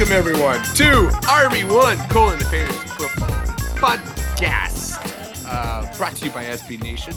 Welcome 0.00 0.16
everyone 0.16 0.62
to 0.76 1.08
RB1 1.28 2.08
colon 2.08 2.38
the 2.38 2.46
fantasy 2.46 2.88
football 2.88 3.28
podcast, 3.76 4.96
uh, 5.46 5.94
brought 5.98 6.16
to 6.16 6.24
you 6.24 6.30
by 6.30 6.44
SB 6.44 6.82
Nation, 6.82 7.12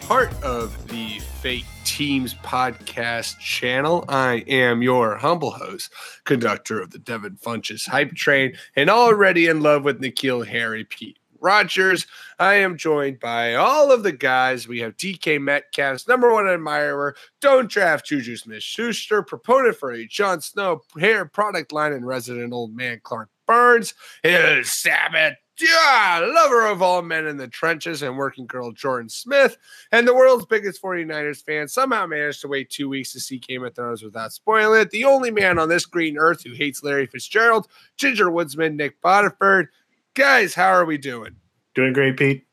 part 0.00 0.32
of 0.42 0.88
the 0.88 1.18
Fake 1.42 1.66
Teams 1.84 2.32
podcast 2.32 3.38
channel. 3.38 4.06
I 4.08 4.44
am 4.48 4.80
your 4.80 5.18
humble 5.18 5.50
host, 5.50 5.92
conductor 6.24 6.80
of 6.80 6.92
the 6.92 6.98
Devin 6.98 7.36
Funchess 7.36 7.86
hype 7.86 8.14
train, 8.14 8.56
and 8.76 8.88
already 8.88 9.46
in 9.46 9.60
love 9.60 9.84
with 9.84 10.00
Nikhil 10.00 10.40
Harry 10.44 10.84
Pete. 10.84 11.18
Rogers. 11.42 12.06
I 12.38 12.54
am 12.54 12.76
joined 12.76 13.20
by 13.20 13.54
all 13.54 13.90
of 13.90 14.02
the 14.02 14.12
guys. 14.12 14.68
We 14.68 14.80
have 14.80 14.96
DK 14.96 15.40
Metcalf's 15.40 16.08
number 16.08 16.32
one 16.32 16.48
admirer, 16.48 17.16
don't 17.40 17.70
draft 17.70 18.06
Juju 18.06 18.36
Smith 18.36 18.62
Schuster, 18.62 19.22
proponent 19.22 19.76
for 19.76 19.92
a 19.92 20.06
Jon 20.06 20.40
Snow 20.40 20.82
hair 20.98 21.24
product 21.26 21.72
line, 21.72 21.92
and 21.92 22.06
resident 22.06 22.52
old 22.52 22.74
man 22.74 23.00
Clark 23.02 23.28
Burns. 23.46 23.94
His 24.22 24.72
Sabbath. 24.72 25.34
Yeah, 25.60 26.30
lover 26.34 26.66
of 26.66 26.80
all 26.80 27.02
men 27.02 27.26
in 27.26 27.36
the 27.36 27.46
trenches 27.46 28.02
and 28.02 28.16
working 28.16 28.46
girl 28.46 28.72
Jordan 28.72 29.10
Smith, 29.10 29.58
and 29.92 30.08
the 30.08 30.14
world's 30.14 30.46
biggest 30.46 30.82
49ers 30.82 31.44
fan 31.44 31.68
somehow 31.68 32.06
managed 32.06 32.40
to 32.40 32.48
wait 32.48 32.70
two 32.70 32.88
weeks 32.88 33.12
to 33.12 33.20
see 33.20 33.38
Game 33.38 33.62
of 33.62 33.74
Thrones 33.74 34.02
without 34.02 34.32
spoiling 34.32 34.80
it. 34.80 34.90
The 34.90 35.04
only 35.04 35.30
man 35.30 35.58
on 35.58 35.68
this 35.68 35.84
green 35.84 36.16
earth 36.16 36.42
who 36.42 36.54
hates 36.54 36.82
Larry 36.82 37.06
Fitzgerald, 37.06 37.68
Ginger 37.96 38.30
Woodsman, 38.30 38.76
Nick 38.76 39.00
Bodiford, 39.02 39.66
Guys, 40.14 40.54
how 40.54 40.68
are 40.68 40.84
we 40.84 40.98
doing? 40.98 41.36
Doing 41.74 41.92
great, 41.92 42.16
Pete. 42.16 42.46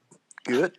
Good. 0.45 0.77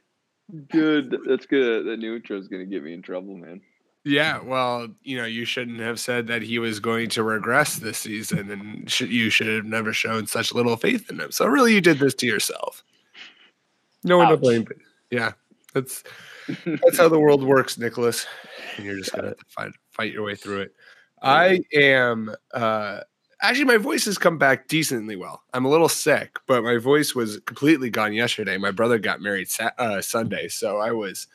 Good. 0.71 1.17
That's 1.27 1.47
good. 1.47 1.87
That 1.87 1.99
new 1.99 2.17
intro 2.17 2.39
is 2.39 2.49
going 2.49 2.63
to 2.63 2.71
get 2.71 2.83
me 2.83 2.95
in 2.95 3.03
trouble, 3.03 3.37
man. 3.37 3.61
Yeah, 4.05 4.41
well, 4.43 4.89
you 5.03 5.19
know, 5.19 5.27
you 5.27 5.45
shouldn't 5.45 5.81
have 5.81 6.01
said 6.01 6.27
that 6.29 6.41
he 6.41 6.59
was 6.59 6.81
going 6.81 7.11
to 7.11 7.23
regress 7.23 7.77
this 7.77 7.99
season, 7.99 8.51
and 8.51 8.91
sh- 8.91 9.03
you 9.03 9.29
should 9.29 9.47
have 9.47 9.67
never 9.67 9.93
shown 9.93 10.27
such 10.27 10.55
little 10.55 10.77
faith 10.77 11.11
in 11.11 11.21
him. 11.21 11.31
So, 11.31 11.45
really, 11.47 11.75
you 11.75 11.83
did 11.83 11.99
this 11.99 12.15
to 12.15 12.27
yourself. 12.27 12.83
No 14.03 14.17
one 14.17 14.31
to 14.31 14.39
blame. 14.39 14.67
Yeah, 15.11 15.33
that's 15.75 16.03
that's 16.65 16.97
how 16.97 17.11
the 17.11 17.21
world 17.21 17.45
works, 17.45 17.77
Nicholas. 17.77 18.27
And 18.79 18.87
you're 18.87 18.97
just 18.97 19.13
gonna 19.13 19.35
fight 19.49 19.73
fight 19.91 20.13
your 20.15 20.25
way 20.25 20.35
through 20.35 20.61
it. 20.61 20.75
I 21.21 21.61
am 21.75 22.35
uh, 22.55 23.01
actually 23.43 23.65
my 23.65 23.77
voice 23.77 24.05
has 24.05 24.19
come 24.19 24.39
back 24.39 24.69
decently 24.69 25.17
well. 25.17 25.43
I'm 25.53 25.65
a 25.65 25.69
little 25.69 25.89
sick, 25.89 26.39
but 26.47 26.63
my 26.63 26.79
voice 26.79 27.15
was 27.15 27.41
completely 27.41 27.91
gone 27.91 28.13
yesterday. 28.13 28.59
My 28.59 28.71
brother 28.71 28.99
got 28.99 29.21
married 29.21 29.49
uh, 29.79 30.01
Sunday, 30.01 30.49
so 30.49 30.79
I 30.79 30.93
was 30.93 31.27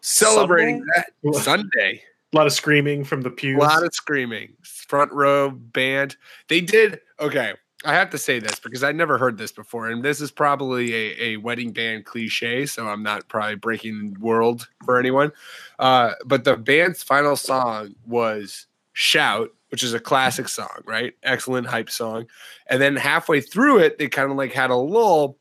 celebrating 0.00 0.84
Sunday? 1.22 1.32
that 1.32 1.42
Sunday. 1.42 2.02
A 2.32 2.36
lot 2.36 2.46
of 2.46 2.52
screaming 2.52 3.04
from 3.04 3.22
the 3.22 3.30
pews. 3.30 3.56
A 3.56 3.60
lot 3.60 3.84
of 3.84 3.94
screaming. 3.94 4.52
Front 4.62 5.12
row 5.12 5.50
band. 5.50 6.16
They 6.48 6.60
did 6.60 7.00
okay. 7.20 7.54
I 7.84 7.92
have 7.94 8.10
to 8.10 8.18
say 8.18 8.40
this 8.40 8.58
because 8.58 8.82
I 8.82 8.90
never 8.92 9.16
heard 9.16 9.38
this 9.38 9.52
before, 9.52 9.88
and 9.88 10.02
this 10.02 10.20
is 10.20 10.30
probably 10.30 10.92
a, 10.92 11.22
a 11.22 11.36
wedding 11.36 11.72
band 11.72 12.04
cliche, 12.04 12.66
so 12.66 12.88
I'm 12.88 13.02
not 13.02 13.28
probably 13.28 13.54
breaking 13.56 14.16
world 14.18 14.66
for 14.84 14.98
anyone. 14.98 15.30
Uh, 15.78 16.12
but 16.24 16.44
the 16.44 16.56
band's 16.56 17.02
final 17.02 17.36
song 17.36 17.94
was 18.06 18.66
"Shout," 18.98 19.50
which 19.68 19.82
is 19.82 19.92
a 19.92 20.00
classic 20.00 20.48
song, 20.48 20.80
right? 20.86 21.12
Excellent 21.22 21.66
hype 21.66 21.90
song. 21.90 22.26
And 22.66 22.80
then 22.80 22.96
halfway 22.96 23.42
through 23.42 23.80
it, 23.80 23.98
they 23.98 24.08
kind 24.08 24.30
of 24.30 24.38
like 24.38 24.54
had 24.54 24.70
a 24.70 24.76
lull 24.76 25.36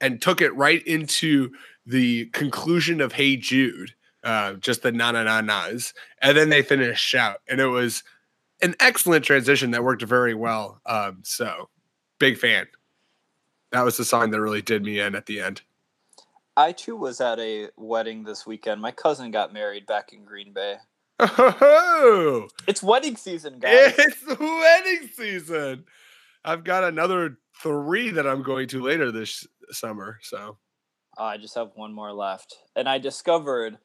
and 0.00 0.22
took 0.22 0.40
it 0.40 0.54
right 0.54 0.86
into 0.86 1.50
the 1.84 2.26
conclusion 2.26 3.00
of 3.00 3.12
Hey 3.12 3.36
Jude, 3.36 3.94
uh, 4.22 4.52
just 4.54 4.82
the 4.82 4.92
na 4.92 5.10
na 5.10 5.24
na 5.24 5.40
nas. 5.40 5.94
And 6.22 6.38
then 6.38 6.48
they 6.48 6.62
finished 6.62 7.04
shout. 7.04 7.38
And 7.48 7.60
it 7.60 7.66
was 7.66 8.04
an 8.62 8.76
excellent 8.78 9.24
transition 9.24 9.72
that 9.72 9.82
worked 9.82 10.02
very 10.02 10.34
well. 10.34 10.80
Um, 10.86 11.22
so 11.24 11.70
big 12.20 12.38
fan. 12.38 12.68
That 13.72 13.84
was 13.84 13.96
the 13.96 14.04
song 14.04 14.30
that 14.30 14.40
really 14.40 14.62
did 14.62 14.84
me 14.84 15.00
in 15.00 15.16
at 15.16 15.26
the 15.26 15.40
end. 15.40 15.62
I 16.56 16.70
too 16.70 16.94
was 16.94 17.20
at 17.20 17.40
a 17.40 17.70
wedding 17.76 18.22
this 18.22 18.46
weekend. 18.46 18.80
My 18.80 18.92
cousin 18.92 19.32
got 19.32 19.52
married 19.52 19.86
back 19.86 20.12
in 20.12 20.24
Green 20.24 20.52
Bay. 20.52 20.76
Oh, 21.18 22.48
it's 22.66 22.82
wedding 22.82 23.16
season, 23.16 23.58
guys. 23.60 23.94
It's 23.98 24.26
wedding 24.26 25.08
season. 25.14 25.84
I've 26.44 26.64
got 26.64 26.84
another 26.84 27.38
three 27.62 28.10
that 28.10 28.26
I'm 28.26 28.42
going 28.42 28.68
to 28.68 28.82
later 28.82 29.10
this 29.12 29.46
summer. 29.70 30.18
So 30.22 30.58
oh, 31.16 31.24
I 31.24 31.36
just 31.36 31.54
have 31.54 31.70
one 31.74 31.92
more 31.92 32.12
left. 32.12 32.58
And 32.76 32.88
I 32.88 32.98
discovered 32.98 33.78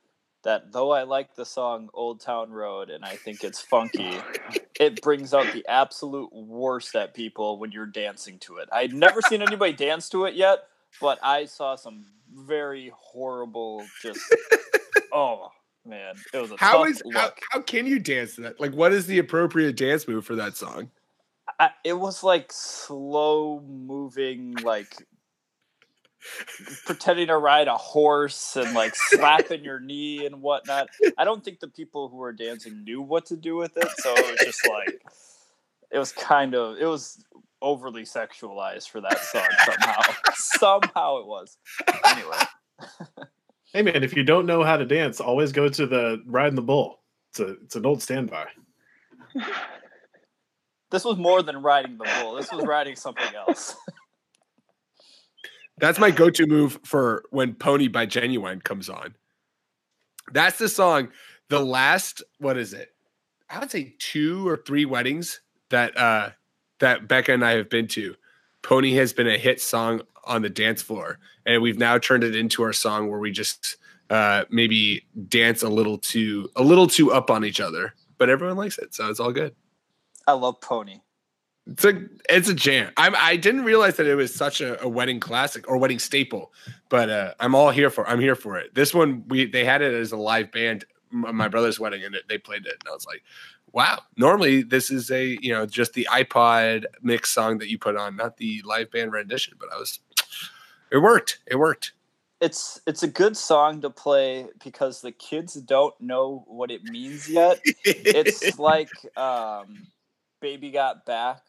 that 0.44 0.72
though 0.72 0.92
I 0.92 1.04
like 1.04 1.36
the 1.36 1.46
song 1.46 1.90
Old 1.94 2.22
Town 2.22 2.50
Road 2.52 2.90
and 2.90 3.04
I 3.04 3.16
think 3.16 3.44
it's 3.44 3.62
funky, 3.62 4.18
it 4.80 5.02
brings 5.02 5.34
out 5.34 5.52
the 5.54 5.66
absolute 5.68 6.32
worst 6.34 6.96
at 6.96 7.14
people 7.14 7.60
when 7.60 7.72
you're 7.72 7.86
dancing 7.86 8.40
to 8.40 8.58
it. 8.58 8.70
I'd 8.72 8.94
never 8.94 9.22
seen 9.22 9.42
anybody 9.42 9.74
dance 9.74 10.10
to 10.10 10.26
it 10.26 10.36
yet, 10.36 10.60
but 11.02 11.20
I 11.24 11.46
saw 11.46 11.76
some 11.76 12.06
very 12.34 12.92
horrible 12.96 13.84
just 14.02 14.20
oh 15.14 15.50
man. 15.86 16.16
It 16.34 16.38
was 16.38 16.52
a 16.52 16.56
how 16.58 16.86
is 16.86 17.02
how, 17.14 17.32
how, 17.52 17.62
can 17.62 17.86
you 17.86 18.00
dance 18.00 18.36
to 18.36 18.42
that? 18.42 18.60
Like, 18.60 18.74
what 18.74 18.94
is 18.94 19.08
the 19.08 19.20
appropriate 19.20 19.76
dance 19.76 20.08
move 20.08 20.26
for 20.26 20.36
that 20.36 20.56
song? 20.56 20.90
I, 21.60 21.72
it 21.84 21.94
was 21.94 22.24
like 22.24 22.52
slow 22.52 23.62
moving, 23.62 24.54
like 24.64 24.96
pretending 26.86 27.28
to 27.28 27.38
ride 27.38 27.68
a 27.68 27.78
horse 27.78 28.56
and 28.56 28.74
like 28.74 28.96
slapping 28.96 29.64
your 29.64 29.80
knee 29.80 30.26
and 30.26 30.42
whatnot. 30.42 30.90
I 31.18 31.26
don't 31.26 31.44
think 31.44 31.60
the 31.60 31.68
people 31.68 32.10
who 32.10 32.18
were 32.18 32.34
dancing 32.34 32.84
knew 32.84 33.02
what 33.02 33.26
to 33.28 33.38
do 33.38 33.56
with 33.56 33.76
it, 33.78 33.90
so 33.98 34.14
it 34.16 34.32
was 34.32 34.40
just 34.46 34.68
like 34.68 35.02
it 35.92 35.98
was 35.98 36.12
kind 36.12 36.56
of 36.56 36.78
it 36.78 36.86
was 36.86 37.24
overly 37.62 38.04
sexualized 38.04 38.90
for 38.90 39.02
that 39.02 39.20
song 39.20 39.48
somehow. 39.66 40.02
somehow 40.34 41.18
it 41.20 41.28
was. 41.28 41.58
Anyway. 42.06 42.38
Hey 43.74 43.84
man, 43.84 44.04
if 44.04 44.16
you 44.16 44.24
don't 44.24 44.46
know 44.46 44.64
how 44.64 44.78
to 44.78 44.86
dance, 44.86 45.20
always 45.20 45.52
go 45.52 45.70
to 45.70 45.86
the 45.86 46.24
riding 46.26 46.56
the 46.56 46.62
bull. 46.62 47.02
It's 47.32 47.40
a 47.40 47.48
it's 47.64 47.76
an 47.76 47.86
old 47.86 48.02
standby. 48.02 48.48
This 50.92 51.06
was 51.06 51.18
more 51.18 51.44
than 51.44 51.62
riding 51.62 51.98
the 51.98 52.10
bull. 52.22 52.36
This 52.36 52.52
was 52.52 52.66
riding 52.66 52.96
something 52.96 53.36
else. 53.36 53.76
That's 55.78 56.00
my 56.00 56.12
go-to 56.12 56.46
move 56.46 56.80
for 56.84 57.24
when 57.30 57.54
Pony 57.54 57.88
by 57.88 58.06
Ginuwine 58.06 58.64
comes 58.64 58.90
on. 58.90 59.16
That's 60.34 60.58
the 60.58 60.68
song. 60.68 61.10
The 61.50 61.60
last, 61.60 62.22
what 62.40 62.58
is 62.58 62.74
it? 62.74 62.90
I 63.50 63.60
would 63.60 63.72
say 63.72 63.96
two 63.98 64.48
or 64.48 64.58
three 64.58 64.86
weddings 64.86 65.42
that 65.70 65.96
uh 65.98 66.32
that 66.80 67.08
Becca 67.08 67.34
and 67.34 67.46
I 67.46 67.52
have 67.52 67.70
been 67.70 67.88
to. 67.90 68.16
Pony 68.62 68.94
has 68.94 69.14
been 69.14 69.28
a 69.28 69.38
hit 69.38 69.62
song 69.62 70.02
on 70.26 70.42
the 70.42 70.50
dance 70.50 70.82
floor, 70.82 71.20
and 71.46 71.62
we've 71.62 71.78
now 71.78 71.98
turned 71.98 72.24
it 72.24 72.36
into 72.36 72.64
our 72.64 72.74
song 72.74 73.10
where 73.10 73.20
we 73.20 73.32
just 73.32 73.78
uh, 74.10 74.46
maybe 74.50 75.06
dance 75.28 75.64
a 75.64 75.70
little 75.70 75.98
too 75.98 76.50
a 76.56 76.64
little 76.64 76.88
too 76.88 77.12
up 77.12 77.30
on 77.30 77.46
each 77.46 77.60
other, 77.60 77.94
but 78.18 78.30
everyone 78.30 78.58
likes 78.58 78.78
it, 78.78 78.94
so 78.94 79.10
it's 79.10 79.20
all 79.20 79.32
good. 79.32 79.56
I 80.28 80.34
love 80.34 80.62
Pony. 80.62 81.02
It's 81.68 81.86
a 81.86 82.04
it's 82.30 82.50
a 82.50 82.54
jam. 82.54 82.92
I'm 82.98 83.16
I 83.16 83.36
didn't 83.36 83.64
realize 83.64 83.98
that 83.98 84.08
it 84.08 84.16
was 84.16 84.34
such 84.34 84.62
a, 84.62 84.82
a 84.84 84.88
wedding 84.88 85.20
classic 85.20 85.70
or 85.70 85.78
wedding 85.78 86.00
staple, 86.00 86.52
but 86.90 87.10
uh, 87.10 87.34
I'm 87.40 87.54
all 87.54 87.70
here 87.70 87.90
for 87.90 88.08
I'm 88.08 88.20
here 88.20 88.36
for 88.36 88.58
it. 88.58 88.74
This 88.74 88.94
one 88.94 89.24
we 89.28 89.46
they 89.46 89.66
had 89.66 89.82
it 89.82 89.94
as 89.94 90.12
a 90.12 90.18
live 90.18 90.52
band 90.52 90.86
my 91.12 91.48
brother's 91.48 91.80
wedding 91.80 92.04
and 92.04 92.16
it, 92.16 92.24
they 92.28 92.38
played 92.38 92.66
it 92.66 92.78
and 92.80 92.90
I 92.90 92.94
was 92.94 93.06
like, 93.06 93.24
wow. 93.72 94.02
Normally 94.18 94.62
this 94.62 94.92
is 94.92 95.12
a 95.12 95.38
you 95.42 95.52
know 95.52 95.66
just 95.66 95.94
the 95.94 96.08
iPod 96.12 96.86
mix 97.02 97.30
song 97.30 97.58
that 97.60 97.70
you 97.70 97.78
put 97.78 97.96
on, 97.96 98.16
not 98.16 98.38
the 98.38 98.62
live 98.66 98.92
band 98.92 99.12
rendition. 99.12 99.56
But 99.60 99.74
I 99.74 99.78
was, 99.78 100.00
it 100.92 100.98
worked. 100.98 101.40
It 101.48 101.56
worked. 101.56 101.94
It's 102.42 102.80
it's 102.88 103.04
a 103.04 103.08
good 103.08 103.36
song 103.36 103.82
to 103.82 103.90
play 103.90 104.48
because 104.64 105.02
the 105.02 105.12
kids 105.12 105.56
don't 105.56 106.00
know 106.00 106.46
what 106.48 106.72
it 106.72 106.86
means 106.86 107.30
yet. 107.30 107.60
it's 107.84 108.58
like 108.60 108.90
um, 109.18 109.88
Baby 110.40 110.72
Got 110.72 111.06
Back. 111.06 111.42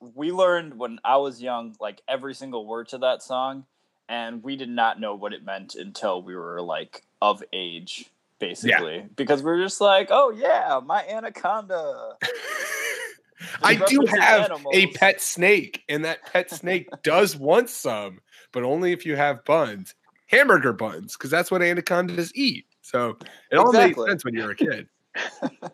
We 0.00 0.32
learned 0.32 0.78
when 0.78 0.98
I 1.04 1.18
was 1.18 1.42
young, 1.42 1.76
like 1.78 2.00
every 2.08 2.34
single 2.34 2.66
word 2.66 2.88
to 2.88 2.98
that 2.98 3.22
song, 3.22 3.66
and 4.08 4.42
we 4.42 4.56
did 4.56 4.70
not 4.70 4.98
know 4.98 5.14
what 5.14 5.34
it 5.34 5.44
meant 5.44 5.74
until 5.74 6.22
we 6.22 6.34
were 6.34 6.62
like 6.62 7.02
of 7.20 7.42
age, 7.52 8.10
basically. 8.40 9.06
Because 9.14 9.42
we 9.42 9.52
are 9.52 9.62
just 9.62 9.80
like, 9.80 10.08
oh 10.10 10.30
yeah, 10.30 10.80
my 10.84 11.06
anaconda. 11.06 12.16
I 13.62 13.74
do 13.74 14.00
referencing 14.00 14.18
have 14.20 14.66
a 14.72 14.86
pet 14.88 15.20
snake, 15.20 15.84
and 15.88 16.04
that 16.04 16.26
pet 16.32 16.50
snake 16.50 16.88
does 17.02 17.36
want 17.36 17.70
some, 17.70 18.20
but 18.52 18.64
only 18.64 18.92
if 18.92 19.06
you 19.06 19.16
have 19.16 19.44
buns, 19.44 19.94
hamburger 20.26 20.72
buns, 20.72 21.16
because 21.16 21.30
that's 21.30 21.50
what 21.50 21.62
anacondas 21.62 22.32
eat. 22.34 22.66
So 22.82 23.16
it 23.50 23.56
all 23.56 23.68
Exactly. 23.68 24.04
makes 24.04 24.10
sense 24.10 24.24
when 24.24 24.34
you're 24.34 24.50
a 24.50 24.56
kid. 24.56 24.88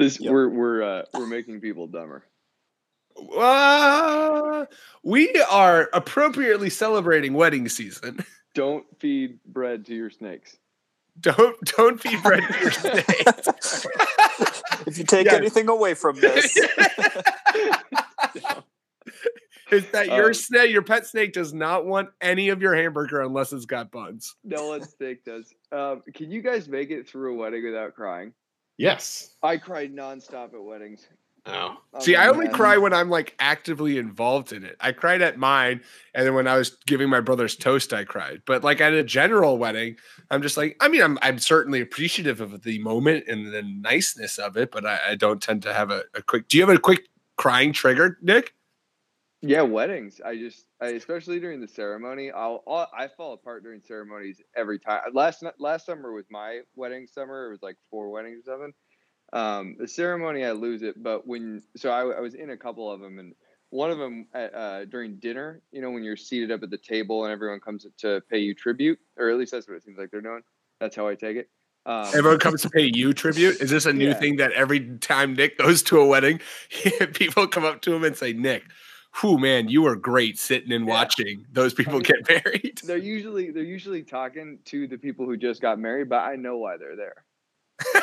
This 0.00 0.18
Yep. 0.18 0.32
we're 0.32 0.48
we're 0.48 0.82
uh, 0.82 1.02
we're 1.12 1.26
making 1.26 1.60
people 1.60 1.86
dumber. 1.86 2.24
Uh, 3.36 4.64
we 5.04 5.30
are 5.50 5.90
appropriately 5.92 6.70
celebrating 6.70 7.34
wedding 7.34 7.68
season. 7.68 8.24
Don't 8.54 8.86
feed 8.98 9.38
bread 9.44 9.84
to 9.86 9.94
your 9.94 10.08
snakes. 10.08 10.56
Don't 11.20 11.56
don't 11.76 12.00
feed 12.00 12.22
bread 12.22 12.42
to 12.50 12.58
your 12.60 12.70
snakes. 12.70 13.86
if 14.86 14.96
you 14.98 15.04
take 15.04 15.26
Yeah. 15.26 15.34
anything 15.34 15.68
away 15.68 15.94
from 15.94 16.18
this, 16.20 16.56
Is 19.70 19.88
that 19.92 20.06
your 20.08 20.28
Um, 20.28 20.34
snake? 20.34 20.70
Your 20.72 20.82
pet 20.82 21.06
snake 21.06 21.32
does 21.32 21.54
not 21.54 21.86
want 21.86 22.08
any 22.20 22.48
of 22.48 22.60
your 22.60 22.74
hamburger 22.74 23.20
unless 23.20 23.52
it's 23.52 23.66
got 23.66 23.92
buns. 23.92 24.34
No 24.42 24.66
one 24.68 24.82
snake 24.82 25.24
does. 25.24 25.54
Um, 25.70 26.02
can 26.12 26.30
you 26.30 26.42
guys 26.42 26.68
make 26.68 26.90
it 26.90 27.08
through 27.08 27.34
a 27.34 27.36
wedding 27.36 27.64
without 27.64 27.94
crying? 27.94 28.32
Yes. 28.78 29.36
I 29.42 29.58
cried 29.58 29.94
nonstop 29.94 30.54
at 30.54 30.62
weddings. 30.64 31.06
Oh. 31.46 31.76
I'm 31.94 32.00
See, 32.00 32.14
a 32.14 32.20
I 32.20 32.28
only 32.28 32.48
cry 32.48 32.76
when 32.76 32.92
I'm 32.92 33.10
like 33.10 33.34
actively 33.38 33.98
involved 33.98 34.52
in 34.52 34.64
it. 34.64 34.76
I 34.80 34.92
cried 34.92 35.22
at 35.22 35.38
mine, 35.38 35.80
and 36.14 36.26
then 36.26 36.34
when 36.34 36.46
I 36.46 36.56
was 36.56 36.76
giving 36.86 37.08
my 37.08 37.20
brother's 37.20 37.56
toast, 37.56 37.92
I 37.92 38.04
cried. 38.04 38.42
But 38.46 38.62
like 38.62 38.80
at 38.80 38.92
a 38.92 39.02
general 39.02 39.58
wedding, 39.58 39.96
I'm 40.30 40.42
just 40.42 40.56
like, 40.56 40.76
I 40.80 40.88
mean, 40.88 41.02
I'm 41.02 41.18
I'm 41.22 41.38
certainly 41.38 41.80
appreciative 41.80 42.40
of 42.40 42.62
the 42.62 42.78
moment 42.80 43.24
and 43.26 43.52
the 43.52 43.62
niceness 43.62 44.38
of 44.38 44.56
it, 44.56 44.70
but 44.70 44.84
I, 44.86 45.00
I 45.10 45.14
don't 45.14 45.42
tend 45.42 45.62
to 45.62 45.74
have 45.74 45.90
a, 45.90 46.04
a 46.14 46.22
quick. 46.22 46.48
Do 46.48 46.58
you 46.58 46.66
have 46.66 46.74
a 46.74 46.78
quick 46.78 47.08
crying 47.36 47.72
trigger, 47.72 48.18
Nick? 48.22 48.54
Yeah, 49.42 49.62
weddings. 49.62 50.20
I 50.22 50.36
just, 50.36 50.66
I, 50.82 50.88
especially 50.88 51.40
during 51.40 51.62
the 51.62 51.68
ceremony, 51.68 52.30
I'll, 52.30 52.62
I'll, 52.68 52.86
I 52.94 53.08
fall 53.08 53.32
apart 53.32 53.62
during 53.62 53.80
ceremonies 53.80 54.42
every 54.54 54.78
time. 54.78 55.00
Last 55.14 55.42
last 55.58 55.86
summer 55.86 56.12
was 56.12 56.26
my 56.30 56.60
wedding 56.76 57.06
summer. 57.06 57.46
It 57.46 57.52
was 57.52 57.62
like 57.62 57.76
four 57.90 58.10
weddings 58.10 58.40
or 58.46 58.52
something. 58.52 58.72
Um, 59.32 59.76
the 59.78 59.86
ceremony, 59.86 60.44
I 60.44 60.52
lose 60.52 60.82
it, 60.82 61.02
but 61.02 61.26
when 61.26 61.62
so 61.76 61.90
I, 61.90 62.16
I 62.16 62.20
was 62.20 62.34
in 62.34 62.50
a 62.50 62.56
couple 62.56 62.90
of 62.90 63.00
them, 63.00 63.18
and 63.18 63.34
one 63.70 63.90
of 63.92 63.98
them 63.98 64.26
at, 64.34 64.52
uh, 64.54 64.84
during 64.86 65.16
dinner. 65.16 65.62
You 65.70 65.80
know, 65.82 65.90
when 65.92 66.02
you're 66.02 66.16
seated 66.16 66.50
up 66.50 66.62
at 66.64 66.70
the 66.70 66.78
table 66.78 67.24
and 67.24 67.32
everyone 67.32 67.60
comes 67.60 67.86
to 67.98 68.20
pay 68.28 68.38
you 68.38 68.54
tribute, 68.54 68.98
or 69.16 69.30
at 69.30 69.36
least 69.38 69.52
that's 69.52 69.68
what 69.68 69.76
it 69.76 69.84
seems 69.84 69.98
like 69.98 70.10
they're 70.10 70.20
doing. 70.20 70.42
That's 70.80 70.96
how 70.96 71.06
I 71.06 71.14
take 71.14 71.36
it. 71.36 71.48
Um, 71.86 72.06
Everyone 72.14 72.38
comes 72.40 72.62
to 72.62 72.70
pay 72.70 72.90
you 72.92 73.12
tribute. 73.12 73.60
Is 73.60 73.70
this 73.70 73.86
a 73.86 73.92
new 73.92 74.08
Yeah. 74.08 74.14
thing 74.14 74.36
that 74.36 74.52
every 74.52 74.98
time 74.98 75.34
Nick 75.34 75.56
goes 75.58 75.82
to 75.84 75.98
a 76.00 76.06
wedding, 76.06 76.40
people 77.14 77.46
come 77.46 77.64
up 77.64 77.80
to 77.82 77.94
him 77.94 78.02
and 78.04 78.16
say, 78.16 78.32
"Nick, 78.32 78.64
whew, 79.20 79.38
man, 79.38 79.68
you 79.68 79.82
were 79.82 79.96
great 79.96 80.38
sitting 80.38 80.72
and 80.72 80.84
Yeah. 80.86 80.90
watching 80.92 81.46
those 81.52 81.72
people 81.72 81.94
mean- 81.94 82.02
get 82.02 82.28
married." 82.44 82.80
they're 82.84 82.96
usually 82.98 83.50
they're 83.52 83.62
usually 83.62 84.02
talking 84.02 84.58
to 84.66 84.88
the 84.88 84.98
people 84.98 85.24
who 85.24 85.36
just 85.36 85.62
got 85.62 85.78
married, 85.78 86.08
but 86.08 86.18
I 86.24 86.34
know 86.36 86.58
why 86.58 86.76
they're 86.76 86.96
there. 86.96 87.24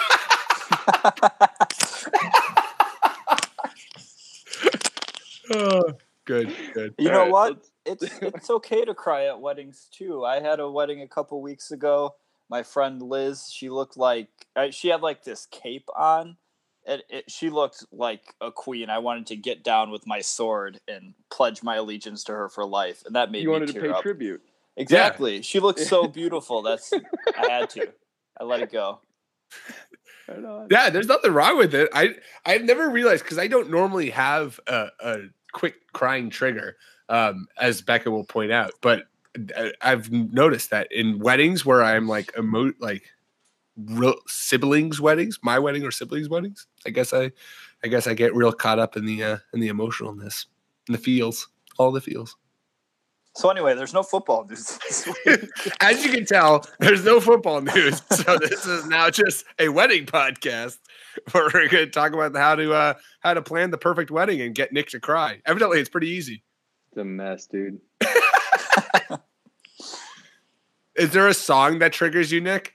Oh, 5.53 5.93
good, 6.25 6.53
good. 6.73 6.93
you 6.97 7.07
All 7.09 7.13
know 7.13 7.19
right, 7.23 7.31
what? 7.31 7.53
let's- 7.53 7.71
It's 7.89 8.03
it's 8.21 8.49
okay 8.49 8.83
to 8.83 8.93
cry 8.93 9.27
at 9.27 9.39
weddings 9.39 9.87
too. 9.93 10.25
I 10.25 10.41
had 10.41 10.59
a 10.59 10.69
wedding 10.69 11.01
a 11.03 11.07
couple 11.07 11.41
weeks 11.41 11.71
ago. 11.71 12.15
My 12.49 12.61
friend 12.61 13.01
Liz, 13.01 13.49
she 13.49 13.69
looked 13.69 13.95
like 13.95 14.27
uh, 14.57 14.71
she 14.71 14.89
had 14.89 15.01
like 15.01 15.23
this 15.23 15.47
cape 15.51 15.87
on. 15.97 16.35
It, 16.85 17.03
it, 17.09 17.31
she 17.31 17.49
looked 17.49 17.85
like 17.93 18.33
a 18.41 18.51
queen. 18.51 18.89
I 18.89 18.97
wanted 18.99 19.27
to 19.27 19.37
get 19.37 19.63
down 19.63 19.89
with 19.89 20.05
my 20.05 20.19
sword 20.19 20.81
and 20.85 21.13
pledge 21.31 21.63
my 21.63 21.77
allegiance 21.77 22.25
to 22.25 22.33
her 22.33 22.49
for 22.49 22.65
life, 22.65 23.03
and 23.05 23.15
that 23.15 23.31
made 23.31 23.43
you 23.43 23.47
me 23.47 23.53
wanted 23.53 23.69
to 23.73 23.79
pay 23.79 23.87
up. 23.87 24.01
tribute. 24.01 24.41
Exactly. 24.75 25.41
She 25.41 25.61
looked 25.61 25.79
so 25.79 26.07
beautiful. 26.09 26.61
That's 26.61 26.91
I 27.37 27.49
had 27.49 27.69
to. 27.69 27.93
I 28.37 28.43
let 28.43 28.59
it 28.59 28.69
go. 28.69 28.99
Yeah, 30.69 30.89
there's 30.89 31.07
nothing 31.07 31.31
wrong 31.33 31.57
with 31.57 31.74
it. 31.74 31.89
I 31.94 32.15
I've 32.45 32.63
never 32.63 32.89
realized 32.89 33.24
because 33.24 33.38
I 33.38 33.47
don't 33.47 33.69
normally 33.69 34.09
have 34.12 34.59
a, 34.68 34.88
a 35.00 35.18
quick 35.53 35.75
crying 35.94 36.29
trigger, 36.29 36.77
um, 37.09 37.47
as 37.59 37.81
Becca 37.81 38.12
will 38.12 38.25
point 38.25 38.51
out. 38.51 38.71
But 38.81 39.07
I- 39.56 39.74
I've 39.81 40.12
noticed 40.12 40.69
that 40.71 40.91
in 40.91 41.19
weddings 41.19 41.65
where 41.65 41.83
I'm 41.83 42.07
like 42.07 42.33
emo 42.38 42.71
like 42.79 43.03
real 43.77 44.15
siblings 44.27 45.00
weddings, 45.00 45.39
my 45.44 45.59
wedding 45.59 45.83
or 45.85 45.91
siblings 45.91 46.30
weddings, 46.30 46.68
I 46.85 46.89
guess 46.89 47.13
I 47.13 47.31
I 47.83 47.88
guess 47.88 48.07
I 48.07 48.13
get 48.13 48.35
real 48.35 48.51
caught 48.51 48.80
up 48.80 48.97
in 48.97 49.06
the 49.06 49.23
uh, 49.23 49.38
in 49.53 49.59
the 49.59 49.69
emotionalness, 49.69 50.45
in 50.88 50.94
the 50.94 50.97
feels, 50.97 51.47
all 51.77 51.91
the 51.91 52.01
feels. 52.01 52.35
So 53.37 53.51
anyway, 53.51 53.75
there's 53.75 53.93
no 53.93 54.01
football 54.01 54.45
news 54.45 54.79
this 54.79 55.07
week. 55.25 55.41
As 55.79 56.03
you 56.03 56.11
can 56.11 56.25
tell, 56.25 56.65
there's 56.79 57.05
no 57.05 57.19
football 57.19 57.61
news. 57.61 58.01
So 58.11 58.35
this 58.39 58.65
is 58.65 58.87
now 58.87 59.11
just 59.11 59.45
a 59.59 59.69
wedding 59.69 60.07
podcast 60.07 60.79
where 61.31 61.43
we're 61.53 61.69
going 61.69 61.85
to 61.85 61.91
talk 61.91 62.13
about 62.13 62.35
how 62.35 62.55
to 62.55 62.73
uh, 62.73 62.93
how 63.19 63.35
to 63.35 63.43
plan 63.43 63.69
the 63.69 63.77
perfect 63.77 64.09
wedding 64.09 64.41
and 64.41 64.55
get 64.55 64.73
Nick 64.73 64.89
to 64.89 64.99
cry. 64.99 65.39
Evidently, 65.45 65.79
it's 65.79 65.87
pretty 65.87 66.07
easy. 66.07 66.41
It's 66.89 66.97
a 66.97 67.05
mess, 67.05 67.45
dude. 67.45 67.79
Is 70.95 71.11
there 71.11 71.27
a 71.27 71.33
song 71.35 71.77
that 71.77 71.93
triggers 71.93 72.31
you, 72.31 72.41
Nick, 72.41 72.73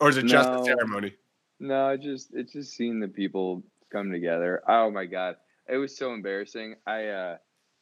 or 0.00 0.08
is 0.08 0.16
it 0.16 0.26
just 0.26 0.50
the 0.50 0.64
ceremony? 0.64 1.14
No, 1.60 1.90
it 1.90 2.02
just 2.02 2.34
it's 2.34 2.54
just 2.54 2.72
seeing 2.72 2.98
the 2.98 3.06
people 3.06 3.62
come 3.92 4.10
together. 4.10 4.64
Oh 4.68 4.90
my 4.90 5.04
god, 5.04 5.36
it 5.68 5.76
was 5.76 5.96
so 5.96 6.12
embarrassing. 6.12 6.74
I 6.88 7.06
uh, 7.06 7.36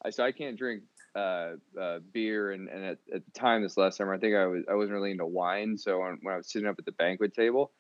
I 0.05 0.11
so 0.11 0.23
I 0.23 0.33
can't 0.33 0.59
drink 0.59 0.83
uh, 1.15 1.53
uh 1.81 1.99
beer, 2.13 2.53
and 2.53 2.69
and 2.69 2.85
at, 2.85 2.99
at 3.15 3.25
the 3.25 3.31
time 3.33 3.63
this 3.63 3.77
last 3.77 3.97
summer, 3.99 4.15
I 4.15 4.19
think 4.19 4.35
I 4.35 4.47
was 4.47 4.65
I 4.71 4.75
wasn't 4.75 4.95
really 4.95 5.11
into 5.11 5.27
wine. 5.27 5.77
So 5.79 6.01
when, 6.01 6.19
when 6.23 6.35
I 6.35 6.37
was 6.39 6.51
sitting 6.51 6.69
up 6.69 6.77
at 6.79 6.85
the 6.85 6.93
banquet 6.93 7.35
table, 7.35 7.73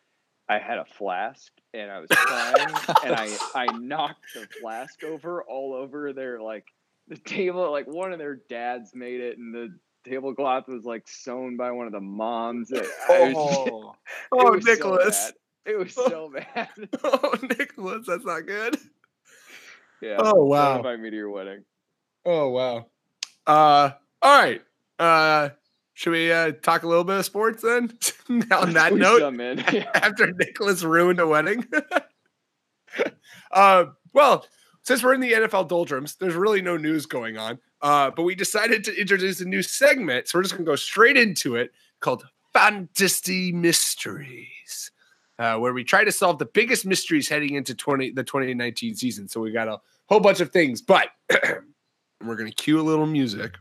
I 0.49 0.59
had 0.59 0.79
a 0.79 0.85
flask 0.85 1.53
and 1.75 1.91
I 1.91 2.01
was 2.01 2.09
crying, 2.13 2.75
and 3.05 3.15
I 3.15 3.29
I 3.55 3.67
knocked 3.79 4.35
the 4.35 4.47
flask 4.61 5.03
over 5.05 5.43
all 5.45 5.75
over 5.75 6.13
their 6.13 6.41
like 6.41 6.67
the 7.09 7.17
table. 7.17 7.71
Like 7.71 7.87
one 7.87 8.13
of 8.13 8.19
their 8.19 8.37
dads 8.49 8.95
made 8.95 9.21
it, 9.21 9.39
and 9.39 9.55
the 9.55 9.79
tablecloth 10.05 10.67
was 10.69 10.85
like 10.85 11.07
sewn 11.07 11.57
by 11.57 11.71
one 11.71 11.87
of 11.87 11.93
the 11.93 12.01
moms. 12.01 12.71
It- 12.73 12.87
I 13.09 13.33
was- 13.33 13.35
Oh, 13.37 13.91
it 14.33 14.45
Oh, 14.47 14.51
was 14.53 14.65
so 14.65 14.73
Nicholas. 14.73 15.33
bad. 15.65 15.73
It 15.73 15.79
was 15.79 15.95
so 15.95 16.33
bad. 16.55 16.69
Oh, 17.05 17.35
Nicholas, 17.43 18.05
that's 18.07 18.25
not 18.25 18.47
good. 18.47 18.77
Yeah. 20.01 20.17
Oh, 20.19 20.45
wow. 20.45 20.77
invite 20.79 20.99
me 20.99 21.11
to 21.11 21.17
your 21.17 21.31
wedding. 21.31 21.65
Oh 22.25 22.49
wow. 22.51 22.87
Uh, 23.47 23.91
all 24.21 24.39
right. 24.39 24.63
Uh, 24.99 25.51
should 25.95 26.11
we 26.13 26.33
uh, 26.33 26.53
talk 26.63 26.83
a 26.85 26.89
little 26.89 27.05
bit 27.05 27.19
of 27.19 27.25
sports 27.25 27.63
then? 27.63 27.97
On 28.53 28.73
that 28.73 28.95
note. 28.95 29.23
Yeah. 29.73 29.91
after 29.95 30.33
Nicholas 30.33 30.83
ruined 30.83 31.21
a 31.21 31.27
wedding. 31.27 31.67
uh, 33.53 33.85
well, 34.13 34.47
since 34.83 35.03
we're 35.03 35.15
in 35.15 35.21
the 35.21 35.33
NFL 35.33 35.69
doldrums, 35.69 36.17
there's 36.17 36.35
really 36.35 36.63
no 36.63 36.77
news 36.77 37.07
going 37.07 37.37
on. 37.37 37.59
Uh, 37.81 38.11
but 38.15 38.23
we 38.23 38.35
decided 38.35 38.85
to 38.85 39.01
introduce 39.01 39.41
a 39.41 39.45
new 39.45 39.63
segment, 39.63 40.29
so 40.29 40.39
we're 40.39 40.43
just 40.43 40.55
gonna 40.55 40.65
go 40.65 40.77
straight 40.77 41.17
into 41.17 41.57
it 41.57 41.73
called 42.01 42.25
Fantasy 42.53 43.53
Mysteries. 43.53 44.91
Uh, 45.39 45.57
where 45.57 45.73
we 45.73 45.83
try 45.83 46.05
to 46.05 46.13
solve 46.13 46.39
the 46.39 46.45
biggest 46.45 46.87
mysteries 46.87 47.29
heading 47.29 47.55
into 47.55 47.75
20 47.75 48.11
the 48.13 48.23
2019 48.23 48.95
season. 48.95 49.27
So 49.29 49.41
we 49.41 49.51
got 49.51 49.67
a 49.67 49.81
whole 50.07 50.21
bunch 50.21 50.41
of 50.41 50.53
things, 50.53 50.81
but 50.83 51.09
we're 52.25 52.37
gonna 52.37 52.51
cue 52.53 52.81
a 52.81 52.83
little 52.83 53.07
music. 53.07 53.57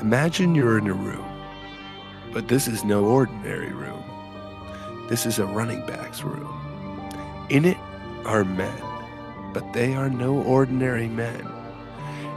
Imagine 0.00 0.54
you're 0.54 0.78
in 0.78 0.86
a 0.86 0.94
room, 0.94 1.24
but 2.32 2.48
this 2.48 2.68
is 2.68 2.84
no 2.84 3.04
ordinary 3.04 3.72
room. 3.72 4.02
This 5.08 5.26
is 5.26 5.38
a 5.38 5.46
running 5.46 5.84
back's 5.86 6.22
room. 6.22 6.48
In 7.50 7.64
it 7.64 7.76
are 8.24 8.44
men, 8.44 8.82
but 9.52 9.72
they 9.72 9.94
are 9.94 10.08
no 10.08 10.42
ordinary 10.42 11.08
men. 11.08 11.46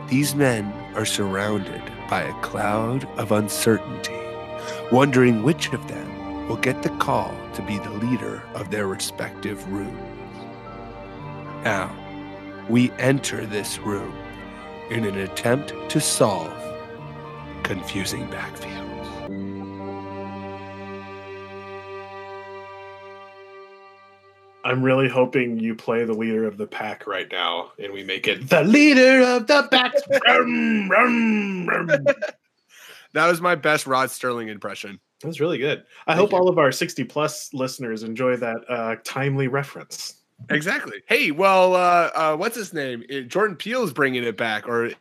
These 0.10 0.36
men 0.36 0.66
are 0.96 1.06
surrounded 1.06 1.82
by 2.10 2.24
a 2.24 2.42
cloud 2.42 3.06
of 3.18 3.32
uncertainty, 3.32 4.20
wondering 4.92 5.44
which 5.44 5.72
of 5.74 5.88
them 5.88 6.48
will 6.48 6.58
get 6.58 6.84
the 6.84 6.90
call 6.90 7.34
to 7.54 7.62
be 7.64 7.78
the 7.78 7.92
leader 7.92 8.44
of 8.54 8.70
their 8.70 8.88
respective 8.88 9.68
rooms. 9.72 10.00
Now, 11.64 11.96
we 12.70 12.92
enter 12.94 13.46
this 13.46 13.80
room 13.80 14.16
in 14.90 15.06
an 15.06 15.18
attempt 15.18 15.74
to 15.90 16.00
solve 16.00 16.54
confusing 17.64 18.28
backfields. 18.28 18.76
I 24.64 24.70
I'm 24.72 24.82
really 24.82 25.08
hoping 25.08 25.60
you 25.60 25.76
play 25.76 26.06
the 26.06 26.14
leader 26.14 26.46
of 26.48 26.58
the 26.58 26.66
pack 26.66 27.06
right 27.06 27.32
now, 27.32 27.72
and 27.78 27.94
we 27.94 28.04
make 28.04 28.28
it 28.28 28.50
the 28.50 28.64
leader 28.64 29.22
of 29.22 29.48
the 29.48 29.68
pack. 29.72 29.94
Rum, 30.28 30.90
rum, 30.90 31.68
rum. 31.68 32.06
That 33.14 33.28
was 33.28 33.40
my 33.40 33.56
best 33.56 33.88
Rod 33.88 34.10
Serling 34.10 34.50
impression. 34.50 35.00
That 35.22 35.28
was 35.28 35.40
really 35.40 35.58
good. 35.58 35.86
I 36.08 36.16
hope 36.16 36.34
all 36.34 36.50
of 36.50 36.58
our 36.58 36.72
60 36.72 37.06
plus 37.06 37.54
listeners 37.54 38.04
enjoy 38.04 38.36
that 38.38 38.58
uh, 38.68 38.96
timely 39.06 39.48
reference. 39.48 40.25
Exactly. 40.50 41.02
Hey, 41.08 41.32
well, 41.32 41.76
uh, 41.76 42.10
uh, 42.14 42.36
what's 42.36 42.56
his 42.56 42.74
name? 42.74 43.04
Uh, 43.12 43.22
Jordan 43.22 43.56
Peele 43.56 43.84
is 43.84 43.94
bringing 43.94 44.24
it 44.24 44.38
back, 44.38 44.68
or 44.68 44.92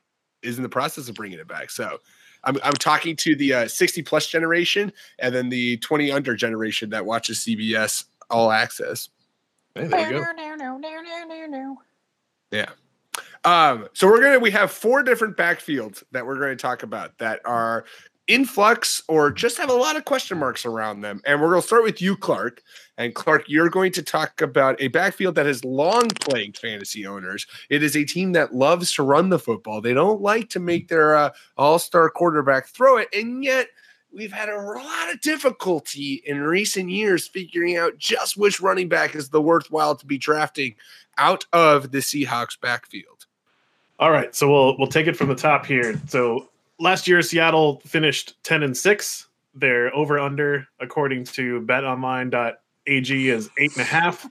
is 0.43 0.57
in 0.57 0.63
the 0.63 0.69
process 0.69 1.09
of 1.09 1.15
bringing 1.15 1.39
it 1.39 1.49
back. 1.49 1.71
So, 1.71 1.99
I'm 2.45 2.59
I'm 2.63 2.75
talking 2.75 3.17
to 3.17 3.35
the 3.35 3.53
uh, 3.53 3.69
60 3.69 4.03
plus 4.03 4.27
generation, 4.29 4.93
and 5.19 5.35
then 5.35 5.49
the 5.49 5.77
20 5.79 6.11
under 6.13 6.35
generation 6.35 6.91
that 6.91 7.05
watches 7.05 7.39
CBS 7.41 8.05
All 8.31 8.51
Access. 8.51 9.09
Hey, 9.75 9.87
there 9.87 10.13
you 10.13 10.19
go. 10.19 10.25
Yeah. 12.51 12.71
Um, 13.45 13.89
so 13.93 14.07
we're 14.07 14.23
gonna 14.23 14.39
we 14.39 14.51
have 14.53 14.71
four 14.71 15.03
different 15.03 15.37
backfields 15.37 16.03
that 16.13 16.25
we're 16.25 16.39
going 16.39 16.57
to 16.57 16.61
talk 16.61 16.83
about 16.83 17.19
that 17.19 17.41
are 17.45 17.85
in 18.27 18.45
flux 18.45 19.03
or 19.09 19.31
just 19.31 19.59
have 19.59 19.69
a 19.69 19.75
lot 19.75 19.97
of 19.97 20.05
question 20.05 20.39
marks 20.39 20.65
around 20.65 21.03
them. 21.03 21.21
And 21.27 21.41
we're 21.41 21.51
going 21.51 21.61
to 21.61 21.67
start 21.67 21.85
with 21.85 22.01
you, 22.01 22.17
Clark. 22.17 22.63
And 22.97 23.15
Clark, 23.15 23.45
you're 23.49 23.69
going 23.69 23.93
to 23.93 24.03
talk 24.03 24.41
about 24.41 24.81
a 24.81 24.89
backfield 24.89 25.35
that 25.35 25.47
has 25.47 25.65
long 25.65 26.09
plagued 26.09 26.59
fantasy 26.59 27.07
owners. 27.07 27.47
It 27.69 27.83
is 27.83 27.97
a 27.97 28.05
team 28.05 28.33
that 28.33 28.55
loves 28.55 28.93
to 28.95 29.03
run 29.03 29.29
the 29.29 29.39
football. 29.39 29.81
They 29.81 29.95
don't 29.95 30.23
like 30.23 30.49
to 30.51 30.61
make 30.61 30.89
their 30.89 31.17
uh, 31.17 31.31
all-star 31.59 32.09
quarterback 32.11 32.69
throw 32.69 32.97
it, 32.97 33.09
and 33.13 33.45
yet 33.45 33.69
we've 34.13 34.33
had 34.33 34.49
a 34.49 34.57
lot 34.57 35.13
of 35.13 35.21
difficulty 35.21 36.23
in 36.25 36.41
recent 36.41 36.89
years 36.89 37.27
figuring 37.27 37.77
out 37.77 37.99
just 37.99 38.37
which 38.37 38.61
running 38.61 38.89
back 38.89 39.17
is 39.17 39.29
the 39.29 39.43
worthwhile 39.43 39.97
to 39.97 40.07
be 40.07 40.17
drafting 40.17 40.77
out 41.19 41.45
of 41.53 41.91
the 41.91 41.99
Seahawks 41.99 42.59
backfield. 42.59 43.27
All 43.99 44.13
right, 44.13 44.35
so 44.35 44.51
we'll 44.51 44.79
we'll 44.79 44.89
take 44.89 45.09
it 45.09 45.17
from 45.17 45.29
the 45.29 45.35
top 45.35 45.67
here. 45.67 46.01
So 46.09 46.49
last 46.79 47.09
year 47.09 47.23
Seattle 47.23 47.81
finished 47.85 48.43
10 48.45 48.63
and 48.63 48.77
6. 48.77 49.29
Their 49.55 49.95
over 49.95 50.19
under, 50.19 50.67
according 50.81 51.25
to 51.27 51.61
betonline.ag, 51.63 53.29
is 53.29 53.51
eight 53.59 53.73
and 53.73 53.83
a 53.83 53.85
half. 53.85 54.29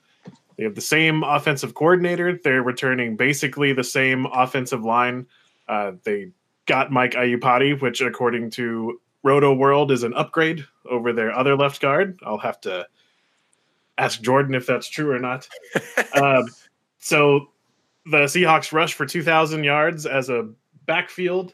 They 0.58 0.64
have 0.64 0.76
the 0.76 0.82
same 0.82 1.24
offensive 1.24 1.74
coordinator. 1.74 2.38
They're 2.44 2.62
returning 2.62 3.16
basically 3.16 3.74
the 3.74 3.84
same 3.84 4.26
offensive 4.26 4.84
line. 4.84 5.26
Uh, 5.68 5.94
they 6.04 6.32
got 6.66 6.92
Mike 6.92 7.14
Iupati, 7.14 7.82
which, 7.82 8.02
according 8.02 8.50
to 8.52 9.00
Roto 9.24 9.54
World, 9.54 9.92
is 9.92 10.04
an 10.04 10.14
upgrade 10.14 10.66
over 10.90 11.14
their 11.14 11.32
other 11.32 11.56
left 11.56 11.82
guard. 11.82 12.20
I'll 12.26 12.38
have 12.38 12.60
to 12.62 12.86
ask 13.98 14.22
Jordan 14.22 14.56
if 14.56 14.68
that's 14.68 14.90
true 14.90 15.12
or 15.12 15.20
not. 15.20 15.48
um, 16.14 16.46
so 17.00 17.50
the 18.06 18.26
Seahawks 18.26 18.74
rush 18.74 18.94
for 18.94 19.06
2,000 19.06 19.64
yards 19.64 20.06
as 20.06 20.30
a 20.30 20.50
backfield 20.86 21.54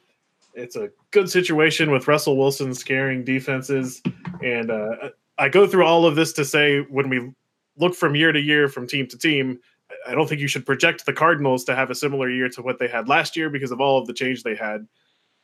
it's 0.59 0.75
a 0.75 0.89
good 1.11 1.29
situation 1.29 1.91
with 1.91 2.07
Russell 2.07 2.37
Wilson 2.37 2.73
scaring 2.73 3.23
defenses. 3.23 4.01
And 4.43 4.69
uh, 4.69 5.09
I 5.37 5.49
go 5.49 5.65
through 5.65 5.85
all 5.85 6.05
of 6.05 6.15
this 6.15 6.33
to 6.33 6.45
say 6.45 6.81
when 6.81 7.09
we 7.09 7.31
look 7.77 7.95
from 7.95 8.15
year 8.15 8.31
to 8.31 8.39
year, 8.39 8.67
from 8.67 8.87
team 8.87 9.07
to 9.07 9.17
team, 9.17 9.59
I 10.07 10.13
don't 10.13 10.27
think 10.27 10.41
you 10.41 10.47
should 10.47 10.65
project 10.65 11.05
the 11.05 11.13
Cardinals 11.13 11.63
to 11.65 11.75
have 11.75 11.89
a 11.89 11.95
similar 11.95 12.29
year 12.29 12.49
to 12.49 12.61
what 12.61 12.77
they 12.79 12.87
had 12.87 13.07
last 13.07 13.35
year 13.35 13.49
because 13.49 13.71
of 13.71 13.81
all 13.81 13.97
of 13.97 14.05
the 14.05 14.13
change 14.13 14.43
they 14.43 14.55
had. 14.55 14.87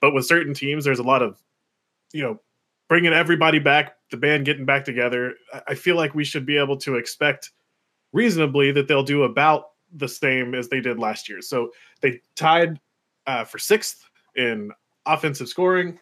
But 0.01 0.13
with 0.13 0.25
certain 0.25 0.53
teams, 0.53 0.85
there's 0.85 0.99
a 0.99 1.03
lot 1.03 1.21
of, 1.21 1.41
you 2.13 2.21
know, 2.21 2.39
bringing 2.87 3.13
everybody 3.13 3.59
back, 3.59 3.95
the 4.11 4.17
band 4.17 4.45
getting 4.45 4.65
back 4.65 4.85
together. 4.85 5.33
I 5.67 5.75
feel 5.75 5.95
like 5.95 6.13
we 6.13 6.23
should 6.23 6.45
be 6.45 6.57
able 6.57 6.77
to 6.77 6.95
expect 6.95 7.51
reasonably 8.11 8.71
that 8.73 8.87
they'll 8.87 9.03
do 9.03 9.23
about 9.23 9.71
the 9.93 10.07
same 10.07 10.53
as 10.53 10.69
they 10.69 10.81
did 10.81 10.99
last 10.99 11.27
year. 11.27 11.41
So 11.41 11.71
they 12.01 12.21
tied 12.35 12.79
uh, 13.25 13.45
for 13.45 13.57
sixth 13.57 14.07
in 14.35 14.71
offensive 15.05 15.47
scoring, 15.47 15.99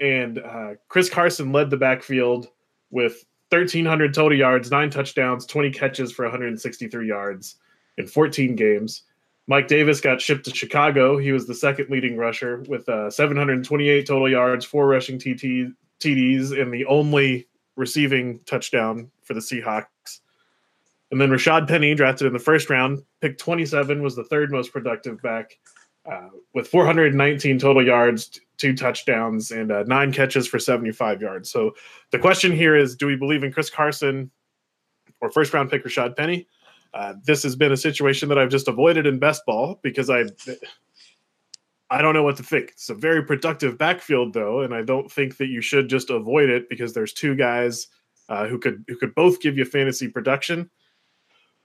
and 0.00 0.38
uh, 0.38 0.74
Chris 0.88 1.08
Carson 1.08 1.52
led 1.52 1.70
the 1.70 1.76
backfield 1.76 2.48
with 2.90 3.24
1,300 3.50 4.14
total 4.14 4.36
yards, 4.36 4.70
nine 4.70 4.90
touchdowns, 4.90 5.46
20 5.46 5.70
catches 5.70 6.10
for 6.10 6.24
163 6.24 7.06
yards 7.06 7.56
in 7.98 8.06
14 8.06 8.56
games. 8.56 9.02
Mike 9.46 9.68
Davis 9.68 10.00
got 10.00 10.20
shipped 10.20 10.44
to 10.44 10.54
Chicago. 10.54 11.18
He 11.18 11.32
was 11.32 11.46
the 11.46 11.54
second 11.54 11.90
leading 11.90 12.16
rusher 12.16 12.64
with 12.68 12.88
uh, 12.88 13.10
728 13.10 14.06
total 14.06 14.28
yards, 14.28 14.64
four 14.64 14.86
rushing 14.86 15.18
TT, 15.18 15.74
TDs, 16.00 16.58
and 16.58 16.72
the 16.72 16.86
only 16.86 17.46
receiving 17.76 18.38
touchdown 18.46 19.10
for 19.22 19.34
the 19.34 19.40
Seahawks. 19.40 20.20
And 21.10 21.20
then 21.20 21.28
Rashad 21.28 21.68
Penny, 21.68 21.94
drafted 21.94 22.26
in 22.26 22.32
the 22.32 22.38
first 22.38 22.70
round, 22.70 23.02
picked 23.20 23.40
27, 23.40 24.02
was 24.02 24.16
the 24.16 24.24
third 24.24 24.50
most 24.50 24.72
productive 24.72 25.20
back 25.20 25.58
uh, 26.10 26.28
with 26.54 26.68
419 26.68 27.58
total 27.58 27.84
yards, 27.84 28.40
two 28.56 28.74
touchdowns, 28.74 29.50
and 29.50 29.70
uh, 29.70 29.84
nine 29.84 30.12
catches 30.12 30.46
for 30.46 30.58
75 30.58 31.20
yards. 31.20 31.50
So 31.50 31.74
the 32.10 32.18
question 32.18 32.52
here 32.52 32.76
is 32.76 32.96
do 32.96 33.06
we 33.06 33.16
believe 33.16 33.44
in 33.44 33.52
Chris 33.52 33.70
Carson 33.70 34.30
or 35.20 35.30
first 35.30 35.52
round 35.52 35.70
pick 35.70 35.84
Rashad 35.84 36.16
Penny? 36.16 36.46
Uh, 36.94 37.14
this 37.24 37.42
has 37.42 37.56
been 37.56 37.72
a 37.72 37.76
situation 37.76 38.28
that 38.28 38.38
I've 38.38 38.50
just 38.50 38.68
avoided 38.68 39.06
in 39.06 39.18
best 39.18 39.46
ball 39.46 39.80
because 39.82 40.10
I 40.10 40.24
I 41.88 42.02
don't 42.02 42.14
know 42.14 42.22
what 42.22 42.36
to 42.38 42.42
think. 42.42 42.70
It's 42.70 42.90
a 42.90 42.94
very 42.94 43.22
productive 43.22 43.78
backfield 43.78 44.32
though, 44.32 44.60
and 44.60 44.74
I 44.74 44.82
don't 44.82 45.10
think 45.10 45.36
that 45.36 45.48
you 45.48 45.60
should 45.60 45.88
just 45.88 46.10
avoid 46.10 46.50
it 46.50 46.68
because 46.68 46.92
there's 46.92 47.12
two 47.12 47.34
guys 47.34 47.88
uh, 48.28 48.46
who 48.46 48.58
could 48.58 48.84
who 48.88 48.96
could 48.96 49.14
both 49.14 49.40
give 49.40 49.56
you 49.56 49.64
fantasy 49.64 50.08
production. 50.08 50.70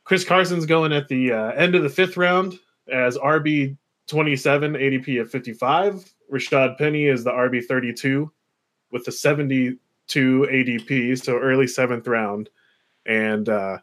Chris 0.04 0.24
Carson's 0.24 0.66
going 0.66 0.94
at 0.94 1.10
the 1.10 1.34
uh, 1.34 1.52
end 1.52 1.76
of 1.76 1.84
the 1.84 1.90
fifth 1.90 2.16
round 2.16 2.60
as 2.90 3.18
RB 3.18 3.78
27, 4.08 4.74
ADP 4.74 5.22
at 5.22 5.30
55. 5.30 6.14
Rashad 6.32 6.78
Penny 6.78 7.06
is 7.06 7.24
the 7.24 7.32
RB 7.32 7.64
32 7.64 8.32
with 8.92 9.06
the 9.06 9.12
72 9.12 9.78
ADP, 10.52 11.24
so 11.24 11.38
early 11.38 11.68
seventh 11.68 12.08
round. 12.08 12.50
And 13.06 13.48
uh, 13.48 13.78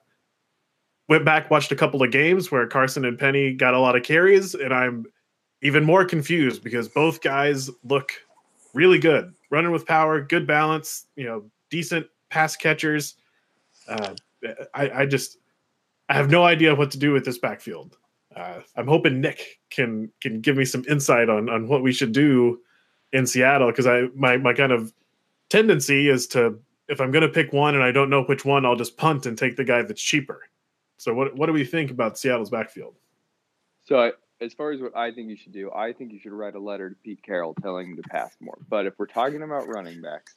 went 1.09 1.25
back, 1.25 1.51
watched 1.51 1.73
a 1.73 1.77
couple 1.77 2.03
of 2.03 2.11
games 2.11 2.51
where 2.51 2.67
Carson 2.67 3.05
and 3.05 3.19
Penny 3.19 3.53
got 3.53 3.75
a 3.75 3.79
lot 3.79 3.97
of 3.97 4.03
carries, 4.03 4.55
and 4.55 4.73
I'm 4.73 5.07
even 5.63 5.85
more 5.85 6.05
confused 6.05 6.63
because 6.63 6.89
both 6.89 7.23
guys 7.23 7.71
look 7.85 8.13
really 8.75 8.99
good, 8.99 9.33
running 9.51 9.73
with 9.73 9.87
power, 9.87 10.21
good 10.21 10.47
balance, 10.47 11.07
you 11.17 11.25
know, 11.25 11.45
decent 11.71 12.07
pass 12.29 12.57
catchers. 12.57 13.15
Uh, 13.89 14.15
I, 14.75 14.91
I 14.91 15.07
just 15.07 15.39
I 16.09 16.15
have 16.15 16.31
no 16.31 16.45
idea 16.45 16.75
what 16.75 16.91
to 16.91 16.99
do 16.99 17.13
with 17.13 17.25
this 17.25 17.39
backfield 17.39 17.97
uh, 18.37 18.61
I'm 18.77 18.87
hoping 18.87 19.21
Nick 19.21 19.61
can 19.71 20.11
can 20.21 20.41
give 20.41 20.57
me 20.57 20.65
some 20.65 20.85
insight 20.89 21.29
on 21.29 21.49
on 21.49 21.69
what 21.69 21.83
we 21.83 21.93
should 21.93 22.13
do 22.13 22.61
in 23.13 23.27
Seattle 23.27 23.71
because 23.71 23.87
I 23.87 24.09
my 24.15 24.37
my 24.37 24.53
kind 24.53 24.73
of 24.73 24.93
tendency 25.49 26.09
is 26.09 26.27
to 26.29 26.59
if 26.89 27.01
I'm 27.01 27.11
going 27.11 27.23
to 27.23 27.29
pick 27.29 27.53
one 27.53 27.75
and 27.75 27.83
I 27.83 27.93
don't 27.93 28.11
know 28.11 28.25
which 28.25 28.45
one, 28.45 28.67
I'll 28.67 28.77
just 28.77 28.97
punt 28.97 29.27
and 29.27 29.39
take 29.39 29.57
the 29.57 29.65
guy 29.65 29.83
that's 29.83 30.03
cheaper. 30.03 30.43
So 30.99 31.15
what 31.15 31.35
what 31.37 31.47
do 31.47 31.53
we 31.53 31.65
think 31.65 31.91
about 31.91 32.19
Seattle's 32.19 32.51
backfield? 32.51 32.97
So 33.85 34.01
I, 34.01 34.13
as 34.41 34.53
far 34.53 34.73
as 34.73 34.81
what 34.81 34.97
I 34.97 35.13
think 35.13 35.29
you 35.29 35.37
should 35.37 35.53
do, 35.53 35.71
I 35.73 35.93
think 35.93 36.13
you 36.13 36.19
should 36.19 36.33
write 36.33 36.55
a 36.55 36.61
letter 36.61 36.91
to 36.91 36.97
Pete 37.05 37.23
Carroll 37.23 37.55
telling 37.63 37.91
him 37.91 37.97
to 37.97 38.03
pass 38.03 38.35
more. 38.41 38.59
But 38.69 38.87
if 38.87 38.95
we're 38.99 39.07
talking 39.07 39.43
about 39.43 39.69
running 39.69 40.01
backs, 40.01 40.35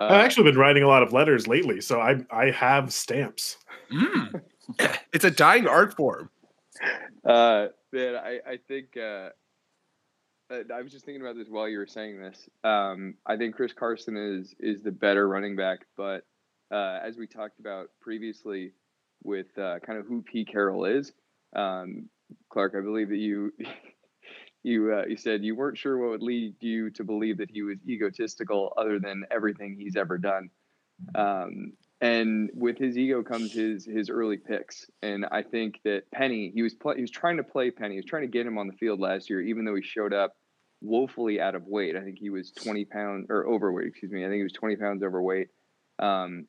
uh, 0.00 0.04
I've 0.04 0.24
actually 0.24 0.50
been 0.50 0.58
writing 0.58 0.82
a 0.82 0.88
lot 0.88 1.02
of 1.02 1.12
letters 1.12 1.46
lately, 1.46 1.80
so 1.80 2.00
I 2.00 2.24
I 2.30 2.50
have 2.50 2.92
stamps. 2.92 3.58
Mm. 3.92 4.40
it's 5.12 5.24
a 5.24 5.30
dying 5.30 5.66
art 5.66 5.94
form 5.94 6.30
uh, 7.24 7.68
man, 7.92 8.16
I 8.16 8.40
I 8.46 8.58
think 8.68 8.96
uh, 8.96 9.30
I 10.50 10.82
was 10.82 10.92
just 10.92 11.04
thinking 11.04 11.22
about 11.22 11.36
this 11.36 11.48
while 11.48 11.68
you 11.68 11.78
were 11.78 11.86
saying 11.86 12.20
this. 12.20 12.48
Um, 12.62 13.14
I 13.26 13.36
think 13.36 13.56
Chris 13.56 13.72
Carson 13.72 14.16
is 14.16 14.54
is 14.60 14.82
the 14.82 14.92
better 14.92 15.28
running 15.28 15.56
back, 15.56 15.80
but 15.96 16.24
uh, 16.70 16.98
as 17.02 17.16
we 17.16 17.26
talked 17.26 17.58
about 17.58 17.90
previously 18.00 18.72
with 19.22 19.56
uh, 19.58 19.78
kind 19.80 19.98
of 19.98 20.06
who 20.06 20.22
Pete 20.22 20.48
Carroll 20.50 20.84
is, 20.84 21.12
um, 21.54 22.08
Clark, 22.50 22.74
I 22.76 22.80
believe 22.80 23.08
that 23.08 23.16
you. 23.16 23.52
you 24.62 24.92
uh, 24.92 25.04
you 25.06 25.16
said 25.16 25.44
you 25.44 25.54
weren't 25.54 25.78
sure 25.78 25.96
what 25.96 26.10
would 26.10 26.22
lead 26.22 26.56
you 26.58 26.90
to 26.90 27.04
believe 27.04 27.38
that 27.38 27.50
he 27.50 27.62
was 27.62 27.78
egotistical, 27.86 28.72
other 28.76 28.98
than 28.98 29.24
everything 29.30 29.76
he's 29.78 29.94
ever 29.94 30.18
done. 30.18 30.50
Um, 31.14 31.72
and 32.00 32.50
with 32.54 32.78
his 32.78 32.98
ego 32.98 33.22
comes 33.22 33.52
his 33.52 33.84
his 33.84 34.10
early 34.10 34.36
picks. 34.36 34.86
And 35.02 35.26
I 35.30 35.42
think 35.42 35.80
that 35.84 36.10
Penny, 36.12 36.50
he 36.54 36.62
was 36.62 36.74
play, 36.74 36.96
he 36.96 37.02
was 37.02 37.10
trying 37.10 37.38
to 37.38 37.44
play 37.44 37.70
Penny, 37.70 37.94
he 37.94 37.98
was 37.98 38.06
trying 38.06 38.22
to 38.22 38.28
get 38.28 38.46
him 38.46 38.58
on 38.58 38.66
the 38.66 38.74
field 38.74 39.00
last 39.00 39.30
year, 39.30 39.40
even 39.40 39.64
though 39.64 39.74
he 39.74 39.82
showed 39.82 40.12
up 40.12 40.34
woefully 40.82 41.40
out 41.40 41.54
of 41.54 41.66
weight. 41.66 41.96
I 41.96 42.02
think 42.02 42.18
he 42.18 42.30
was 42.30 42.50
20 42.52 42.84
pounds 42.84 43.26
or 43.30 43.46
overweight, 43.46 43.88
excuse 43.88 44.12
me. 44.12 44.24
I 44.24 44.28
think 44.28 44.36
he 44.36 44.42
was 44.42 44.52
20 44.52 44.76
pounds 44.76 45.02
overweight. 45.02 45.48
Um, 45.98 46.46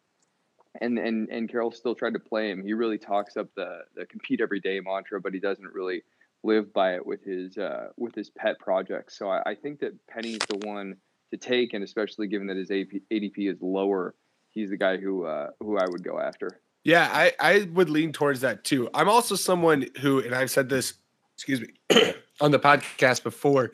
and 0.82 1.00
and 1.00 1.30
and 1.30 1.50
Carroll 1.50 1.72
still 1.72 1.96
tried 1.96 2.14
to 2.14 2.20
play 2.20 2.52
him. 2.52 2.64
He 2.64 2.74
really 2.74 2.98
talks 2.98 3.38
up 3.38 3.48
the 3.56 3.80
the 3.96 4.06
compete 4.06 4.42
every 4.42 4.60
day 4.60 4.80
mantra, 4.80 5.22
but 5.22 5.34
he 5.34 5.40
doesn't 5.40 5.74
really 5.74 6.04
live 6.44 6.74
by 6.74 6.96
it 6.96 7.06
with 7.06 7.24
his 7.24 7.58
uh, 7.58 7.88
with 7.96 8.14
his 8.14 8.30
pet 8.30 8.60
projects. 8.60 9.18
So 9.18 9.30
I, 9.30 9.42
I 9.52 9.56
think 9.56 9.80
that 9.80 9.94
Penny's 10.08 10.40
the 10.50 10.68
one 10.68 10.98
to 11.32 11.38
take, 11.38 11.74
and 11.74 11.84
especially 11.84 12.28
given 12.28 12.48
that 12.48 12.58
his 12.58 12.70
ADP 12.70 13.50
is 13.52 13.62
lower 13.62 14.14
he's 14.58 14.70
the 14.72 14.78
guy 14.78 14.98
who 14.98 15.26
uh, 15.26 15.50
who 15.60 15.78
I 15.78 15.86
would 15.88 16.04
go 16.04 16.20
after. 16.20 16.62
Yeah, 16.84 17.10
I, 17.12 17.34
I 17.40 17.68
would 17.74 17.90
lean 17.90 18.14
towards 18.14 18.42
that 18.42 18.64
too. 18.64 18.90
I'm 18.94 19.10
also 19.10 19.36
someone 19.36 19.88
who, 20.00 20.20
and 20.20 20.34
I've 20.34 20.50
said 20.50 20.70
this, 20.70 20.94
excuse 21.36 21.60
me, 21.60 21.68
on 22.42 22.52
the 22.52 22.60
podcast 22.60 23.24
before. 23.24 23.72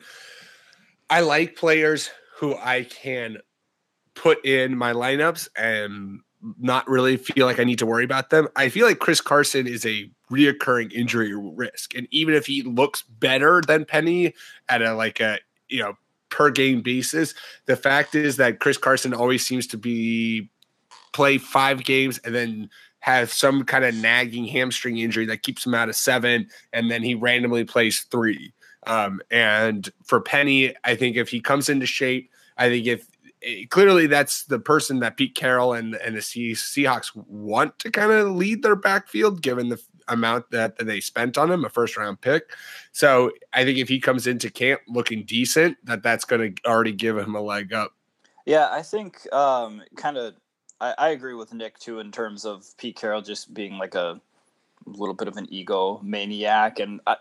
I 1.08 1.20
like 1.20 1.54
players 1.54 2.10
who 2.38 2.56
I 2.56 2.84
can 2.84 3.38
put 4.14 4.44
in 4.44 4.76
my 4.76 4.92
lineups 4.92 5.48
and 5.56 6.20
not 6.58 6.88
really 6.88 7.16
feel 7.16 7.46
like 7.46 7.60
I 7.60 7.64
need 7.64 7.78
to 7.78 7.86
worry 7.86 8.04
about 8.04 8.30
them. 8.30 8.48
I 8.56 8.68
feel 8.68 8.86
like 8.86 8.98
Chris 8.98 9.20
Carson 9.20 9.66
is 9.66 9.86
a 9.86 10.10
reoccurring 10.30 10.92
injury 10.92 11.34
risk. 11.34 11.94
And 11.94 12.08
even 12.10 12.34
if 12.34 12.46
he 12.46 12.62
looks 12.62 13.02
better 13.02 13.62
than 13.64 13.84
Penny 13.84 14.34
at 14.68 14.82
a 14.82 14.94
like 14.94 15.20
a 15.20 15.38
you 15.68 15.80
know 15.80 15.96
per 16.30 16.50
game 16.50 16.82
basis, 16.82 17.32
the 17.66 17.76
fact 17.76 18.16
is 18.16 18.38
that 18.38 18.58
Chris 18.58 18.76
Carson 18.76 19.14
always 19.14 19.46
seems 19.46 19.68
to 19.68 19.78
be 19.78 20.50
play 21.14 21.38
five 21.38 21.84
games 21.84 22.18
and 22.18 22.34
then 22.34 22.68
have 23.00 23.32
some 23.32 23.64
kind 23.64 23.84
of 23.84 23.94
nagging 23.94 24.46
hamstring 24.46 24.98
injury 24.98 25.26
that 25.26 25.42
keeps 25.42 25.64
him 25.64 25.74
out 25.74 25.88
of 25.88 25.96
seven, 25.96 26.48
and 26.72 26.90
then 26.90 27.02
he 27.02 27.14
randomly 27.14 27.64
plays 27.64 28.00
three. 28.10 28.52
Um, 28.86 29.20
and 29.30 29.90
for 30.04 30.20
Penny, 30.20 30.74
I 30.84 30.94
think 30.94 31.16
if 31.16 31.28
he 31.28 31.40
comes 31.40 31.68
into 31.68 31.86
shape, 31.86 32.30
I 32.58 32.68
think 32.68 32.86
if 32.86 33.06
eh, 33.42 33.64
clearly 33.70 34.06
that's 34.06 34.44
the 34.44 34.58
person 34.58 35.00
that 35.00 35.16
Pete 35.16 35.34
Carroll 35.34 35.72
and 35.72 35.94
and 35.96 36.16
the 36.16 36.20
Seahawks 36.20 37.10
want 37.14 37.78
to 37.78 37.90
kind 37.90 38.12
of 38.12 38.28
lead 38.36 38.62
their 38.62 38.76
backfield, 38.76 39.42
given 39.42 39.68
the 39.68 39.82
amount 40.08 40.50
that, 40.50 40.76
that 40.76 40.84
they 40.84 41.00
spent 41.00 41.38
on 41.38 41.50
him, 41.50 41.64
a 41.64 41.70
first 41.70 41.96
round 41.96 42.20
pick. 42.20 42.52
So 42.92 43.32
I 43.52 43.64
think 43.64 43.78
if 43.78 43.88
he 43.88 44.00
comes 44.00 44.26
into 44.26 44.50
camp 44.50 44.82
looking 44.88 45.24
decent, 45.24 45.76
that 45.84 46.02
that's 46.02 46.24
going 46.24 46.54
to 46.54 46.68
already 46.68 46.92
give 46.92 47.16
him 47.18 47.34
a 47.34 47.40
leg 47.40 47.72
up. 47.72 47.92
Yeah, 48.46 48.68
I 48.70 48.82
think 48.82 49.32
um, 49.32 49.82
kind 49.96 50.18
of 50.18 50.34
I, 50.80 50.94
I 50.98 51.08
agree 51.10 51.34
with 51.34 51.52
Nick 51.52 51.78
too 51.78 52.00
in 52.00 52.10
terms 52.12 52.44
of 52.44 52.66
Pete 52.78 52.96
Carroll 52.96 53.22
just 53.22 53.52
being 53.54 53.78
like 53.78 53.94
a 53.94 54.20
little 54.86 55.14
bit 55.14 55.28
of 55.28 55.36
an 55.36 55.46
ego 55.50 56.00
maniac, 56.02 56.78
and 56.78 57.00
I, 57.06 57.16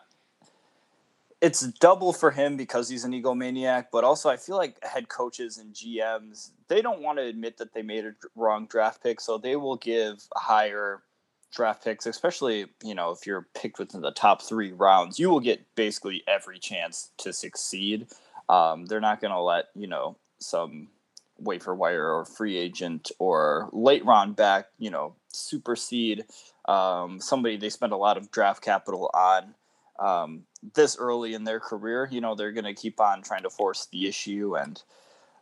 it's 1.41 1.62
double 1.62 2.13
for 2.13 2.31
him 2.31 2.55
because 2.55 2.88
he's 2.88 3.03
an 3.03 3.12
egomaniac, 3.12 3.88
but 3.91 4.03
also 4.03 4.29
I 4.29 4.38
feel 4.38 4.55
like 4.55 4.83
head 4.83 5.10
coaches 5.10 5.57
and 5.57 5.74
GMs 5.74 6.51
they 6.67 6.81
don't 6.81 7.01
want 7.01 7.19
to 7.19 7.24
admit 7.24 7.57
that 7.57 7.74
they 7.74 7.81
made 7.81 8.05
a 8.05 8.15
wrong 8.36 8.65
draft 8.67 9.03
pick, 9.03 9.19
so 9.19 9.38
they 9.38 9.55
will 9.55 9.75
give 9.75 10.24
higher 10.36 11.03
draft 11.51 11.83
picks, 11.83 12.05
especially 12.05 12.65
you 12.83 12.95
know 12.95 13.12
if 13.12 13.27
you're 13.27 13.48
picked 13.53 13.79
within 13.79 14.01
the 14.01 14.12
top 14.12 14.41
three 14.41 14.72
rounds, 14.72 15.19
you 15.19 15.29
will 15.29 15.39
get 15.39 15.63
basically 15.75 16.24
every 16.27 16.60
chance 16.60 17.12
to 17.17 17.31
succeed. 17.31 18.07
Um, 18.50 18.86
they're 18.86 19.00
not 19.00 19.22
going 19.22 19.31
to 19.33 19.39
let 19.39 19.65
you 19.75 19.88
know 19.88 20.17
some 20.39 20.89
waiver 21.37 21.75
wire 21.75 22.11
or 22.11 22.25
free 22.25 22.57
agent 22.57 23.11
or 23.19 23.69
late 23.71 24.05
round 24.05 24.35
back, 24.35 24.67
you 24.77 24.89
know, 24.89 25.15
supersede 25.29 26.25
um, 26.65 27.19
somebody 27.19 27.57
they 27.57 27.69
spend 27.69 27.91
a 27.91 27.97
lot 27.97 28.17
of 28.17 28.31
draft 28.31 28.63
capital 28.63 29.09
on 29.13 29.55
um, 29.99 30.43
this 30.73 30.97
early 30.97 31.33
in 31.33 31.43
their 31.43 31.59
career, 31.59 32.07
you 32.11 32.21
know, 32.21 32.35
they're 32.35 32.51
going 32.51 32.63
to 32.63 32.73
keep 32.73 32.99
on 32.99 33.21
trying 33.21 33.43
to 33.43 33.49
force 33.49 33.87
the 33.91 34.07
issue. 34.07 34.55
And 34.55 34.81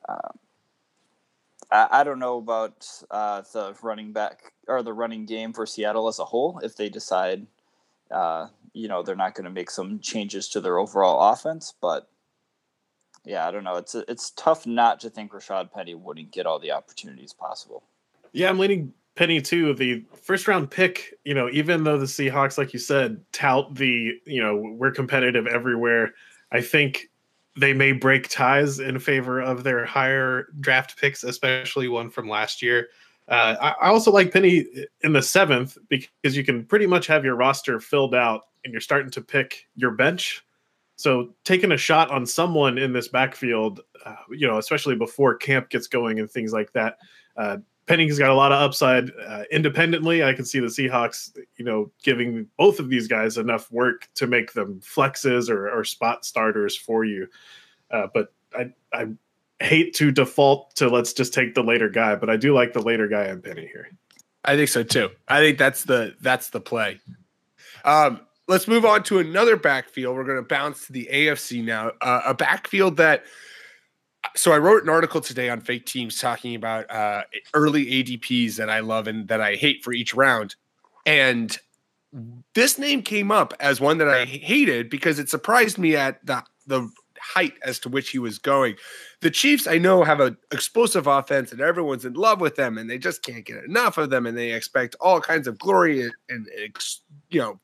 uh, 0.07 0.29
I, 1.71 1.87
I, 1.91 2.03
don't 2.03 2.19
know 2.19 2.37
about 2.37 2.85
uh, 3.09 3.43
the 3.53 3.75
running 3.81 4.11
back 4.11 4.53
or 4.67 4.83
the 4.83 4.93
running 4.93 5.25
game 5.25 5.53
for 5.53 5.65
Seattle 5.65 6.07
as 6.07 6.19
a 6.19 6.25
whole 6.25 6.59
if 6.63 6.75
they 6.75 6.89
decide, 6.89 7.47
uh, 8.11 8.47
you 8.73 8.87
know, 8.87 9.03
they're 9.03 9.15
not 9.15 9.35
going 9.35 9.45
to 9.45 9.51
make 9.51 9.71
some 9.71 9.99
changes 9.99 10.49
to 10.49 10.59
their 10.59 10.77
overall 10.77 11.31
offense. 11.31 11.73
But 11.79 12.09
yeah, 13.25 13.47
I 13.47 13.51
don't 13.51 13.63
know. 13.63 13.75
It's 13.75 13.95
it's 13.95 14.31
tough 14.31 14.65
not 14.65 14.99
to 15.01 15.09
think 15.09 15.31
Rashad 15.31 15.71
Penny 15.71 15.95
wouldn't 15.95 16.31
get 16.31 16.45
all 16.45 16.59
the 16.59 16.71
opportunities 16.71 17.33
possible. 17.33 17.83
Yeah, 18.33 18.49
I'm 18.49 18.57
leaning 18.57 18.93
Penny 19.15 19.41
too. 19.41 19.73
The 19.73 20.03
first 20.21 20.47
round 20.47 20.71
pick, 20.71 21.13
you 21.23 21.33
know, 21.33 21.49
even 21.51 21.83
though 21.83 21.97
the 21.97 22.05
Seahawks, 22.05 22.57
like 22.57 22.73
you 22.73 22.79
said, 22.79 23.21
tout 23.31 23.75
the, 23.75 24.13
you 24.25 24.41
know, 24.41 24.55
we're 24.55 24.91
competitive 24.91 25.47
everywhere. 25.47 26.13
I 26.51 26.61
think 26.61 27.09
they 27.57 27.73
may 27.73 27.91
break 27.91 28.29
ties 28.29 28.79
in 28.79 28.97
favor 28.99 29.41
of 29.41 29.63
their 29.63 29.85
higher 29.85 30.47
draft 30.59 30.97
picks, 30.99 31.23
especially 31.23 31.89
one 31.89 32.09
from 32.09 32.29
last 32.29 32.61
year. 32.61 32.89
Uh, 33.27 33.55
I, 33.61 33.69
I 33.85 33.89
also 33.89 34.11
like 34.11 34.33
Penny 34.33 34.65
in 35.01 35.13
the 35.13 35.21
seventh 35.21 35.77
because 35.89 36.35
you 36.35 36.43
can 36.43 36.65
pretty 36.65 36.87
much 36.87 37.07
have 37.07 37.23
your 37.23 37.35
roster 37.35 37.79
filled 37.79 38.15
out 38.15 38.43
and 38.63 38.73
you're 38.73 38.81
starting 38.81 39.11
to 39.11 39.21
pick 39.21 39.67
your 39.75 39.91
bench. 39.91 40.43
So 41.01 41.33
taking 41.43 41.71
a 41.71 41.77
shot 41.77 42.11
on 42.11 42.27
someone 42.27 42.77
in 42.77 42.93
this 42.93 43.07
backfield, 43.07 43.81
uh, 44.05 44.15
you 44.29 44.45
know, 44.45 44.59
especially 44.59 44.95
before 44.95 45.35
camp 45.35 45.69
gets 45.69 45.87
going 45.87 46.19
and 46.19 46.29
things 46.29 46.53
like 46.53 46.71
that, 46.73 46.99
uh, 47.37 47.57
Penny's 47.87 48.19
got 48.19 48.29
a 48.29 48.35
lot 48.35 48.51
of 48.51 48.61
upside 48.61 49.09
uh, 49.27 49.43
independently. 49.49 50.23
I 50.23 50.33
can 50.33 50.45
see 50.45 50.59
the 50.59 50.67
Seahawks, 50.67 51.35
you 51.57 51.65
know, 51.65 51.91
giving 52.03 52.47
both 52.55 52.79
of 52.79 52.89
these 52.89 53.07
guys 53.07 53.39
enough 53.39 53.71
work 53.71 54.09
to 54.15 54.27
make 54.27 54.53
them 54.53 54.79
flexes 54.81 55.49
or, 55.49 55.69
or 55.69 55.83
spot 55.83 56.23
starters 56.23 56.77
for 56.77 57.03
you. 57.03 57.27
Uh, 57.89 58.07
but 58.13 58.31
I, 58.55 58.71
I 58.93 59.07
hate 59.59 59.95
to 59.95 60.11
default 60.11 60.75
to 60.75 60.87
let's 60.87 61.13
just 61.13 61.33
take 61.33 61.55
the 61.55 61.63
later 61.63 61.89
guy, 61.89 62.13
but 62.13 62.29
I 62.29 62.37
do 62.37 62.53
like 62.53 62.73
the 62.73 62.81
later 62.81 63.07
guy 63.07 63.31
on 63.31 63.41
Penny 63.41 63.65
here. 63.65 63.89
I 64.45 64.55
think 64.55 64.69
so 64.69 64.83
too. 64.83 65.09
I 65.27 65.39
think 65.39 65.57
that's 65.57 65.83
the 65.83 66.15
that's 66.21 66.49
the 66.49 66.61
play. 66.61 66.99
Um, 67.83 68.21
let's 68.47 68.67
move 68.67 68.85
on 68.85 69.03
to 69.03 69.19
another 69.19 69.55
backfield. 69.55 70.15
We're 70.15 70.23
going 70.23 70.37
to 70.37 70.43
bounce 70.43 70.87
to 70.87 70.93
the 70.93 71.07
AFC 71.11 71.63
now. 71.63 71.91
Uh, 72.01 72.21
a 72.25 72.33
backfield 72.33 72.97
that 72.97 73.23
so 74.35 74.51
I 74.51 74.57
wrote 74.57 74.83
an 74.83 74.89
article 74.89 75.19
today 75.19 75.49
on 75.49 75.61
fake 75.61 75.85
teams 75.85 76.19
talking 76.19 76.55
about 76.55 76.89
uh, 76.91 77.23
early 77.53 77.85
ADPs 77.85 78.55
that 78.55 78.69
I 78.69 78.79
love 78.79 79.07
and 79.07 79.27
that 79.27 79.41
I 79.41 79.55
hate 79.55 79.83
for 79.83 79.93
each 79.93 80.13
round. 80.13 80.55
And 81.05 81.57
this 82.53 82.77
name 82.77 83.01
came 83.01 83.31
up 83.31 83.53
as 83.59 83.81
one 83.81 83.97
that 83.97 84.09
I 84.09 84.25
hated 84.25 84.89
because 84.89 85.17
it 85.19 85.29
surprised 85.29 85.77
me 85.77 85.95
at 85.95 86.25
the 86.25 86.43
the 86.67 86.89
height 87.19 87.53
as 87.63 87.79
to 87.79 87.89
which 87.89 88.09
he 88.09 88.19
was 88.19 88.39
going. 88.39 88.75
The 89.21 89.29
Chiefs, 89.29 89.67
I 89.67 89.77
know, 89.77 90.03
have 90.03 90.19
an 90.19 90.37
explosive 90.51 91.07
offense 91.07 91.51
and 91.51 91.61
everyone's 91.61 92.05
in 92.05 92.13
love 92.13 92.41
with 92.41 92.55
them 92.55 92.77
and 92.77 92.89
they 92.89 92.97
just 92.97 93.23
can't 93.23 93.45
get 93.45 93.63
enough 93.63 93.97
of 93.97 94.09
them 94.09 94.25
and 94.25 94.37
they 94.37 94.51
expect 94.51 94.95
all 94.99 95.21
kinds 95.21 95.47
of 95.47 95.57
glory 95.59 96.01
and, 96.01 96.13
and 96.29 96.47
you 97.29 97.39
know 97.39 97.59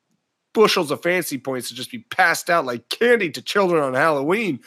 bushels 0.57 0.89
of 0.89 1.03
fancy 1.03 1.37
points 1.37 1.69
to 1.69 1.75
just 1.75 1.91
be 1.91 1.99
passed 1.99 2.49
out 2.49 2.65
like 2.65 2.89
candy 2.89 3.29
to 3.29 3.43
children 3.43 3.83
on 3.83 3.93
Halloween. 3.93 4.59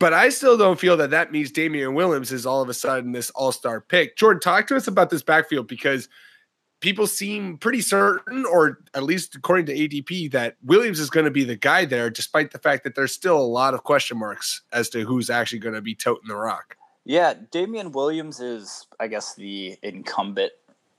But 0.00 0.14
I 0.14 0.30
still 0.30 0.56
don't 0.56 0.80
feel 0.80 0.96
that 0.96 1.10
that 1.10 1.30
means 1.30 1.50
Damien 1.50 1.92
Williams 1.92 2.32
is 2.32 2.46
all 2.46 2.62
of 2.62 2.70
a 2.70 2.74
sudden 2.74 3.12
this 3.12 3.28
all 3.30 3.52
star 3.52 3.82
pick. 3.82 4.16
Jordan, 4.16 4.40
talk 4.40 4.66
to 4.68 4.76
us 4.76 4.86
about 4.86 5.10
this 5.10 5.22
backfield 5.22 5.68
because 5.68 6.08
people 6.80 7.06
seem 7.06 7.58
pretty 7.58 7.82
certain, 7.82 8.46
or 8.46 8.78
at 8.94 9.02
least 9.02 9.34
according 9.34 9.66
to 9.66 9.74
ADP, 9.74 10.32
that 10.32 10.56
Williams 10.62 10.98
is 10.98 11.10
going 11.10 11.26
to 11.26 11.30
be 11.30 11.44
the 11.44 11.56
guy 11.56 11.84
there, 11.84 12.08
despite 12.08 12.52
the 12.52 12.58
fact 12.58 12.82
that 12.84 12.94
there's 12.94 13.12
still 13.12 13.36
a 13.36 13.44
lot 13.44 13.74
of 13.74 13.84
question 13.84 14.18
marks 14.18 14.62
as 14.72 14.88
to 14.88 15.04
who's 15.04 15.28
actually 15.28 15.58
going 15.58 15.74
to 15.74 15.82
be 15.82 15.94
toting 15.94 16.26
the 16.26 16.36
rock. 16.36 16.78
Yeah, 17.04 17.34
Damien 17.50 17.92
Williams 17.92 18.40
is, 18.40 18.86
I 18.98 19.08
guess, 19.08 19.34
the 19.34 19.76
incumbent 19.82 20.52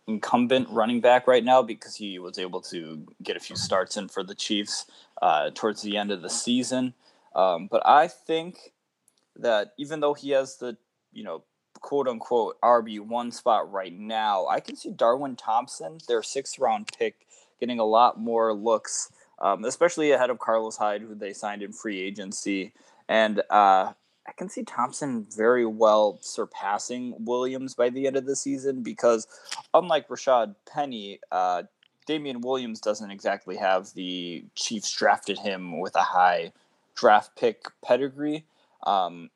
incumbent 0.07 0.67
running 0.69 1.01
back 1.01 1.27
right 1.27 1.43
now 1.43 1.61
because 1.61 1.95
he 1.95 2.19
was 2.19 2.37
able 2.37 2.61
to 2.61 3.05
get 3.21 3.37
a 3.37 3.39
few 3.39 3.55
starts 3.55 3.97
in 3.97 4.07
for 4.07 4.23
the 4.23 4.35
Chiefs 4.35 4.85
uh, 5.21 5.49
towards 5.53 5.81
the 5.81 5.97
end 5.97 6.11
of 6.11 6.21
the 6.21 6.29
season. 6.29 6.93
Um, 7.35 7.67
but 7.71 7.85
I 7.85 8.07
think 8.07 8.73
that 9.35 9.73
even 9.77 9.99
though 9.99 10.13
he 10.13 10.31
has 10.31 10.57
the 10.57 10.77
you 11.11 11.23
know 11.23 11.43
quote 11.79 12.07
unquote 12.07 12.59
RB 12.61 12.99
one 12.99 13.31
spot 13.31 13.71
right 13.71 13.93
now, 13.93 14.47
I 14.47 14.59
can 14.59 14.75
see 14.75 14.91
Darwin 14.91 15.35
Thompson, 15.35 15.97
their 16.07 16.23
sixth 16.23 16.59
round 16.59 16.89
pick, 16.97 17.25
getting 17.59 17.79
a 17.79 17.85
lot 17.85 18.19
more 18.19 18.53
looks, 18.53 19.11
um, 19.39 19.63
especially 19.65 20.11
ahead 20.11 20.29
of 20.29 20.39
Carlos 20.39 20.77
Hyde, 20.77 21.01
who 21.01 21.15
they 21.15 21.33
signed 21.33 21.63
in 21.63 21.71
free 21.71 22.01
agency, 22.01 22.73
and 23.07 23.41
uh, 23.49 23.93
I 24.27 24.31
can 24.31 24.49
see 24.49 24.63
Thompson 24.63 25.27
very 25.35 25.65
well 25.65 26.17
surpassing 26.21 27.13
Williams 27.19 27.75
by 27.75 27.89
the 27.89 28.07
end 28.07 28.15
of 28.15 28.25
the 28.25 28.35
season 28.35 28.81
because, 28.81 29.27
unlike 29.73 30.07
Rashad 30.07 30.55
Penny, 30.65 31.19
uh, 31.31 31.63
Damien 32.05 32.41
Williams 32.41 32.79
doesn't 32.79 33.11
exactly 33.11 33.57
have 33.57 33.93
the 33.93 34.45
Chiefs 34.55 34.91
drafted 34.91 35.39
him 35.39 35.79
with 35.79 35.95
a 35.95 36.03
high 36.03 36.53
draft 36.95 37.35
pick 37.35 37.65
pedigree. 37.83 38.45
Um, 38.85 39.29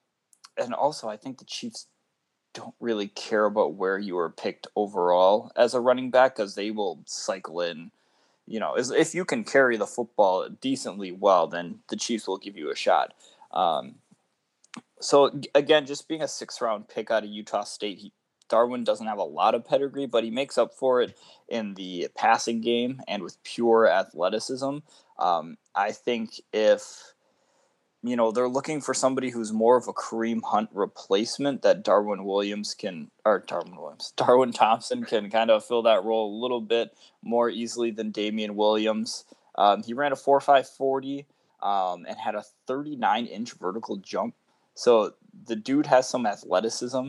and 0.57 0.73
also, 0.73 1.07
I 1.09 1.17
think 1.17 1.37
the 1.37 1.45
Chiefs 1.45 1.87
don't 2.53 2.75
really 2.79 3.07
care 3.09 3.45
about 3.45 3.75
where 3.75 3.99
you 3.99 4.15
were 4.15 4.29
picked 4.29 4.67
overall 4.75 5.51
as 5.55 5.73
a 5.73 5.79
running 5.79 6.09
back 6.09 6.35
because 6.35 6.55
they 6.55 6.71
will 6.71 6.99
cycle 7.05 7.61
in. 7.61 7.91
You 8.47 8.61
know, 8.61 8.75
if 8.75 9.13
you 9.13 9.25
can 9.25 9.43
carry 9.43 9.75
the 9.75 9.85
football 9.85 10.47
decently 10.61 11.11
well, 11.11 11.47
then 11.47 11.79
the 11.89 11.97
Chiefs 11.97 12.27
will 12.27 12.37
give 12.37 12.55
you 12.55 12.71
a 12.71 12.75
shot. 12.75 13.13
Um, 13.51 13.95
so 14.99 15.31
again, 15.55 15.85
just 15.85 16.07
being 16.07 16.21
a 16.21 16.27
six 16.27 16.61
round 16.61 16.87
pick 16.87 17.11
out 17.11 17.23
of 17.23 17.29
Utah 17.29 17.63
State, 17.63 17.99
he, 17.99 18.13
Darwin 18.49 18.83
doesn't 18.83 19.07
have 19.07 19.17
a 19.17 19.23
lot 19.23 19.55
of 19.55 19.65
pedigree, 19.65 20.05
but 20.05 20.23
he 20.23 20.31
makes 20.31 20.57
up 20.57 20.73
for 20.73 21.01
it 21.01 21.17
in 21.49 21.73
the 21.73 22.07
passing 22.15 22.61
game 22.61 23.01
and 23.07 23.23
with 23.23 23.41
pure 23.43 23.87
athleticism. 23.87 24.77
Um, 25.19 25.57
I 25.75 25.91
think 25.91 26.41
if 26.53 27.13
you 28.03 28.15
know, 28.15 28.31
they're 28.31 28.47
looking 28.47 28.79
for 28.79 28.93
somebody 28.93 29.29
who's 29.29 29.51
more 29.51 29.75
of 29.75 29.87
a 29.87 29.93
Kareem 29.93 30.41
Hunt 30.43 30.69
replacement 30.71 31.63
that 31.63 31.83
Darwin 31.83 32.23
Williams 32.23 32.73
can, 32.73 33.09
or 33.25 33.43
Darwin 33.47 33.75
Williams, 33.75 34.13
Darwin 34.17 34.51
Thompson 34.51 35.03
can 35.03 35.29
kind 35.29 35.49
of 35.49 35.65
fill 35.65 35.83
that 35.83 36.03
role 36.03 36.33
a 36.33 36.41
little 36.41 36.61
bit 36.61 36.95
more 37.21 37.49
easily 37.49 37.91
than 37.91 38.11
Damien 38.11 38.55
Williams. 38.55 39.25
Um, 39.55 39.83
he 39.83 39.93
ran 39.93 40.11
a 40.11 40.15
4.540 40.15 41.25
um, 41.61 42.05
and 42.07 42.17
had 42.17 42.35
a 42.35 42.43
39 42.67 43.25
inch 43.25 43.53
vertical 43.53 43.97
jump. 43.97 44.35
So 44.77 45.13
the 45.47 45.55
dude 45.55 45.87
has 45.87 46.07
some 46.07 46.25
athleticism. 46.27 47.07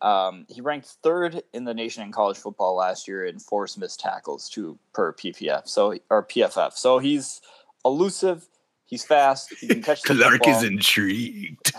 Um, 0.00 0.46
he 0.48 0.60
ranked 0.60 0.86
third 1.02 1.42
in 1.52 1.64
the 1.64 1.74
nation 1.74 2.04
in 2.04 2.12
college 2.12 2.38
football 2.38 2.76
last 2.76 3.08
year 3.08 3.26
in 3.26 3.40
forced 3.40 3.76
missed 3.76 3.98
tackles 3.98 4.48
to 4.50 4.78
per 4.92 5.12
PPF. 5.12 5.68
So 5.68 5.96
or 6.10 6.22
PFF. 6.22 6.74
So 6.74 7.00
he's 7.00 7.40
elusive. 7.84 8.48
He's 8.86 9.04
fast. 9.04 9.52
He 9.60 9.66
can 9.66 9.82
catch 9.82 10.02
the 10.02 10.14
Clark 10.18 10.34
football. 10.34 10.56
is 10.56 10.62
intrigued. 10.62 11.72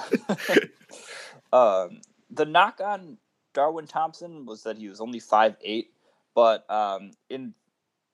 um, 1.53 2.01
the 2.29 2.45
knock 2.45 2.81
on 2.83 3.17
Darwin 3.53 3.87
Thompson 3.87 4.45
was 4.45 4.63
that 4.63 4.77
he 4.77 4.89
was 4.89 4.99
only 4.99 5.19
five 5.19 5.55
eight, 5.63 5.91
but 6.35 6.69
um, 6.69 7.11
in 7.29 7.53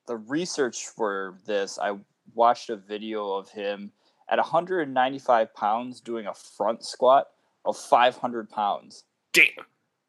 the 0.06 0.16
research 0.16 0.86
for 0.86 1.38
this, 1.44 1.76
I 1.80 1.98
watched 2.34 2.70
a 2.70 2.76
video 2.76 3.32
of 3.32 3.50
him 3.50 3.90
at 4.28 4.38
195 4.38 5.54
pounds 5.54 6.00
doing 6.00 6.26
a 6.26 6.34
front 6.34 6.84
squat 6.84 7.26
of 7.64 7.76
500 7.76 8.48
pounds. 8.50 9.04
Damn. 9.32 9.46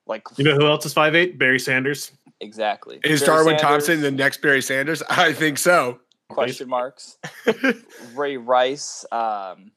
Like 0.06 0.24
You 0.38 0.46
know 0.46 0.56
who 0.56 0.68
else 0.68 0.86
is 0.86 0.94
5'8? 0.94 1.38
Barry 1.38 1.60
Sanders. 1.60 2.12
exactly. 2.40 3.00
Is 3.04 3.20
Barry 3.22 3.28
Darwin 3.28 3.60
Sanders, 3.60 3.62
Thompson 3.62 4.02
the 4.02 4.12
next 4.12 4.42
Barry 4.42 4.62
Sanders? 4.62 5.04
I 5.10 5.34
think 5.34 5.58
so. 5.58 6.00
question 6.30 6.70
marks? 6.70 7.18
Ray 8.16 8.38
Rice. 8.38 9.06
Um, 9.12 9.72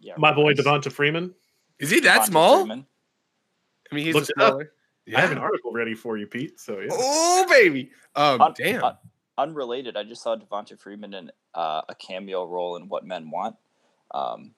yeah, 0.00 0.14
My 0.18 0.30
Ray 0.30 0.36
boy 0.36 0.48
Rice. 0.48 0.60
Devonta 0.60 0.90
Freeman. 0.92 1.34
Is 1.78 1.90
he 1.90 2.00
that 2.00 2.22
Devonta 2.22 2.26
small? 2.26 2.58
Freeman. 2.60 2.86
I 3.90 3.94
mean, 3.94 4.04
he's 4.06 4.14
Looked 4.14 4.30
a 4.30 4.32
it 4.36 4.42
up. 4.42 4.48
smaller. 4.50 4.72
I 5.16 5.20
have 5.20 5.32
an 5.32 5.38
article 5.38 5.72
ready 5.72 5.94
for 5.94 6.16
you, 6.16 6.26
Pete. 6.26 6.58
So 6.60 6.78
yeah. 6.80 6.88
Oh 6.92 7.46
baby. 7.48 7.90
Um, 8.16 8.40
Un- 8.40 8.54
damn. 8.56 8.82
un- 8.84 8.96
unrelated, 9.38 9.96
I 9.96 10.04
just 10.04 10.22
saw 10.22 10.36
Devonta 10.36 10.78
Freeman 10.78 11.14
in 11.14 11.30
uh, 11.54 11.82
a 11.88 11.94
cameo 11.94 12.44
role 12.44 12.76
in 12.76 12.88
What 12.88 13.04
Men 13.04 13.30
Want. 13.30 13.56
Um, 14.12 14.52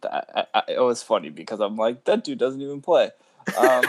that 0.00 0.28
I, 0.34 0.46
I, 0.54 0.62
it 0.68 0.80
was 0.80 1.02
funny 1.02 1.30
because 1.30 1.60
I'm 1.60 1.76
like, 1.76 2.04
that 2.04 2.24
dude 2.24 2.38
doesn't 2.38 2.60
even 2.60 2.80
play. 2.80 3.10
Um, 3.56 3.84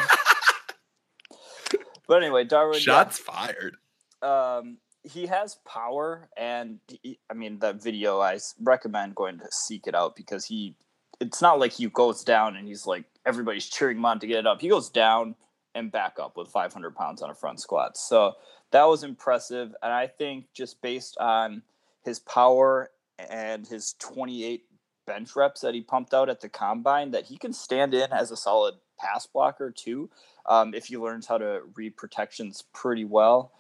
but 2.08 2.24
anyway, 2.24 2.44
Darwin. 2.44 2.76
yeah, 2.80 2.84
Shots 2.84 3.18
fired. 3.20 3.78
um, 4.22 4.78
he 5.04 5.28
has 5.28 5.56
power, 5.65 6.30
and 6.36 6.80
he, 6.88 7.20
I 7.30 7.34
mean 7.34 7.60
that 7.60 7.82
video. 7.82 8.20
I 8.20 8.39
recommend 8.62 9.15
going 9.15 9.39
to 9.39 9.48
seek 9.52 9.88
it 9.88 9.96
out 9.96 10.15
because 10.15 10.46
he. 10.46 10.76
It's 11.22 11.42
not 11.42 11.60
like 11.60 11.74
he 11.74 11.88
goes 11.88 12.24
down 12.24 12.56
and 12.56 12.65
he's 12.65 12.88
like 12.88 13.04
everybody's 13.26 13.68
cheering 13.68 13.98
him 13.98 14.06
on 14.06 14.20
to 14.20 14.28
get 14.28 14.38
it 14.39 14.48
up. 14.48 14.62
He 14.62 14.70
goes 14.70 14.89
down 14.89 15.36
and 15.76 15.92
back 15.92 16.18
up 16.18 16.38
with 16.38 16.48
500 16.48 16.96
pounds 16.96 17.22
on 17.22 17.30
a 17.30 17.36
front 17.36 17.60
squat. 17.60 17.98
So 17.98 18.34
that 18.71 18.84
was 18.84 19.03
impressive, 19.03 19.75
and 19.82 19.91
I 19.91 20.08
think 20.08 20.45
just 20.53 20.82
based 20.82 21.17
on 21.17 21.62
his 22.03 22.19
power 22.19 22.91
and 23.29 23.67
his 23.67 23.95
28 23.99 24.63
bench 25.05 25.36
reps 25.36 25.62
that 25.62 25.73
he 25.73 25.82
pumped 25.82 26.13
out 26.13 26.29
at 26.29 26.41
the 26.41 26.49
combine, 26.49 27.12
that 27.12 27.25
he 27.25 27.38
can 27.38 27.51
stand 27.51 27.93
in 27.93 28.12
as 28.12 28.32
a 28.32 28.38
solid 28.38 28.75
pass 28.99 29.25
blocker 29.25 29.71
too, 29.71 30.10
um, 30.45 30.73
if 30.73 30.86
he 30.86 30.97
learns 30.97 31.25
how 31.25 31.38
to 31.38 31.62
read 31.75 31.97
protections 31.97 32.63
pretty 32.73 33.05
well. 33.05 33.51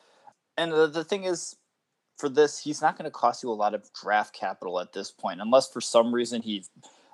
And 0.57 0.71
the, 0.71 0.87
the 0.87 1.03
thing 1.03 1.23
is 1.23 1.55
for 2.17 2.29
this 2.29 2.59
he's 2.59 2.81
not 2.81 2.97
going 2.97 3.05
to 3.05 3.11
cost 3.11 3.43
you 3.43 3.49
a 3.49 3.53
lot 3.53 3.73
of 3.73 3.91
draft 3.93 4.33
capital 4.35 4.79
at 4.81 4.91
this 4.91 5.09
point 5.09 5.39
unless 5.39 5.71
for 5.71 5.79
some 5.79 6.13
reason 6.13 6.41
he 6.41 6.65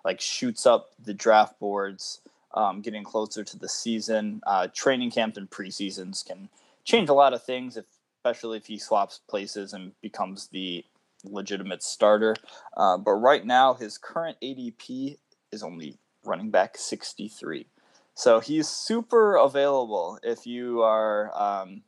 like 0.03 0.19
shoots 0.19 0.65
up 0.65 0.89
the 0.99 1.13
draft 1.13 1.59
boards 1.59 2.21
um, 2.55 2.81
getting 2.81 3.03
closer 3.03 3.43
to 3.43 3.59
the 3.59 3.69
season. 3.69 4.41
Uh, 4.47 4.67
training 4.73 5.11
camp 5.11 5.37
and 5.37 5.49
preseasons 5.49 6.25
can 6.25 6.49
change 6.85 7.09
a 7.09 7.13
lot 7.13 7.33
of 7.33 7.43
things 7.43 7.75
if, 7.77 7.85
especially 8.19 8.57
if 8.57 8.65
he 8.65 8.77
swaps 8.77 9.19
places 9.29 9.73
and 9.73 9.91
becomes 10.01 10.47
the 10.47 10.85
legitimate 11.23 11.83
starter 11.83 12.35
uh, 12.77 12.97
but 12.97 13.13
right 13.13 13.45
now 13.45 13.73
his 13.73 13.97
current 13.97 14.37
adp 14.43 15.17
is 15.51 15.63
only 15.63 15.97
running 16.23 16.51
back 16.51 16.77
63 16.77 17.65
so 18.13 18.39
he's 18.39 18.67
super 18.69 19.35
available 19.35 20.17
if 20.23 20.45
you 20.47 20.81
are 20.81 21.31
um, 21.35 21.81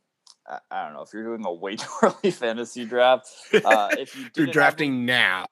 I- 0.48 0.60
I 0.70 0.84
don't 0.84 0.94
know 0.94 1.02
if 1.02 1.12
you're 1.12 1.24
doing 1.24 1.44
a 1.44 1.52
way 1.52 1.76
too 1.76 1.88
early 2.02 2.30
fantasy 2.30 2.84
draft. 2.84 3.28
Uh, 3.52 3.90
if 3.98 4.16
you 4.16 4.22
You're 4.36 4.46
didn't 4.46 4.48
have 4.48 4.54
drafting 4.54 5.04
now. 5.04 5.46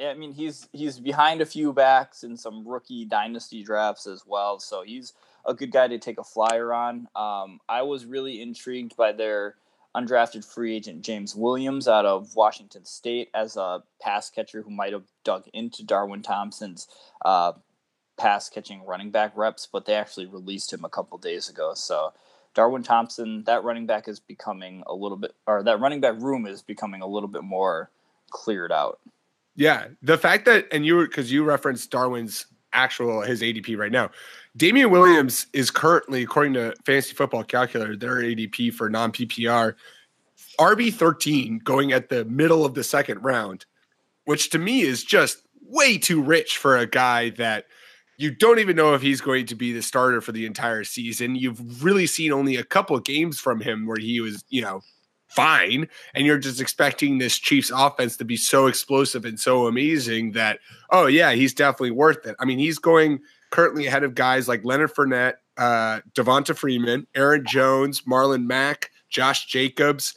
I 0.00 0.14
mean, 0.14 0.32
he's 0.32 0.68
he's 0.72 0.98
behind 0.98 1.40
a 1.40 1.46
few 1.46 1.72
backs 1.72 2.24
in 2.24 2.36
some 2.36 2.66
rookie 2.66 3.04
dynasty 3.04 3.62
drafts 3.62 4.06
as 4.06 4.22
well. 4.26 4.58
So 4.58 4.82
he's 4.82 5.12
a 5.44 5.54
good 5.54 5.72
guy 5.72 5.88
to 5.88 5.98
take 5.98 6.18
a 6.18 6.24
flyer 6.24 6.72
on. 6.72 7.08
Um, 7.14 7.60
I 7.68 7.82
was 7.82 8.04
really 8.06 8.40
intrigued 8.40 8.96
by 8.96 9.12
their 9.12 9.56
undrafted 9.94 10.44
free 10.44 10.76
agent 10.76 11.02
James 11.02 11.34
Williams 11.34 11.88
out 11.88 12.06
of 12.06 12.36
Washington 12.36 12.84
State 12.84 13.28
as 13.34 13.56
a 13.56 13.82
pass 14.00 14.30
catcher 14.30 14.62
who 14.62 14.70
might 14.70 14.92
have 14.92 15.04
dug 15.24 15.46
into 15.52 15.84
Darwin 15.84 16.22
Thompson's 16.22 16.86
uh, 17.24 17.52
pass 18.16 18.48
catching 18.48 18.84
running 18.84 19.10
back 19.10 19.32
reps, 19.34 19.66
but 19.70 19.86
they 19.86 19.94
actually 19.94 20.26
released 20.26 20.72
him 20.72 20.84
a 20.84 20.88
couple 20.88 21.18
days 21.18 21.48
ago. 21.48 21.72
So 21.74 22.12
Darwin 22.54 22.82
Thompson, 22.82 23.44
that 23.44 23.64
running 23.64 23.86
back 23.86 24.08
is 24.08 24.20
becoming 24.20 24.82
a 24.86 24.94
little 24.94 25.16
bit, 25.16 25.34
or 25.46 25.62
that 25.62 25.80
running 25.80 26.00
back 26.00 26.20
room 26.20 26.46
is 26.46 26.62
becoming 26.62 27.02
a 27.02 27.06
little 27.06 27.28
bit 27.28 27.42
more 27.42 27.90
cleared 28.30 28.72
out. 28.72 29.00
Yeah, 29.56 29.88
the 30.02 30.18
fact 30.18 30.44
that 30.46 30.66
and 30.72 30.86
you 30.86 31.02
because 31.02 31.32
you 31.32 31.44
referenced 31.44 31.90
Darwin's 31.90 32.46
actual 32.72 33.22
his 33.22 33.42
ADP 33.42 33.76
right 33.76 33.92
now. 33.92 34.10
Damien 34.56 34.90
Williams 34.90 35.46
is 35.52 35.70
currently, 35.70 36.22
according 36.22 36.54
to 36.54 36.74
Fantasy 36.84 37.14
Football 37.14 37.44
Calculator, 37.44 37.96
their 37.96 38.16
ADP 38.16 38.74
for 38.74 38.88
non 38.88 39.12
PPR 39.12 39.74
RB 40.58 40.92
thirteen 40.92 41.58
going 41.58 41.92
at 41.92 42.08
the 42.08 42.24
middle 42.26 42.64
of 42.64 42.74
the 42.74 42.84
second 42.84 43.22
round, 43.22 43.66
which 44.24 44.50
to 44.50 44.58
me 44.58 44.82
is 44.82 45.04
just 45.04 45.42
way 45.62 45.96
too 45.98 46.20
rich 46.20 46.58
for 46.58 46.76
a 46.76 46.86
guy 46.86 47.30
that 47.30 47.66
you 48.18 48.30
don't 48.30 48.58
even 48.58 48.76
know 48.76 48.92
if 48.92 49.00
he's 49.00 49.22
going 49.22 49.46
to 49.46 49.54
be 49.54 49.72
the 49.72 49.80
starter 49.80 50.20
for 50.20 50.32
the 50.32 50.44
entire 50.44 50.84
season. 50.84 51.36
You've 51.36 51.82
really 51.82 52.06
seen 52.06 52.32
only 52.32 52.56
a 52.56 52.64
couple 52.64 52.98
games 53.00 53.40
from 53.40 53.60
him 53.60 53.86
where 53.86 53.96
he 53.96 54.20
was, 54.20 54.44
you 54.50 54.60
know, 54.60 54.82
fine 55.40 55.88
and 56.14 56.26
you're 56.26 56.38
just 56.38 56.60
expecting 56.60 57.18
this 57.18 57.38
Chiefs 57.38 57.70
offense 57.74 58.16
to 58.18 58.24
be 58.24 58.36
so 58.36 58.66
explosive 58.66 59.24
and 59.24 59.38
so 59.38 59.66
amazing 59.66 60.32
that 60.32 60.58
oh 60.90 61.06
yeah, 61.06 61.32
he's 61.32 61.54
definitely 61.54 61.90
worth 61.90 62.26
it. 62.26 62.36
I 62.38 62.44
mean, 62.44 62.58
he's 62.58 62.78
going 62.78 63.20
currently 63.50 63.86
ahead 63.86 64.04
of 64.04 64.14
guys 64.14 64.48
like 64.48 64.64
Leonard 64.64 64.94
Fournette, 64.94 65.34
uh, 65.56 66.00
Devonta 66.14 66.56
Freeman, 66.56 67.06
Aaron 67.14 67.44
Jones, 67.46 68.02
Marlon 68.02 68.46
Mack, 68.46 68.90
Josh 69.08 69.46
Jacobs. 69.46 70.14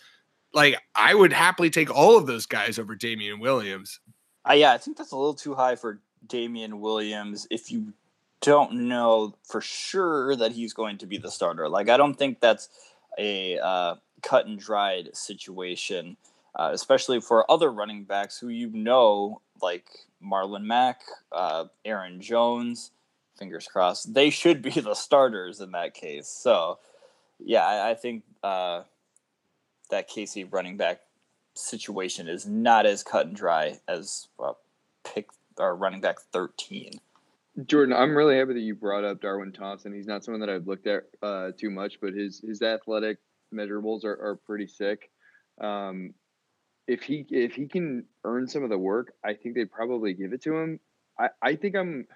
Like 0.54 0.78
I 0.96 1.16
would 1.16 1.34
happily 1.34 1.70
take 1.70 1.94
all 1.94 2.18
of 2.18 2.28
those 2.28 2.46
guys 2.46 2.78
over 2.78 2.96
Damien 2.96 3.40
Williams. 3.40 4.00
Uh, 4.48 4.54
yeah, 4.54 4.74
I 4.74 4.78
think 4.78 4.98
that's 4.98 5.12
a 5.12 5.18
little 5.18 5.34
too 5.34 5.56
high 5.56 5.76
for 5.76 6.02
Damien 6.28 6.80
Williams 6.80 7.48
if 7.50 7.72
you 7.72 7.94
don't 8.42 8.74
know 8.74 9.36
for 9.44 9.62
sure 9.62 10.36
that 10.36 10.52
he's 10.52 10.74
going 10.74 10.98
to 10.98 11.08
be 11.08 11.18
the 11.18 11.32
starter. 11.32 11.70
Like, 11.70 11.90
I 11.90 11.98
don't 11.98 12.16
think 12.16 12.42
that's 12.42 12.70
a 13.18 13.58
uh, 13.58 13.96
cut 14.24 14.48
and 14.48 14.58
dried 14.58 15.16
situation, 15.16 16.18
uh, 16.56 16.70
especially 16.74 17.22
for 17.22 17.50
other 17.52 17.72
running 17.72 18.04
backs 18.04 18.40
who 18.40 18.48
you 18.48 18.70
know, 18.70 19.42
like 19.62 19.86
Marlon 20.24 20.64
Mack, 20.64 21.02
uh, 21.32 21.66
Aaron 21.86 22.22
Jones. 22.22 22.92
Fingers 23.38 23.68
crossed, 23.68 24.14
they 24.14 24.30
should 24.30 24.62
be 24.62 24.70
the 24.80 24.94
starters 24.94 25.60
in 25.60 25.72
that 25.72 25.94
case. 25.94 26.28
So, 26.28 26.80
yeah, 27.40 27.66
I, 27.66 27.92
I 27.92 27.94
think 27.96 28.24
uh, 28.44 28.84
that 29.90 30.08
Casey 30.08 30.44
running 30.44 30.78
back 30.78 31.02
situation 31.56 32.28
is 32.28 32.48
not 32.48 32.86
as 32.86 33.04
cut 33.04 33.28
and 33.28 33.36
dry 33.36 33.80
as 33.88 34.28
uh, 34.40 34.54
pick 35.04 35.30
or 35.58 35.76
running 35.76 36.02
back 36.02 36.20
13. 36.32 37.00
Jordan, 37.68 37.96
I'm 37.96 38.16
really 38.16 38.38
happy 38.38 38.54
that 38.54 38.62
you 38.62 38.74
brought 38.74 39.04
up 39.04 39.22
Darwin 39.22 39.52
Thompson. 39.52 39.94
He's 39.94 40.08
not 40.08 40.24
someone 40.24 40.42
that 40.42 40.50
I've 40.50 40.68
looked 40.68 40.88
at 40.88 41.04
uh, 41.22 41.52
too 41.56 41.70
much, 41.70 42.02
but 42.02 42.14
his 42.14 42.40
his 42.40 42.64
athletic 42.64 43.20
measurables 43.54 44.04
are, 44.04 44.20
are 44.30 44.36
pretty 44.46 44.68
sick. 44.68 45.10
Um, 45.62 46.14
if 46.88 47.04
he 47.04 47.26
if 47.30 47.54
he 47.54 47.68
can 47.68 48.06
earn 48.26 48.48
some 48.48 48.64
of 48.64 48.70
the 48.70 48.78
work, 48.78 49.14
I 49.24 49.34
think 49.36 49.56
they'd 49.56 49.72
probably 49.72 50.14
give 50.14 50.34
it 50.34 50.42
to 50.44 50.56
him. 50.58 50.80
I, 51.20 51.30
I 51.42 51.56
think 51.56 51.76
I'm 51.76 52.08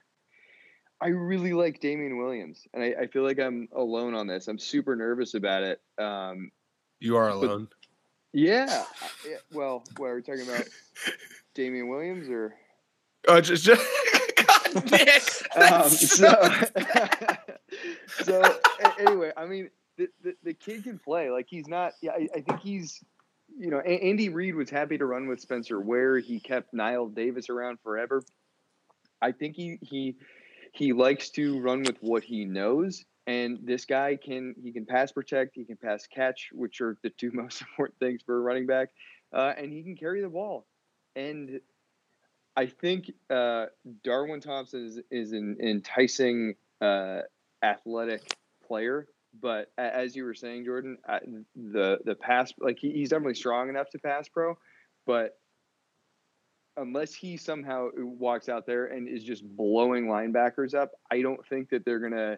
I 1.00 1.08
really 1.10 1.54
like 1.54 1.80
Damien 1.80 2.18
Williams, 2.18 2.68
and 2.74 2.84
I, 2.84 2.94
I 3.04 3.08
feel 3.08 3.24
like 3.24 3.40
I'm 3.40 3.70
alone 3.76 4.14
on 4.16 4.28
this. 4.28 4.48
I'm 4.48 4.58
super 4.60 4.96
nervous 4.96 5.36
about 5.36 5.64
it. 5.64 5.80
Um, 5.98 6.52
You 7.00 7.16
are 7.18 7.30
alone. 7.30 7.68
yeah, 8.34 8.84
yeah, 9.28 9.38
well, 9.54 9.84
what 9.98 10.08
are 10.08 10.16
we 10.16 10.22
talking 10.24 10.42
about? 10.50 10.68
Damien 11.56 11.88
Williams 11.88 12.28
or 12.30 12.56
Oh, 13.28 13.40
just, 13.42 13.64
just 13.64 13.82
God, 14.38 14.92
Nick. 14.92 15.24
um, 15.56 15.90
so, 15.90 16.28
so- 18.24 18.24
so 18.24 18.56
anyway, 19.00 19.32
I 19.38 19.46
mean, 19.46 19.70
the, 19.98 20.36
the, 20.44 20.54
kid 20.54 20.84
can 20.84 21.00
play. 21.00 21.30
Like 21.30 21.48
he's 21.50 21.68
not. 21.68 21.94
Yeah, 22.02 22.12
I, 22.12 22.28
I 22.36 22.42
think 22.42 22.62
he's 22.62 23.04
you 23.58 23.70
know, 23.70 23.80
A- 23.80 24.04
Andy 24.04 24.30
Reid 24.30 24.56
was 24.56 24.70
happy 24.70 24.98
to 24.98 25.06
run 25.06 25.28
with 25.28 25.40
Spencer 25.40 25.80
Ware. 25.80 26.20
He 26.20 26.40
kept 26.40 26.74
Knile 26.74 27.14
Davis 27.14 27.50
around 27.50 27.80
forever. 27.82 28.24
I 29.22 29.32
think 29.32 29.56
he 29.56 29.80
he 29.82 30.16
he 30.74 30.94
likes 30.94 31.30
to 31.32 31.60
run 31.60 31.84
with 31.84 31.98
what 32.02 32.24
he 32.24 32.46
knows, 32.46 33.04
and 33.26 33.60
this 33.64 33.86
guy 33.86 34.16
can 34.16 34.56
he 34.62 34.72
can 34.72 34.86
pass 34.86 35.12
protect, 35.12 35.56
he 35.56 35.66
can 35.66 35.78
pass 35.78 36.06
catch, 36.08 36.50
which 36.54 36.82
are 36.82 36.98
the 37.02 37.10
two 37.10 37.32
most 37.34 37.62
important 37.62 37.98
things 38.00 38.22
for 38.26 38.38
a 38.38 38.40
running 38.40 38.68
back, 38.68 38.90
uh, 39.34 39.54
and 39.58 39.72
he 39.72 39.84
can 39.84 39.96
carry 39.96 40.22
the 40.22 40.30
ball. 40.30 40.68
And 41.16 41.60
I 42.56 42.68
think 42.68 43.12
uh, 43.30 43.68
Darwin 44.04 44.42
Thompson 44.42 44.86
is, 44.86 45.00
is 45.10 45.32
an 45.32 45.58
enticing 45.62 46.56
uh, 46.80 47.22
athletic 47.64 48.22
player, 48.68 49.08
but 49.42 49.72
as 49.78 50.16
you 50.16 50.24
were 50.24 50.34
saying, 50.34 50.66
Jordan, 50.66 50.98
the 51.56 52.00
the 52.06 52.16
pass 52.16 52.54
like 52.60 52.78
he, 52.80 52.92
he's 52.92 53.10
definitely 53.10 53.36
strong 53.36 53.70
enough 53.70 53.90
to 53.92 54.00
pass 54.00 54.28
pro, 54.28 54.58
but 55.06 55.38
unless 56.78 57.14
he 57.14 57.38
somehow 57.38 57.90
walks 57.98 58.50
out 58.50 58.66
there 58.66 58.86
and 58.86 59.08
is 59.08 59.24
just 59.24 59.44
blowing 59.44 60.06
linebackers 60.06 60.76
up, 60.76 60.92
I 61.12 61.22
don't 61.22 61.46
think 61.48 61.70
that 61.70 61.86
they're 61.86 62.00
gonna 62.00 62.38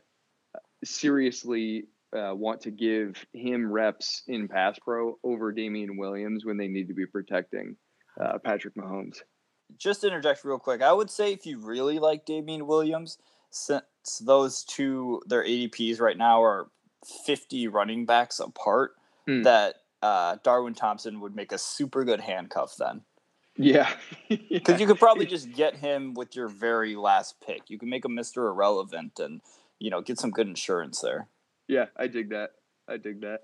seriously 0.83 1.85
uh, 2.15 2.33
want 2.33 2.61
to 2.61 2.71
give 2.71 3.23
him 3.33 3.71
reps 3.71 4.23
in 4.27 4.47
pass 4.47 4.79
pro 4.79 5.17
over 5.23 5.51
Damien 5.51 5.97
Williams 5.97 6.45
when 6.45 6.57
they 6.57 6.67
need 6.67 6.87
to 6.87 6.93
be 6.93 7.05
protecting 7.05 7.75
uh, 8.19 8.37
Patrick 8.39 8.75
Mahomes. 8.75 9.19
Just 9.77 10.03
interject 10.03 10.43
real 10.43 10.57
quick. 10.57 10.81
I 10.81 10.91
would 10.91 11.11
say 11.11 11.31
if 11.33 11.45
you 11.45 11.59
really 11.59 11.99
like 11.99 12.25
Damien 12.25 12.65
Williams, 12.65 13.19
since 13.51 13.83
those 14.21 14.63
two 14.63 15.21
their 15.27 15.43
ADPs 15.43 15.99
right 15.99 16.17
now 16.17 16.41
are 16.41 16.67
50 17.25 17.67
running 17.67 18.05
backs 18.05 18.39
apart, 18.39 18.91
hmm. 19.27 19.43
that 19.43 19.75
uh, 20.01 20.37
Darwin 20.43 20.73
Thompson 20.73 21.19
would 21.21 21.35
make 21.35 21.51
a 21.51 21.57
super 21.57 22.03
good 22.03 22.21
handcuff 22.21 22.75
then. 22.77 23.01
Yeah. 23.57 23.89
Because 24.29 24.75
yeah. 24.75 24.77
you 24.77 24.87
could 24.87 24.99
probably 24.99 25.25
just 25.25 25.51
get 25.51 25.75
him 25.75 26.13
with 26.13 26.35
your 26.35 26.47
very 26.47 26.95
last 26.95 27.35
pick. 27.45 27.63
You 27.67 27.79
can 27.79 27.89
make 27.89 28.05
him 28.05 28.11
Mr. 28.11 28.47
Irrelevant 28.47 29.19
and, 29.19 29.41
you 29.79 29.89
know, 29.89 30.01
get 30.01 30.19
some 30.19 30.29
good 30.29 30.47
insurance 30.47 31.01
there. 31.01 31.27
Yeah, 31.67 31.85
I 31.97 32.07
dig 32.07 32.29
that. 32.29 32.51
I 32.87 32.97
dig 32.97 33.21
that. 33.21 33.41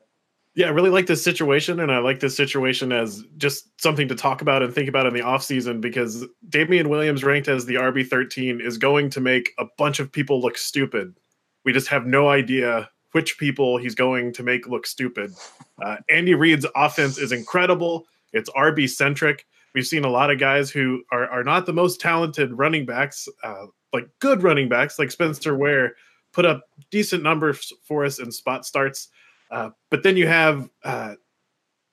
Yeah, 0.55 0.67
I 0.67 0.69
really 0.69 0.89
like 0.89 1.07
this 1.07 1.23
situation, 1.23 1.79
and 1.79 1.91
I 1.91 1.97
like 1.99 2.21
this 2.21 2.35
situation 2.35 2.91
as 2.91 3.23
just 3.37 3.69
something 3.81 4.07
to 4.07 4.15
talk 4.15 4.41
about 4.41 4.63
and 4.63 4.73
think 4.73 4.87
about 4.87 5.05
in 5.05 5.13
the 5.13 5.19
offseason 5.19 5.81
because 5.81 6.25
Damien 6.47 6.87
Williams, 6.87 7.23
ranked 7.23 7.47
as 7.47 7.65
the 7.65 7.75
RB13, 7.75 8.65
is 8.65 8.77
going 8.77 9.09
to 9.11 9.21
make 9.21 9.51
a 9.59 9.65
bunch 9.77 9.99
of 9.99 10.11
people 10.11 10.39
look 10.39 10.57
stupid. 10.57 11.17
We 11.65 11.73
just 11.73 11.89
have 11.89 12.05
no 12.05 12.29
idea 12.29 12.89
which 13.15 13.37
people 13.37 13.77
he's 13.77 13.95
going 13.95 14.33
to 14.33 14.43
make 14.43 14.67
look 14.67 14.85
stupid. 14.85 15.33
Uh, 15.81 15.95
Andy 16.09 16.33
Reid's 16.33 16.65
offense 16.75 17.17
is 17.17 17.31
incredible, 17.31 18.05
it's 18.33 18.49
RB 18.49 18.89
centric. 18.89 19.45
We've 19.73 19.87
seen 19.87 20.03
a 20.03 20.09
lot 20.09 20.31
of 20.31 20.37
guys 20.37 20.69
who 20.69 21.01
are, 21.13 21.25
are 21.29 21.43
not 21.45 21.65
the 21.65 21.71
most 21.71 22.01
talented 22.01 22.51
running 22.57 22.85
backs, 22.85 23.29
uh, 23.41 23.67
like 23.93 24.09
good 24.19 24.43
running 24.43 24.67
backs, 24.67 24.99
like 24.99 25.11
Spencer 25.11 25.55
Ware, 25.55 25.95
put 26.33 26.43
up 26.43 26.63
decent 26.91 27.23
numbers 27.23 27.71
for 27.85 28.03
us 28.03 28.19
in 28.19 28.33
spot 28.33 28.65
starts. 28.65 29.07
Uh, 29.49 29.69
but 29.89 30.03
then 30.03 30.17
you 30.17 30.27
have 30.27 30.69
uh, 30.83 31.15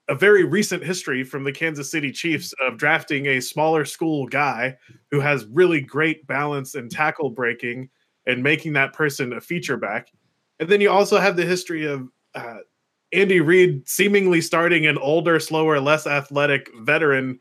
a 0.08 0.16
very 0.16 0.42
recent 0.42 0.82
history 0.82 1.22
from 1.22 1.44
the 1.44 1.52
Kansas 1.52 1.88
City 1.88 2.11
Chiefs 2.11 2.52
of 2.61 2.78
drafting 2.78 3.26
a 3.26 3.40
smaller 3.40 3.85
school 3.85 4.26
guy 4.26 4.76
who 5.12 5.20
has 5.20 5.44
really 5.46 5.80
great 5.80 6.26
balance 6.26 6.74
and 6.74 6.90
tackle 6.90 7.30
breaking 7.30 7.90
and 8.26 8.42
making 8.42 8.72
that 8.72 8.92
person 8.92 9.32
a 9.35 9.40
feature 9.40 9.76
back. 9.76 10.08
And 10.62 10.70
then 10.70 10.81
you 10.81 10.92
also 10.92 11.18
have 11.18 11.35
the 11.35 11.44
history 11.44 11.87
of 11.87 12.09
uh, 12.37 12.59
Andy 13.12 13.40
Reid 13.40 13.88
seemingly 13.88 14.40
starting 14.40 14.87
an 14.87 14.96
older, 14.96 15.40
slower, 15.40 15.81
less 15.81 16.07
athletic 16.07 16.70
veteran 16.83 17.40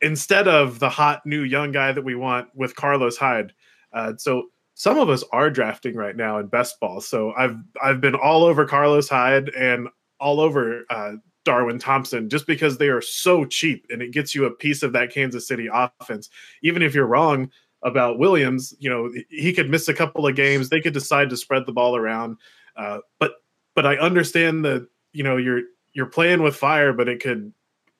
instead 0.00 0.46
of 0.46 0.78
the 0.78 0.88
hot 0.88 1.26
new 1.26 1.42
young 1.42 1.72
guy 1.72 1.90
that 1.90 2.04
we 2.04 2.14
want 2.14 2.46
with 2.54 2.76
Carlos 2.76 3.16
Hyde. 3.16 3.52
Uh, 3.92 4.12
so 4.18 4.44
some 4.74 5.00
of 5.00 5.10
us 5.10 5.24
are 5.32 5.50
drafting 5.50 5.96
right 5.96 6.14
now 6.14 6.38
in 6.38 6.46
best 6.46 6.78
ball. 6.78 7.00
So 7.00 7.32
I've 7.36 7.56
I've 7.82 8.00
been 8.00 8.14
all 8.14 8.44
over 8.44 8.64
Carlos 8.64 9.08
Hyde 9.08 9.48
and 9.48 9.88
all 10.20 10.38
over 10.38 10.84
uh, 10.90 11.14
Darwin 11.44 11.80
Thompson 11.80 12.28
just 12.28 12.46
because 12.46 12.78
they 12.78 12.88
are 12.88 13.02
so 13.02 13.44
cheap 13.44 13.84
and 13.90 14.00
it 14.00 14.12
gets 14.12 14.32
you 14.32 14.44
a 14.44 14.50
piece 14.52 14.84
of 14.84 14.92
that 14.92 15.12
Kansas 15.12 15.48
City 15.48 15.68
offense. 15.72 16.30
Even 16.62 16.82
if 16.82 16.94
you're 16.94 17.04
wrong 17.04 17.50
about 17.82 18.20
Williams, 18.20 18.74
you 18.78 18.88
know 18.88 19.10
he 19.28 19.52
could 19.52 19.70
miss 19.70 19.88
a 19.88 19.94
couple 19.94 20.24
of 20.24 20.36
games. 20.36 20.68
They 20.68 20.80
could 20.80 20.94
decide 20.94 21.30
to 21.30 21.36
spread 21.36 21.66
the 21.66 21.72
ball 21.72 21.96
around. 21.96 22.36
Uh, 22.76 22.98
but 23.18 23.32
but 23.74 23.86
I 23.86 23.96
understand 23.96 24.64
that 24.64 24.86
you 25.12 25.22
know 25.22 25.36
you're 25.36 25.62
you're 25.92 26.06
playing 26.06 26.42
with 26.42 26.56
fire, 26.56 26.92
but 26.92 27.08
it 27.08 27.22
could 27.22 27.52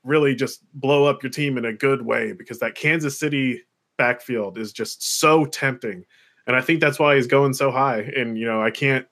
really 0.05 0.35
just 0.35 0.63
blow 0.75 1.05
up 1.05 1.23
your 1.23 1.31
team 1.31 1.59
in 1.59 1.65
a 1.65 1.73
good 1.73 2.03
way 2.03 2.33
because 2.33 2.59
that 2.61 2.75
Kansas 2.75 3.19
City 3.19 3.63
backfield 3.99 4.57
is 4.57 4.73
just 4.73 5.19
so 5.19 5.45
tempting. 5.45 6.05
And 6.47 6.57
I 6.57 6.63
think 6.63 6.81
that's 6.81 6.99
why 6.99 7.17
he's 7.17 7.27
going 7.27 7.53
so 7.53 7.71
high. 7.71 8.01
And 8.17 8.39
you 8.39 8.47
know, 8.47 8.63
I 8.63 8.71
can't 8.71 9.07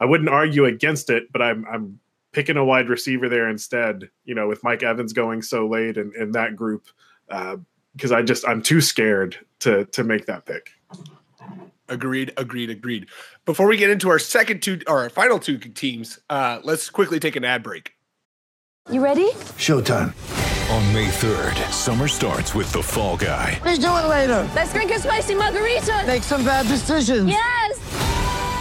I 0.00 0.06
wouldn't 0.06 0.30
argue 0.30 0.64
against 0.64 1.10
it, 1.10 1.30
but 1.32 1.42
I'm 1.42 1.64
I'm 1.66 2.00
picking 2.32 2.56
a 2.56 2.64
wide 2.64 2.88
receiver 2.88 3.28
there 3.28 3.48
instead, 3.48 4.10
you 4.24 4.34
know, 4.34 4.48
with 4.48 4.64
Mike 4.64 4.82
Evans 4.82 5.12
going 5.12 5.40
so 5.40 5.66
late 5.66 5.96
and 5.96 6.14
in, 6.14 6.22
in 6.22 6.32
that 6.32 6.56
group. 6.56 6.88
because 7.28 8.12
uh, 8.12 8.16
I 8.16 8.22
just 8.22 8.46
I'm 8.46 8.62
too 8.62 8.80
scared 8.80 9.38
to 9.60 9.84
to 9.86 10.04
make 10.04 10.26
that 10.26 10.46
pick. 10.46 10.70
Agreed, 11.88 12.32
agreed, 12.36 12.70
agreed. 12.70 13.06
Before 13.44 13.66
we 13.66 13.76
get 13.76 13.90
into 13.90 14.08
our 14.08 14.18
second 14.18 14.62
two 14.62 14.80
or 14.86 15.00
our 15.00 15.10
final 15.10 15.38
two 15.38 15.58
teams, 15.58 16.18
uh, 16.30 16.60
let's 16.64 16.88
quickly 16.90 17.20
take 17.20 17.36
an 17.36 17.44
ad 17.44 17.62
break. 17.62 17.92
You 18.90 19.02
ready? 19.02 19.30
Showtime. 19.58 20.12
On 20.70 20.92
May 20.94 21.08
3rd, 21.08 21.70
summer 21.70 22.08
starts 22.08 22.54
with 22.54 22.72
The 22.72 22.82
Fall 22.82 23.16
Guy. 23.18 23.60
Let's 23.64 23.78
do 23.78 23.86
it 23.86 24.08
later. 24.08 24.48
Let's 24.54 24.72
drink 24.72 24.92
a 24.92 24.98
spicy 24.98 25.34
margarita. 25.34 26.04
Make 26.06 26.22
some 26.22 26.42
bad 26.44 26.66
decisions. 26.68 27.28
Yes. 27.28 27.63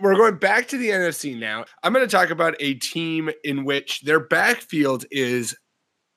we're 0.00 0.16
going 0.16 0.36
back 0.36 0.68
to 0.68 0.78
the 0.78 0.90
NFC 0.90 1.38
now. 1.38 1.64
I'm 1.82 1.92
going 1.92 2.06
to 2.06 2.10
talk 2.10 2.30
about 2.30 2.54
a 2.60 2.74
team 2.74 3.30
in 3.44 3.64
which 3.64 4.02
their 4.02 4.20
backfield 4.20 5.04
is 5.10 5.56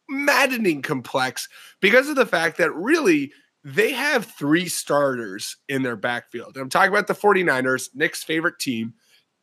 maddening 0.09 0.81
complex 0.81 1.47
because 1.79 2.09
of 2.09 2.15
the 2.15 2.25
fact 2.25 2.57
that 2.57 2.73
really 2.73 3.31
they 3.63 3.91
have 3.91 4.25
three 4.25 4.67
starters 4.67 5.57
in 5.69 5.83
their 5.83 5.95
backfield. 5.95 6.57
I'm 6.57 6.69
talking 6.69 6.91
about 6.91 7.07
the 7.07 7.13
49ers, 7.13 7.89
Nick's 7.93 8.23
favorite 8.23 8.59
team. 8.59 8.93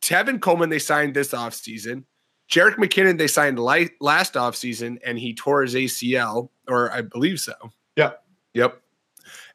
Tevin 0.01 0.41
Coleman, 0.41 0.69
they 0.69 0.79
signed 0.79 1.13
this 1.13 1.31
offseason. 1.31 2.03
Jerick 2.49 2.75
McKinnon, 2.75 3.17
they 3.17 3.27
signed 3.27 3.59
last 3.59 4.33
offseason, 4.33 4.97
and 5.05 5.19
he 5.19 5.35
tore 5.35 5.61
his 5.61 5.75
ACL, 5.75 6.49
or 6.67 6.91
I 6.91 7.01
believe 7.01 7.39
so. 7.39 7.53
Yeah. 7.95 8.13
Yep. 8.53 8.81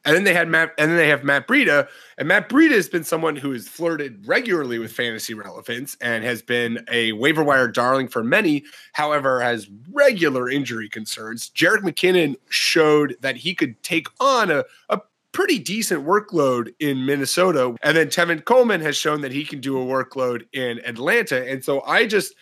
And 0.05 0.15
then 0.15 0.23
they 0.23 0.33
had 0.33 0.47
Matt, 0.47 0.73
and 0.77 0.91
then 0.91 0.97
they 0.97 1.09
have 1.09 1.23
Matt 1.23 1.47
Breida, 1.47 1.87
and 2.17 2.27
Matt 2.27 2.47
Breida 2.47 2.71
has 2.71 2.87
been 2.87 3.03
someone 3.03 3.35
who 3.35 3.51
has 3.51 3.67
flirted 3.67 4.27
regularly 4.27 4.77
with 4.77 4.91
fantasy 4.91 5.33
relevance 5.33 5.97
and 5.99 6.23
has 6.23 6.41
been 6.41 6.85
a 6.91 7.11
waiver 7.13 7.43
wire 7.43 7.67
darling 7.67 8.07
for 8.07 8.23
many. 8.23 8.63
However, 8.93 9.41
has 9.41 9.67
regular 9.91 10.49
injury 10.49 10.87
concerns. 10.89 11.49
Jerick 11.49 11.81
McKinnon 11.81 12.35
showed 12.49 13.17
that 13.21 13.35
he 13.35 13.55
could 13.55 13.81
take 13.81 14.07
on 14.19 14.51
a, 14.51 14.63
a 14.89 15.01
pretty 15.31 15.59
decent 15.59 16.05
workload 16.05 16.73
in 16.79 17.05
Minnesota, 17.05 17.75
and 17.81 17.97
then 17.97 18.07
Tevin 18.07 18.45
Coleman 18.45 18.81
has 18.81 18.95
shown 18.95 19.21
that 19.21 19.31
he 19.31 19.43
can 19.43 19.59
do 19.59 19.77
a 19.77 19.85
workload 19.85 20.45
in 20.53 20.79
Atlanta. 20.85 21.49
And 21.49 21.63
so 21.63 21.81
I 21.81 22.05
just 22.05 22.35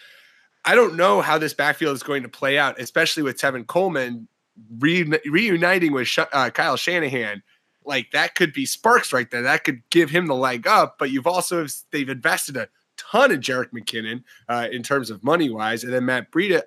I 0.65 0.75
don't 0.75 0.95
know 0.95 1.21
how 1.21 1.37
this 1.37 1.53
backfield 1.53 1.95
is 1.95 2.03
going 2.03 2.23
to 2.23 2.29
play 2.29 2.57
out, 2.57 2.79
especially 2.79 3.23
with 3.23 3.37
Tevin 3.37 3.67
Coleman 3.67 4.27
reuniting 4.79 5.91
with 5.91 6.07
uh, 6.31 6.49
Kyle 6.51 6.77
Shanahan 6.77 7.41
like 7.85 8.11
that 8.11 8.35
could 8.35 8.53
be 8.53 8.65
sparks 8.65 9.13
right 9.13 9.29
there. 9.29 9.41
That 9.41 9.63
could 9.63 9.81
give 9.89 10.09
him 10.09 10.27
the 10.27 10.35
leg 10.35 10.67
up. 10.67 10.97
But 10.99 11.11
you've 11.11 11.27
also 11.27 11.65
they've 11.91 12.09
invested 12.09 12.57
a 12.57 12.69
ton 12.97 13.31
of 13.31 13.39
Jerick 13.39 13.71
McKinnon 13.71 14.23
uh, 14.49 14.67
in 14.71 14.83
terms 14.83 15.09
of 15.09 15.23
money 15.23 15.49
wise, 15.49 15.83
and 15.83 15.93
then 15.93 16.05
Matt 16.05 16.31
Breida. 16.31 16.61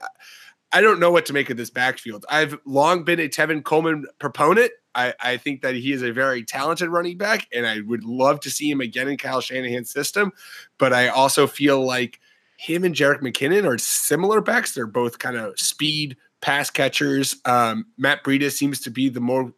I 0.73 0.81
don't 0.81 0.99
know 0.99 1.13
what 1.13 1.27
to 1.27 1.33
make 1.33 1.49
of 1.49 1.57
this 1.57 1.71
backfield. 1.71 2.27
I've 2.29 2.59
long 2.67 3.05
been 3.05 3.21
a 3.21 3.29
Tevin 3.29 3.63
Coleman 3.63 4.05
proponent. 4.19 4.73
I, 4.95 5.15
I, 5.21 5.37
think 5.37 5.63
that 5.63 5.75
he 5.75 5.93
is 5.93 6.03
a 6.03 6.11
very 6.11 6.43
talented 6.43 6.89
running 6.89 7.19
back, 7.19 7.47
and 7.53 7.67
I 7.67 7.81
would 7.81 8.03
love 8.03 8.41
to 8.41 8.51
see 8.51 8.71
him 8.71 8.81
again 8.81 9.09
in 9.09 9.17
Kyle 9.17 9.41
Shanahan's 9.41 9.91
system. 9.91 10.33
But 10.79 10.93
I 10.93 11.09
also 11.09 11.47
feel 11.47 11.85
like 11.85 12.19
him 12.57 12.83
and 12.83 12.95
Jerick 12.95 13.21
McKinnon 13.21 13.67
are 13.67 13.79
similar 13.79 14.41
backs. 14.41 14.75
They're 14.75 14.87
both 14.87 15.19
kind 15.19 15.37
of 15.37 15.59
speed 15.59 16.17
pass 16.41 16.71
catchers. 16.71 17.37
Um, 17.45 17.87
Matt 17.99 18.25
Breida 18.25 18.51
seems 18.51 18.81
to 18.81 18.91
be 18.91 19.09
the 19.09 19.21
more 19.21 19.53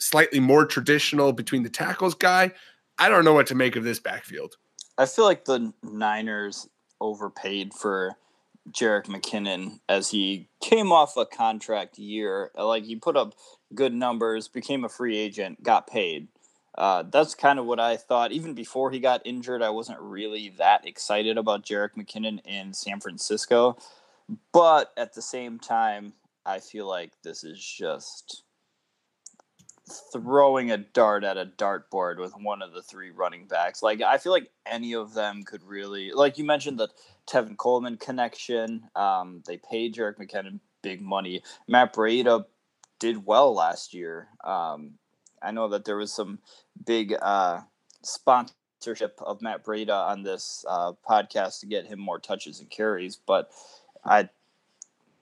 slightly 0.00 0.40
more 0.40 0.66
traditional 0.66 1.32
between 1.32 1.62
the 1.62 1.70
tackles 1.70 2.14
guy. 2.14 2.52
I 2.98 3.08
don't 3.08 3.24
know 3.24 3.34
what 3.34 3.46
to 3.48 3.54
make 3.54 3.76
of 3.76 3.84
this 3.84 4.00
backfield. 4.00 4.56
I 4.98 5.06
feel 5.06 5.24
like 5.24 5.44
the 5.44 5.72
Niners 5.82 6.68
overpaid 7.00 7.72
for 7.72 8.16
Jerick 8.70 9.06
McKinnon 9.06 9.80
as 9.88 10.10
he 10.10 10.48
came 10.60 10.92
off 10.92 11.16
a 11.16 11.24
contract 11.24 11.98
year. 11.98 12.50
Like 12.56 12.84
he 12.84 12.96
put 12.96 13.16
up 13.16 13.34
good 13.74 13.94
numbers, 13.94 14.48
became 14.48 14.84
a 14.84 14.88
free 14.88 15.16
agent, 15.16 15.62
got 15.62 15.86
paid. 15.86 16.28
Uh, 16.76 17.02
that's 17.10 17.34
kind 17.34 17.58
of 17.58 17.66
what 17.66 17.80
I 17.80 17.96
thought. 17.96 18.32
Even 18.32 18.54
before 18.54 18.90
he 18.90 19.00
got 19.00 19.26
injured, 19.26 19.62
I 19.62 19.70
wasn't 19.70 20.00
really 20.00 20.50
that 20.58 20.86
excited 20.86 21.36
about 21.36 21.64
Jerick 21.64 21.94
McKinnon 21.96 22.40
in 22.44 22.72
San 22.72 23.00
Francisco. 23.00 23.76
But 24.52 24.92
at 24.96 25.14
the 25.14 25.22
same 25.22 25.58
time, 25.58 26.12
I 26.46 26.60
feel 26.60 26.86
like 26.86 27.12
this 27.22 27.42
is 27.44 27.58
just 27.62 28.44
throwing 29.90 30.70
a 30.70 30.76
dart 30.76 31.24
at 31.24 31.36
a 31.36 31.46
dartboard 31.46 32.18
with 32.18 32.32
one 32.32 32.62
of 32.62 32.72
the 32.72 32.82
three 32.82 33.10
running 33.10 33.46
backs. 33.46 33.82
Like 33.82 34.02
I 34.02 34.18
feel 34.18 34.32
like 34.32 34.50
any 34.66 34.94
of 34.94 35.14
them 35.14 35.42
could 35.42 35.62
really, 35.64 36.12
like 36.12 36.38
you 36.38 36.44
mentioned 36.44 36.78
the 36.78 36.88
Tevin 37.26 37.56
Coleman 37.56 37.96
connection. 37.96 38.84
Um, 38.94 39.42
they 39.46 39.56
paid 39.56 39.94
Jerick 39.94 40.18
McKinnon 40.18 40.60
big 40.82 41.00
money. 41.00 41.42
Matt 41.68 41.94
Breida 41.94 42.44
did 42.98 43.26
well 43.26 43.54
last 43.54 43.94
year. 43.94 44.28
Um, 44.44 44.94
I 45.42 45.50
know 45.50 45.68
that 45.68 45.84
there 45.84 45.96
was 45.96 46.12
some 46.12 46.38
big 46.84 47.14
uh, 47.20 47.60
sponsorship 48.02 49.20
of 49.20 49.42
Matt 49.42 49.64
Breida 49.64 50.08
on 50.08 50.22
this 50.22 50.64
uh, 50.68 50.92
podcast 51.08 51.60
to 51.60 51.66
get 51.66 51.86
him 51.86 51.98
more 51.98 52.18
touches 52.18 52.60
and 52.60 52.70
carries, 52.70 53.16
but 53.16 53.50
I 54.04 54.28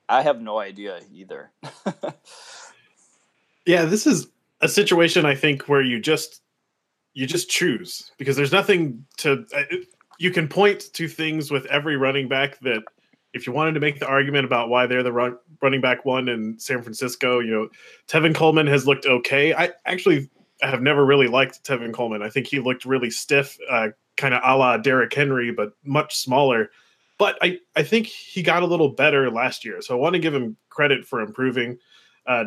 I 0.09 0.23
have 0.23 0.41
no 0.41 0.59
idea 0.59 1.01
either. 1.13 1.51
yeah, 3.67 3.85
this 3.85 4.07
is 4.07 4.29
a 4.61 4.69
situation 4.69 5.25
I 5.27 5.35
think 5.35 5.69
where 5.69 5.83
you 5.83 6.01
just 6.01 6.43
you 7.15 7.27
just 7.27 7.49
choose 7.49 8.13
because 8.19 8.37
there's 8.37 8.53
nothing 8.53 9.05
to 9.19 9.45
uh, 9.55 9.63
you 10.19 10.31
can 10.31 10.49
point 10.49 10.93
to 10.95 11.09
things 11.09 11.51
with 11.51 11.67
every 11.67 11.97
running 11.97 12.29
back 12.29 12.59
that 12.61 12.83
if 13.35 13.47
you 13.47 13.53
wanted 13.53 13.73
to 13.73 13.81
make 13.81 14.01
the 14.01 14.07
argument 14.07 14.45
about 14.45 14.69
why 14.69 14.87
they're 14.87 15.03
the 15.03 15.13
run, 15.13 15.37
running 15.63 15.81
back 15.81 16.05
one 16.05 16.29
in 16.29 16.59
San 16.59 16.83
Francisco, 16.83 17.41
you 17.41 17.51
know, 17.51 17.69
Tevin 18.09 18.35
Coleman 18.35 18.67
has 18.67 18.87
looked 18.87 19.07
okay. 19.07 19.55
I 19.55 19.71
actually 19.85 20.31
have 20.63 20.83
never 20.83 21.05
really 21.05 21.29
liked 21.29 21.65
Tevin 21.65 21.93
Coleman. 21.93 22.23
I 22.23 22.31
think 22.31 22.47
he 22.47 22.59
looked 22.59 22.85
really 22.85 23.11
stiff, 23.11 23.59
uh, 23.71 23.89
kind 24.17 24.35
of 24.35 24.41
a 24.45 24.57
la 24.57 24.77
Derrick 24.77 25.15
Henry, 25.15 25.53
but 25.53 25.73
much 25.85 26.17
smaller. 26.17 26.71
But 27.19 27.37
I, 27.43 27.59
I 27.77 27.83
think 27.83 28.07
he 28.07 28.43
got 28.43 28.63
a 28.63 28.67
little 28.67 28.91
better 28.91 29.31
last 29.31 29.65
year. 29.65 29.83
So 29.83 29.95
I 29.95 30.01
want 30.01 30.15
to 30.15 30.21
give 30.21 30.35
him 30.35 30.57
credit 30.69 31.05
for 31.05 31.21
improving. 31.21 31.79
Uh, 32.27 32.45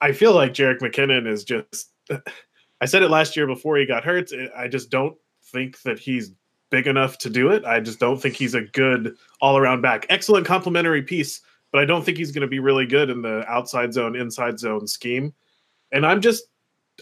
I, 0.00 0.12
feel 0.12 0.34
like 0.34 0.52
Jerick 0.52 0.78
McKinnon 0.78 1.26
is 1.26 1.44
just, 1.44 1.92
I 2.80 2.86
said 2.86 3.02
it 3.02 3.10
last 3.10 3.36
year 3.36 3.46
before 3.46 3.76
he 3.76 3.86
got 3.86 4.04
hurt. 4.04 4.30
I 4.56 4.68
just 4.68 4.90
don't 4.90 5.16
think 5.44 5.80
that 5.82 5.98
he's 5.98 6.32
big 6.70 6.86
enough 6.86 7.18
to 7.18 7.30
do 7.30 7.50
it. 7.50 7.64
I 7.64 7.80
just 7.80 8.00
don't 8.00 8.20
think 8.20 8.36
he's 8.36 8.54
a 8.54 8.62
good 8.62 9.16
all 9.40 9.56
around 9.56 9.82
back. 9.82 10.06
Excellent 10.08 10.46
complementary 10.46 11.02
piece, 11.02 11.40
but 11.72 11.80
I 11.80 11.84
don't 11.84 12.04
think 12.04 12.18
he's 12.18 12.32
going 12.32 12.42
to 12.42 12.48
be 12.48 12.58
really 12.58 12.86
good 12.86 13.10
in 13.10 13.22
the 13.22 13.44
outside 13.48 13.92
zone, 13.92 14.16
inside 14.16 14.58
zone 14.58 14.86
scheme. 14.86 15.32
And 15.92 16.04
I'm 16.04 16.20
just, 16.20 16.44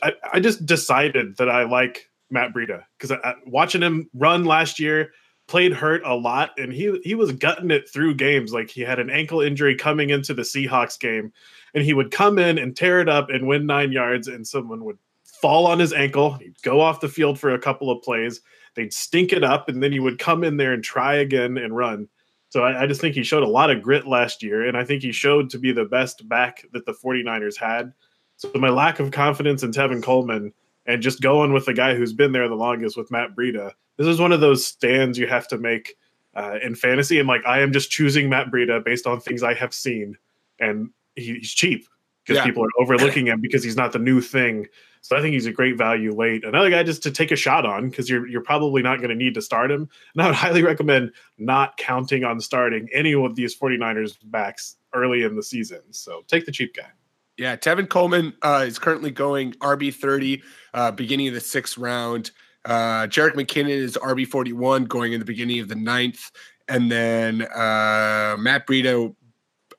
I, 0.02 0.12
I 0.32 0.40
just 0.40 0.66
decided 0.66 1.36
that 1.38 1.48
I 1.48 1.64
like 1.64 2.10
Matt 2.30 2.52
Breida 2.52 2.84
because 2.98 3.16
watching 3.46 3.82
him 3.82 4.08
run 4.14 4.44
last 4.44 4.78
year, 4.78 5.12
played 5.46 5.72
hurt 5.72 6.02
a 6.04 6.14
lot, 6.14 6.50
and 6.58 6.72
he 6.72 7.00
he 7.04 7.14
was 7.14 7.32
gutting 7.32 7.70
it 7.70 7.88
through 7.88 8.14
games. 8.14 8.52
Like 8.52 8.70
he 8.70 8.82
had 8.82 8.98
an 8.98 9.10
ankle 9.10 9.40
injury 9.40 9.76
coming 9.76 10.10
into 10.10 10.34
the 10.34 10.42
Seahawks 10.42 10.98
game, 10.98 11.32
and 11.74 11.84
he 11.84 11.94
would 11.94 12.10
come 12.10 12.38
in 12.38 12.58
and 12.58 12.76
tear 12.76 13.00
it 13.00 13.08
up 13.08 13.30
and 13.30 13.46
win 13.46 13.66
nine 13.66 13.92
yards, 13.92 14.28
and 14.28 14.46
someone 14.46 14.84
would 14.84 14.98
fall 15.40 15.66
on 15.66 15.78
his 15.78 15.92
ankle. 15.92 16.34
He'd 16.34 16.60
go 16.62 16.80
off 16.80 17.00
the 17.00 17.08
field 17.08 17.38
for 17.38 17.54
a 17.54 17.58
couple 17.58 17.90
of 17.90 18.02
plays. 18.02 18.40
They'd 18.74 18.92
stink 18.92 19.32
it 19.32 19.44
up, 19.44 19.68
and 19.68 19.82
then 19.82 19.92
he 19.92 20.00
would 20.00 20.18
come 20.18 20.42
in 20.44 20.56
there 20.56 20.72
and 20.72 20.82
try 20.82 21.16
again 21.16 21.58
and 21.58 21.76
run. 21.76 22.08
So 22.48 22.62
I, 22.62 22.82
I, 22.82 22.86
just 22.86 23.00
think 23.00 23.16
he 23.16 23.24
showed 23.24 23.42
a 23.42 23.48
lot 23.48 23.70
of 23.70 23.82
grit 23.82 24.06
last 24.06 24.42
year, 24.42 24.66
and 24.66 24.76
I 24.76 24.84
think 24.84 25.02
he 25.02 25.10
showed 25.10 25.50
to 25.50 25.58
be 25.58 25.72
the 25.72 25.84
best 25.84 26.28
back 26.28 26.64
that 26.72 26.86
the 26.86 26.92
49ers 26.92 27.56
had. 27.56 27.92
So 28.36 28.50
my 28.54 28.68
lack 28.68 29.00
of 29.00 29.10
confidence 29.10 29.62
in 29.62 29.72
Tevin 29.72 30.02
Coleman 30.02 30.52
and 30.86 31.02
just 31.02 31.20
going 31.20 31.52
with 31.52 31.66
the 31.66 31.74
guy 31.74 31.94
who's 31.94 32.12
been 32.12 32.32
there 32.32 32.48
the 32.48 32.54
longest 32.54 32.96
with 32.96 33.10
Matt 33.10 33.34
Breida, 33.34 33.72
this 33.96 34.06
is 34.06 34.20
one 34.20 34.32
of 34.32 34.40
those 34.40 34.64
stands 34.64 35.18
you 35.18 35.26
have 35.26 35.48
to 35.48 35.58
make 35.58 35.96
uh, 36.34 36.58
in 36.62 36.74
fantasy. 36.74 37.18
And 37.18 37.28
like 37.28 37.44
I 37.46 37.60
am 37.60 37.72
just 37.72 37.90
choosing 37.90 38.28
Matt 38.28 38.50
Breida 38.50 38.84
based 38.84 39.06
on 39.06 39.20
things 39.20 39.42
I 39.42 39.54
have 39.54 39.74
seen, 39.74 40.16
and 40.58 40.90
he, 41.14 41.34
he's 41.34 41.52
cheap 41.52 41.86
because 42.24 42.38
yeah. 42.38 42.44
people 42.44 42.64
are 42.64 42.82
overlooking 42.82 43.26
him 43.26 43.40
because 43.40 43.62
he's 43.62 43.76
not 43.76 43.92
the 43.92 43.98
new 43.98 44.20
thing. 44.20 44.66
So 45.02 45.16
I 45.16 45.20
think 45.20 45.34
he's 45.34 45.46
a 45.46 45.52
great 45.52 45.76
value 45.76 46.14
late. 46.14 46.44
Another 46.44 46.70
guy 46.70 46.82
just 46.82 47.02
to 47.02 47.10
take 47.10 47.30
a 47.30 47.36
shot 47.36 47.66
on 47.66 47.90
because 47.90 48.08
you're 48.08 48.26
you're 48.26 48.42
probably 48.42 48.82
not 48.82 48.98
going 48.98 49.10
to 49.10 49.14
need 49.14 49.34
to 49.34 49.42
start 49.42 49.70
him. 49.70 49.88
And 50.14 50.22
I 50.22 50.26
would 50.26 50.34
highly 50.34 50.62
recommend 50.62 51.12
not 51.38 51.76
counting 51.76 52.24
on 52.24 52.40
starting 52.40 52.88
any 52.92 53.14
of 53.14 53.36
these 53.36 53.56
49ers 53.56 54.16
backs 54.24 54.76
early 54.94 55.22
in 55.22 55.36
the 55.36 55.42
season. 55.42 55.80
So 55.90 56.24
take 56.26 56.46
the 56.46 56.52
cheap 56.52 56.74
guy. 56.74 56.88
Yeah, 57.36 57.56
Tevin 57.56 57.88
Coleman 57.88 58.32
uh, 58.42 58.64
is 58.66 58.78
currently 58.78 59.10
going 59.10 59.54
RB 59.54 59.92
thirty, 59.92 60.42
uh, 60.72 60.92
beginning 60.92 61.28
of 61.28 61.34
the 61.34 61.40
sixth 61.40 61.76
round. 61.76 62.30
Uh, 62.64 63.06
Jerick 63.06 63.34
McKinnon 63.34 63.68
is 63.68 63.96
RB 63.96 64.26
forty 64.26 64.52
one, 64.52 64.84
going 64.84 65.12
in 65.12 65.20
the 65.20 65.26
beginning 65.26 65.60
of 65.60 65.68
the 65.68 65.74
ninth, 65.74 66.30
and 66.68 66.90
then 66.90 67.42
uh, 67.42 68.36
Matt 68.38 68.66
Breida 68.66 69.14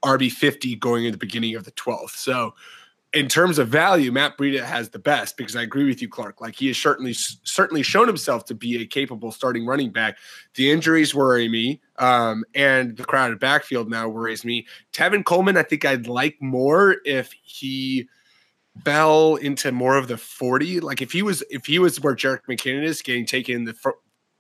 RB 0.04 0.32
fifty, 0.32 0.76
going 0.76 1.06
in 1.06 1.12
the 1.12 1.18
beginning 1.18 1.56
of 1.56 1.64
the 1.64 1.72
twelfth. 1.72 2.16
So 2.18 2.54
in 3.16 3.30
terms 3.30 3.58
of 3.58 3.70
value, 3.70 4.12
Matt 4.12 4.38
Breida 4.38 4.62
has 4.62 4.90
the 4.90 5.00
best 5.00 5.38
because 5.38 5.56
I 5.56 5.62
agree 5.62 5.86
with 5.86 6.02
you, 6.02 6.10
Clark. 6.10 6.42
Like 6.42 6.56
he 6.56 6.68
has 6.68 6.78
certainly 6.78 7.14
certainly 7.14 7.82
shown 7.82 8.08
himself 8.08 8.44
to 8.46 8.56
be 8.56 8.82
a 8.82 8.86
capable 8.86 9.32
starting 9.32 9.66
running 9.66 9.90
back. 9.90 10.18
The 10.56 10.70
injuries 10.70 11.16
worry 11.16 11.48
me, 11.48 11.82
um, 11.98 12.44
and 12.54 12.98
the 12.98 13.06
crowded 13.06 13.40
backfield 13.40 13.90
now 13.90 14.10
worries 14.10 14.44
me. 14.44 14.68
Tevin 14.92 15.24
Coleman, 15.24 15.56
I 15.56 15.64
think 15.64 15.86
I'd 15.86 16.08
like 16.08 16.36
more 16.42 16.98
if 17.06 17.34
he 17.42 18.10
fell 18.84 19.36
into 19.36 19.72
more 19.72 19.98
of 19.98 20.08
the 20.08 20.18
forty. 20.18 20.80
Like 20.80 21.02
if 21.02 21.12
he 21.12 21.22
was 21.22 21.44
if 21.50 21.66
he 21.66 21.80
was 21.80 22.00
where 22.02 22.16
Jerick 22.16 22.46
McKinnon 22.48 22.84
is, 22.84 23.02
getting 23.02 23.26
taken 23.26 23.56
in 23.56 23.64
the 23.66 23.74
fr- 23.74 23.90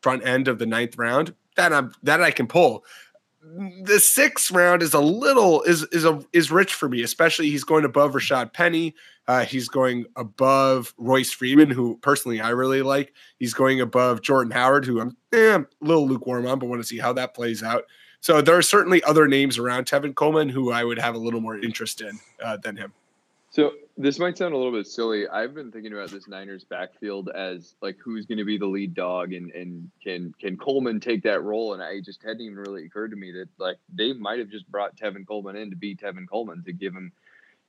front 0.01 0.25
end 0.25 0.47
of 0.47 0.59
the 0.59 0.65
ninth 0.65 0.97
round, 0.97 1.33
that 1.55 1.73
I'm 1.73 1.93
that 2.03 2.21
I 2.21 2.31
can 2.31 2.47
pull 2.47 2.83
the 3.83 3.99
sixth 3.99 4.51
round 4.51 4.81
is 4.81 4.93
a 4.93 4.99
little 4.99 5.61
is 5.63 5.83
is 5.91 6.03
a 6.05 6.23
is 6.33 6.51
rich 6.51 6.73
for 6.73 6.89
me, 6.89 7.03
especially 7.03 7.49
he's 7.49 7.63
going 7.63 7.85
above 7.85 8.13
Rashaad 8.13 8.53
Penny. 8.53 8.95
Uh, 9.27 9.43
he's 9.43 9.67
going 9.67 10.05
above 10.15 10.93
Royce 10.97 11.31
Freeman, 11.31 11.69
who 11.69 11.97
personally 11.97 12.41
I 12.41 12.49
really 12.49 12.81
like. 12.81 13.13
He's 13.39 13.53
going 13.53 13.81
above 13.81 14.21
Jordan 14.21 14.51
Howard, 14.51 14.85
who 14.85 15.01
I'm 15.01 15.17
eh, 15.33 15.59
a 15.59 15.65
little 15.81 16.07
lukewarm 16.07 16.45
on, 16.45 16.59
but 16.59 16.69
want 16.69 16.81
to 16.81 16.87
see 16.87 16.99
how 16.99 17.13
that 17.13 17.33
plays 17.33 17.63
out. 17.63 17.85
So 18.19 18.41
there 18.41 18.57
are 18.57 18.61
certainly 18.61 19.03
other 19.03 19.27
names 19.27 19.57
around 19.57 19.85
Tevin 19.85 20.15
Coleman 20.15 20.49
who 20.49 20.71
I 20.71 20.83
would 20.83 20.99
have 20.99 21.15
a 21.15 21.19
little 21.19 21.41
more 21.41 21.57
interest 21.57 22.01
in 22.01 22.19
uh, 22.43 22.57
than 22.57 22.75
him. 22.75 22.93
So 23.49 23.73
this 23.97 24.19
might 24.19 24.37
sound 24.37 24.53
a 24.53 24.57
little 24.57 24.73
bit 24.73 24.87
silly. 24.87 25.27
I've 25.27 25.53
been 25.53 25.71
thinking 25.71 25.93
about 25.93 26.09
this 26.09 26.27
Niners 26.27 26.65
backfield 26.65 27.29
as 27.29 27.75
like 27.81 27.97
who's 28.03 28.25
going 28.25 28.39
to 28.39 28.45
be 28.45 28.57
the 28.57 28.65
lead 28.65 28.93
dog 28.93 29.31
and 29.33 29.51
and 29.51 29.89
can 30.03 30.33
can 30.39 30.57
Coleman 30.57 30.99
take 30.99 31.23
that 31.23 31.43
role? 31.43 31.73
And 31.73 31.81
I 31.81 32.01
just 32.01 32.21
hadn't 32.21 32.41
even 32.41 32.57
really 32.57 32.85
occurred 32.85 33.11
to 33.11 33.17
me 33.17 33.31
that 33.31 33.47
like 33.57 33.77
they 33.93 34.11
might 34.13 34.39
have 34.39 34.49
just 34.49 34.69
brought 34.69 34.97
Tevin 34.97 35.25
Coleman 35.25 35.55
in 35.55 35.69
to 35.69 35.77
be 35.77 35.95
Tevin 35.95 36.27
Coleman 36.29 36.63
to 36.65 36.73
give 36.73 36.93
him 36.93 37.13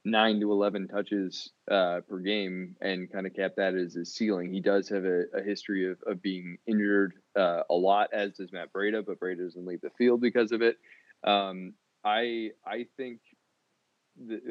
nine 0.05 0.41
to 0.41 0.51
eleven 0.51 0.89
touches 0.89 1.51
uh, 1.71 2.01
per 2.09 2.19
game 2.19 2.77
and 2.81 3.11
kind 3.11 3.27
of 3.27 3.35
cap 3.35 3.53
that 3.57 3.75
as 3.75 3.95
his 3.95 4.13
ceiling. 4.13 4.53
He 4.53 4.61
does 4.61 4.89
have 4.89 5.05
a, 5.05 5.25
a 5.33 5.43
history 5.43 5.91
of, 5.91 5.99
of 6.07 6.23
being 6.23 6.59
injured 6.67 7.15
uh, 7.37 7.63
a 7.71 7.75
lot, 7.75 8.11
as 8.13 8.33
does 8.35 8.53
Matt 8.53 8.73
Breida, 8.73 9.05
but 9.07 9.21
Breida 9.21 9.45
doesn't 9.45 9.67
leave 9.67 9.81
the 9.81 9.91
field 9.91 10.21
because 10.21 10.51
of 10.51 10.63
it. 10.63 10.77
Um, 11.25 11.75
I 12.05 12.51
I 12.65 12.87
think 12.97 13.21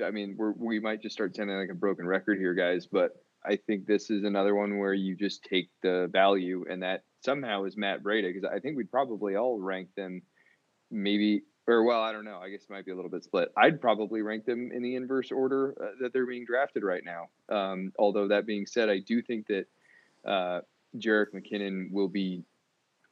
I 0.05 0.11
mean, 0.11 0.38
we 0.57 0.80
might 0.80 1.01
just 1.01 1.13
start 1.13 1.36
sounding 1.36 1.57
like 1.57 1.70
a 1.70 1.76
broken 1.76 2.05
record 2.05 2.38
here, 2.38 2.53
guys, 2.53 2.86
but 2.86 3.11
I 3.43 3.55
think 3.55 3.86
this 3.86 4.09
is 4.09 4.24
another 4.24 4.55
one 4.55 4.78
where 4.78 4.93
you 4.93 5.16
just 5.16 5.43
take 5.43 5.70
the 5.82 6.09
value, 6.11 6.66
and 6.70 6.84
that 6.84 7.03
somehow 7.24 7.63
is 7.66 7.78
Matt 7.78 8.03
Breida, 8.03 8.34
because 8.34 8.49
I 8.51 8.59
think 8.59 8.78
we'd 8.78 8.91
probably 8.91 9.36
all 9.36 9.59
rank 9.59 9.89
them 9.95 10.22
maybe 10.91 11.43
or 11.68 11.84
well, 11.84 12.01
I 12.01 12.11
don't 12.11 12.26
know. 12.26 12.38
I 12.38 12.49
guess 12.49 12.63
it 12.63 12.70
might 12.70 12.86
be 12.86 12.91
a 12.91 12.95
little 12.95 13.09
bit 13.09 13.24
split. 13.24 13.49
I'd 13.57 13.82
probably 13.82 14.22
rank 14.22 14.45
them 14.45 14.72
in 14.72 14.84
the 14.84 14.95
inverse 14.95 15.32
order 15.32 15.76
uh, 15.82 15.95
that 16.01 16.13
they're 16.13 16.28
being 16.28 16.45
drafted 16.45 16.84
right 16.84 17.03
now. 17.03 17.30
Um, 17.49 17.91
although 17.97 18.28
that 18.28 18.45
being 18.45 18.68
said, 18.68 18.89
I 18.89 18.99
do 18.99 19.22
think 19.22 19.47
that 19.47 19.66
uh, 20.28 20.61
Jerick 20.97 21.34
McKinnon 21.34 21.91
will 21.91 22.07
be. 22.07 22.43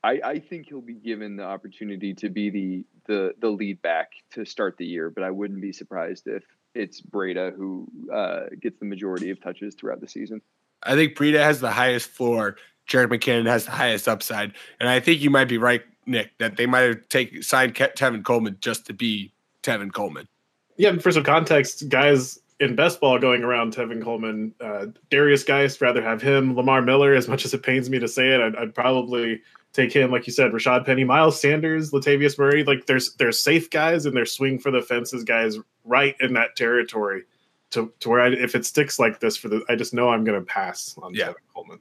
I, 0.03 0.19
I 0.23 0.39
think 0.39 0.67
he'll 0.67 0.81
be 0.81 0.95
given 0.95 1.37
the 1.37 1.43
opportunity 1.43 2.13
to 2.15 2.29
be 2.29 2.49
the 2.49 2.85
the 3.05 3.33
the 3.39 3.49
lead 3.49 3.81
back 3.81 4.11
to 4.31 4.45
start 4.45 4.77
the 4.77 4.85
year, 4.85 5.09
but 5.09 5.23
I 5.23 5.31
wouldn't 5.31 5.61
be 5.61 5.71
surprised 5.71 6.27
if 6.27 6.43
it's 6.73 7.01
Breida 7.01 7.55
who 7.55 7.87
uh, 8.11 8.45
gets 8.59 8.79
the 8.79 8.85
majority 8.85 9.29
of 9.29 9.41
touches 9.41 9.75
throughout 9.75 10.01
the 10.01 10.07
season. 10.07 10.41
I 10.83 10.95
think 10.95 11.15
Breida 11.15 11.39
has 11.39 11.59
the 11.59 11.71
highest 11.71 12.09
floor. 12.09 12.57
Jerick 12.87 13.07
McKinnon 13.07 13.45
has 13.45 13.65
the 13.65 13.71
highest 13.71 14.07
upside, 14.07 14.53
and 14.79 14.89
I 14.89 14.99
think 14.99 15.21
you 15.21 15.29
might 15.29 15.45
be 15.45 15.57
right, 15.57 15.83
Nick, 16.05 16.37
that 16.39 16.57
they 16.57 16.65
might 16.65 16.81
have 16.81 17.07
take 17.09 17.43
signed 17.43 17.75
Ke- 17.75 17.95
Tevin 17.95 18.23
Coleman 18.23 18.57
just 18.59 18.85
to 18.87 18.93
be 18.93 19.31
Tevin 19.61 19.93
Coleman. 19.93 20.27
Yeah, 20.75 20.89
and 20.89 21.01
for 21.01 21.11
some 21.11 21.23
context, 21.23 21.87
guys 21.87 22.39
in 22.59 22.75
best 22.75 22.99
ball 22.99 23.19
going 23.19 23.43
around 23.43 23.75
Tevin 23.75 24.01
Coleman, 24.03 24.53
uh, 24.61 24.87
Derrius 25.11 25.45
Guice, 25.45 25.79
rather 25.81 26.01
have 26.01 26.21
him. 26.21 26.55
Lamar 26.55 26.81
Miller, 26.81 27.13
as 27.13 27.27
much 27.27 27.45
as 27.45 27.53
it 27.53 27.63
pains 27.63 27.89
me 27.89 27.99
to 27.99 28.07
say 28.07 28.29
it, 28.29 28.41
I'd, 28.41 28.55
I'd 28.55 28.75
probably 28.75 29.41
take 29.73 29.91
him. 29.91 30.11
Like 30.11 30.25
you 30.27 30.33
said, 30.33 30.51
Rashaad 30.51 30.85
Penny, 30.85 31.03
Miles 31.03 31.39
Sanders, 31.39 31.91
Latavius 31.91 32.37
Murray. 32.39 32.63
Like 32.63 32.85
there's 32.85 33.13
there's 33.15 33.41
safe 33.41 33.69
guys 33.69 34.05
and 34.05 34.15
there's 34.15 34.31
swing 34.31 34.59
for 34.59 34.71
the 34.71 34.81
fences 34.81 35.23
guys 35.23 35.57
right 35.83 36.15
in 36.19 36.33
that 36.33 36.55
territory. 36.55 37.23
To, 37.71 37.91
to 38.01 38.09
where 38.09 38.21
I, 38.21 38.27
if 38.27 38.53
it 38.53 38.67
sticks 38.67 38.99
like 38.99 39.19
this 39.19 39.35
for 39.35 39.49
the, 39.49 39.65
I 39.67 39.75
just 39.75 39.95
know 39.95 40.09
I'm 40.09 40.23
going 40.23 40.39
to 40.39 40.45
pass 40.45 40.95
on 41.01 41.15
Yeah. 41.15 41.29
Tevin 41.29 41.35
Coleman. 41.55 41.79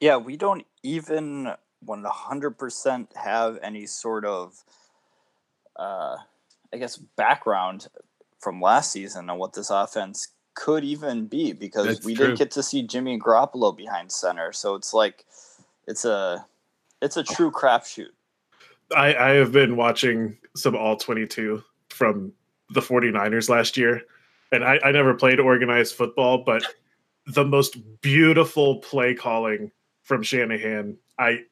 Yeah, 0.00 0.16
we 0.16 0.36
don't 0.36 0.66
even 0.82 1.52
100% 1.86 3.16
have 3.16 3.56
any 3.62 3.86
sort 3.86 4.24
of, 4.24 4.64
uh, 5.76 6.16
I 6.72 6.76
guess, 6.78 6.96
background 6.96 7.86
from 8.40 8.60
last 8.60 8.90
season 8.90 9.30
on 9.30 9.38
what 9.38 9.52
this 9.52 9.70
offense 9.70 10.26
could 10.54 10.82
even 10.82 11.26
be 11.26 11.52
because 11.52 11.86
That's 11.86 12.04
we 12.04 12.16
true. 12.16 12.26
didn't 12.26 12.38
get 12.38 12.50
to 12.50 12.62
see 12.64 12.82
Jimmy 12.82 13.16
Garoppolo 13.16 13.76
behind 13.76 14.10
center. 14.10 14.52
So 14.52 14.74
it's 14.74 14.92
like, 14.92 15.24
it's 15.86 16.04
a, 16.04 16.44
it's 17.02 17.16
a 17.16 17.22
true 17.22 17.50
crapshoot. 17.50 18.10
I, 18.94 19.14
I 19.14 19.28
have 19.30 19.52
been 19.52 19.76
watching 19.76 20.36
some 20.56 20.74
all 20.74 20.96
22 20.96 21.62
from 21.90 22.32
the 22.70 22.80
49ers 22.80 23.48
last 23.48 23.76
year, 23.76 24.02
and 24.52 24.64
I, 24.64 24.80
I 24.84 24.92
never 24.92 25.14
played 25.14 25.38
organized 25.38 25.94
football, 25.94 26.38
but 26.44 26.64
the 27.26 27.44
most 27.44 27.78
beautiful 28.00 28.76
play 28.78 29.14
calling 29.14 29.70
from 30.02 30.22
Shanahan. 30.22 30.96
I 31.18 31.44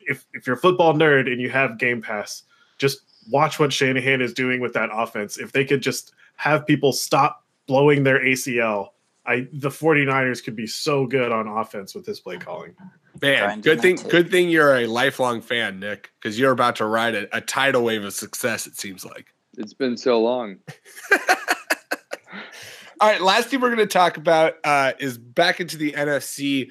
if 0.00 0.26
if 0.32 0.46
you're 0.46 0.56
a 0.56 0.58
football 0.58 0.94
nerd 0.94 1.30
and 1.30 1.40
you 1.40 1.50
have 1.50 1.78
Game 1.78 2.00
Pass, 2.00 2.44
just 2.78 3.02
watch 3.30 3.58
what 3.58 3.72
Shanahan 3.72 4.20
is 4.20 4.32
doing 4.32 4.60
with 4.60 4.72
that 4.74 4.90
offense. 4.92 5.38
If 5.38 5.52
they 5.52 5.64
could 5.64 5.82
just 5.82 6.12
have 6.36 6.66
people 6.66 6.92
stop 6.92 7.44
blowing 7.66 8.02
their 8.02 8.20
ACL, 8.20 8.88
I 9.24 9.46
the 9.52 9.68
49ers 9.68 10.42
could 10.42 10.56
be 10.56 10.66
so 10.66 11.06
good 11.06 11.30
on 11.30 11.46
offense 11.46 11.94
with 11.94 12.04
this 12.04 12.20
play 12.20 12.38
calling. 12.38 12.74
Man, 13.20 13.38
Grinding 13.38 13.60
good 13.62 13.80
thing 13.80 13.96
tape. 13.96 14.10
good 14.10 14.30
thing 14.30 14.48
you're 14.48 14.74
a 14.76 14.86
lifelong 14.86 15.40
fan, 15.42 15.78
Nick, 15.78 16.10
because 16.20 16.38
you're 16.38 16.50
about 16.50 16.76
to 16.76 16.86
ride 16.86 17.14
a, 17.14 17.36
a 17.36 17.40
tidal 17.40 17.84
wave 17.84 18.04
of 18.04 18.12
success. 18.12 18.66
It 18.66 18.76
seems 18.76 19.04
like. 19.04 19.32
It's 19.58 19.74
been 19.74 19.96
so 19.96 20.20
long. 20.20 20.56
All 23.00 23.08
right, 23.08 23.20
last 23.20 23.48
thing 23.48 23.60
we're 23.60 23.74
going 23.74 23.86
to 23.86 23.92
talk 23.92 24.16
about 24.16 24.54
uh, 24.62 24.92
is 25.00 25.18
back 25.18 25.60
into 25.60 25.76
the 25.76 25.92
NFC. 25.92 26.68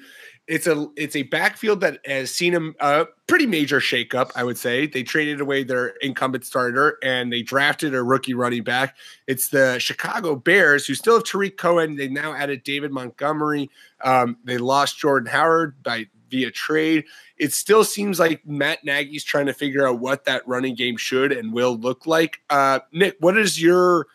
It's 0.48 0.66
a 0.66 0.88
it's 0.96 1.14
a 1.14 1.22
backfield 1.22 1.80
that 1.82 2.00
has 2.04 2.34
seen 2.34 2.54
a, 2.54 2.72
a 2.80 3.06
pretty 3.28 3.46
major 3.46 3.78
shakeup. 3.78 4.32
I 4.34 4.42
would 4.42 4.58
say 4.58 4.86
they 4.86 5.02
traded 5.02 5.40
away 5.40 5.62
their 5.62 5.88
incumbent 6.02 6.44
starter 6.44 6.98
and 7.02 7.32
they 7.32 7.42
drafted 7.42 7.94
a 7.94 8.02
rookie 8.02 8.34
running 8.34 8.64
back. 8.64 8.96
It's 9.28 9.48
the 9.48 9.78
Chicago 9.78 10.34
Bears 10.34 10.86
who 10.86 10.94
still 10.94 11.14
have 11.14 11.24
Tarik 11.24 11.56
Cohen. 11.56 11.96
They 11.96 12.08
now 12.08 12.34
added 12.34 12.64
David 12.64 12.90
Montgomery. 12.90 13.70
Um, 14.02 14.36
they 14.44 14.58
lost 14.58 14.98
Jordan 14.98 15.30
Howard 15.30 15.80
by 15.82 16.08
via 16.32 16.50
trade. 16.50 17.04
It 17.36 17.52
still 17.52 17.84
seems 17.84 18.18
like 18.18 18.44
Matt 18.44 18.84
Nagy's 18.84 19.22
trying 19.22 19.46
to 19.46 19.54
figure 19.54 19.86
out 19.86 20.00
what 20.00 20.24
that 20.24 20.46
running 20.48 20.74
game 20.74 20.96
should 20.96 21.30
and 21.30 21.52
will 21.52 21.76
look 21.76 22.06
like. 22.06 22.40
Uh, 22.50 22.80
Nick, 22.90 23.16
what 23.20 23.38
is 23.38 23.62
your 23.62 24.08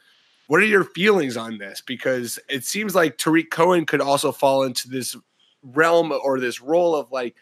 what 0.47 0.61
are 0.61 0.65
your 0.65 0.84
feelings 0.84 1.38
on 1.38 1.57
this? 1.57 1.82
Because 1.86 2.39
it 2.49 2.65
seems 2.65 2.95
like 2.95 3.17
Tarik 3.17 3.51
Cohen 3.51 3.86
could 3.86 4.01
also 4.01 4.32
fall 4.32 4.63
into 4.63 4.89
this 4.89 5.15
realm 5.64 6.12
or 6.12 6.39
this 6.39 6.62
role 6.62 6.95
of 6.95 7.12
like, 7.12 7.36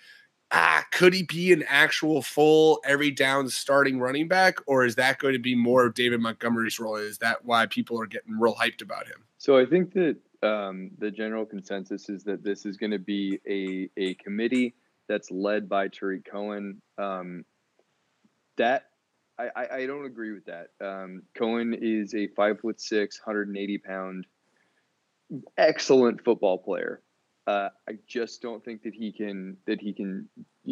ah, 0.51 0.85
could 0.91 1.13
he 1.13 1.23
be 1.23 1.51
an 1.51 1.63
actual 1.67 2.21
full 2.21 2.79
every 2.85 3.11
down 3.11 3.49
starting 3.49 3.99
running 3.99 4.27
back, 4.27 4.57
or 4.67 4.85
is 4.85 4.95
that 4.95 5.19
going 5.19 5.33
to 5.33 5.39
be 5.39 5.55
more 5.55 5.85
of 5.85 5.93
David 5.93 6.21
Montgomery's 6.21 6.79
role? 6.79 6.95
Is 6.95 7.17
that 7.19 7.45
why 7.45 7.65
people 7.65 7.99
are 8.01 8.07
getting 8.07 8.39
real 8.39 8.55
hyped 8.55 8.81
about 8.81 9.07
him? 9.07 9.23
So 9.37 9.57
I 9.57 9.65
think 9.65 9.93
that 9.93 10.17
um, 10.43 10.91
the 10.97 11.11
general 11.11 11.45
consensus 11.45 12.09
is 12.09 12.23
that 12.23 12.43
this 12.43 12.65
is 12.65 12.77
going 12.77 12.91
to 12.91 12.99
be 12.99 13.39
a, 13.47 13.89
a 13.99 14.13
committee 14.15 14.75
that's 15.07 15.31
led 15.31 15.67
by 15.67 15.87
Tarik 15.87 16.29
Cohen. 16.29 16.81
Um, 16.97 17.45
that 18.57 18.85
I, 19.37 19.67
I, 19.69 19.85
don't 19.85 20.05
agree 20.05 20.31
with 20.31 20.45
that. 20.45 20.69
Um, 20.79 21.23
Cohen 21.35 21.77
is 21.79 22.13
a 22.15 22.27
five 22.27 22.61
foot 22.61 22.79
six, 22.79 23.19
180 23.19 23.77
pound, 23.79 24.27
excellent 25.57 26.23
football 26.23 26.57
player. 26.57 27.01
Uh, 27.47 27.69
I 27.87 27.93
just 28.07 28.41
don't 28.41 28.63
think 28.63 28.83
that 28.83 28.93
he 28.93 29.11
can 29.11 29.57
that 29.67 29.79
he 29.79 29.93
can 29.93 30.27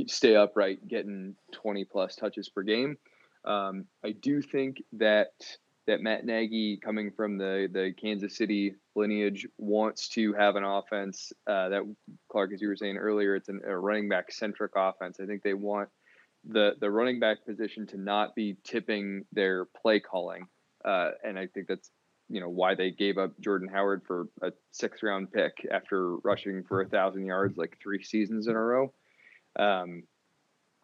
stay 0.07 0.35
upright, 0.35 0.87
getting 0.87 1.35
20 1.51 1.85
plus 1.85 2.15
touches 2.15 2.49
per 2.49 2.63
game. 2.63 2.97
Um, 3.45 3.85
I 4.03 4.11
do 4.11 4.41
think 4.41 4.81
that 4.93 5.33
that 5.85 6.01
Matt 6.01 6.25
Nagy, 6.25 6.77
coming 6.77 7.11
from 7.11 7.37
the 7.37 7.69
the 7.71 7.93
Kansas 7.99 8.35
City 8.35 8.75
lineage, 8.95 9.47
wants 9.57 10.07
to 10.09 10.33
have 10.33 10.55
an 10.55 10.63
offense 10.63 11.31
uh, 11.45 11.69
that 11.69 11.95
Clark, 12.31 12.51
as 12.53 12.61
you 12.61 12.69
were 12.69 12.75
saying 12.75 12.97
earlier, 12.97 13.35
it's 13.35 13.49
an, 13.49 13.61
a 13.67 13.77
running 13.77 14.09
back 14.09 14.31
centric 14.31 14.71
offense. 14.75 15.19
I 15.21 15.25
think 15.25 15.43
they 15.43 15.53
want 15.53 15.89
the 16.47 16.71
the 16.79 16.89
running 16.89 17.19
back 17.19 17.45
position 17.45 17.85
to 17.87 17.97
not 17.97 18.33
be 18.33 18.57
tipping 18.63 19.25
their 19.31 19.65
play 19.65 19.99
calling, 19.99 20.47
uh, 20.85 21.11
and 21.23 21.37
I 21.37 21.47
think 21.47 21.67
that's 21.67 21.91
you 22.29 22.39
know 22.39 22.49
why 22.49 22.75
they 22.75 22.91
gave 22.91 23.17
up 23.17 23.39
Jordan 23.39 23.67
Howard 23.67 24.03
for 24.05 24.27
a 24.41 24.51
sixth 24.71 25.03
round 25.03 25.31
pick 25.31 25.65
after 25.71 26.15
rushing 26.17 26.63
for 26.63 26.81
a 26.81 26.87
thousand 26.87 27.25
yards 27.25 27.57
like 27.57 27.77
three 27.81 28.03
seasons 28.03 28.47
in 28.47 28.55
a 28.55 28.59
row. 28.59 28.93
Um, 29.57 30.03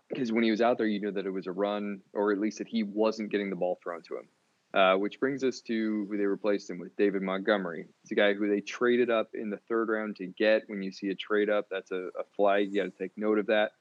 because 0.10 0.32
when 0.32 0.44
he 0.44 0.52
was 0.52 0.62
out 0.62 0.78
there, 0.78 0.88
you 0.88 1.00
knew 1.00 1.12
that 1.12 1.26
it 1.28 1.32
was 1.32 1.48
a 1.48 1.52
run, 1.52 2.02
or 2.14 2.32
at 2.32 2.40
least 2.40 2.58
that 2.58 2.68
he 2.68 2.84
wasn't 2.84 3.32
getting 3.32 3.50
the 3.50 3.56
ball 3.56 3.80
thrown 3.84 4.02
to 4.04 4.18
him. 4.18 4.28
Uh, 4.72 4.96
which 4.96 5.20
brings 5.20 5.44
us 5.44 5.62
to 5.62 6.06
who 6.08 6.16
they 6.16 6.26
replaced 6.26 6.70
him 6.70 6.78
with, 6.78 6.96
David 6.96 7.24
Montgomery. 7.24 7.88
It's 8.04 8.12
a 8.12 8.16
guy 8.16 8.36
who 8.36 8.48
they 8.48 8.62
traded 8.62 9.10
up 9.10 9.30
in 9.34 9.50
the 9.50 9.58
third 9.68 9.90
round 9.90 10.18
to 10.18 10.28
get. 10.28 10.64
When 10.68 10.84
you 10.84 10.92
see 10.92 11.10
a 11.10 11.16
trade 11.16 11.50
up, 11.50 11.68
that's 11.72 11.90
a, 11.90 12.10
a 12.20 12.24
flag. 12.36 12.68
You 12.72 12.84
got 12.84 12.96
to 12.96 13.04
take 13.04 13.18
note 13.18 13.40
of 13.40 13.48
that. 13.48 13.72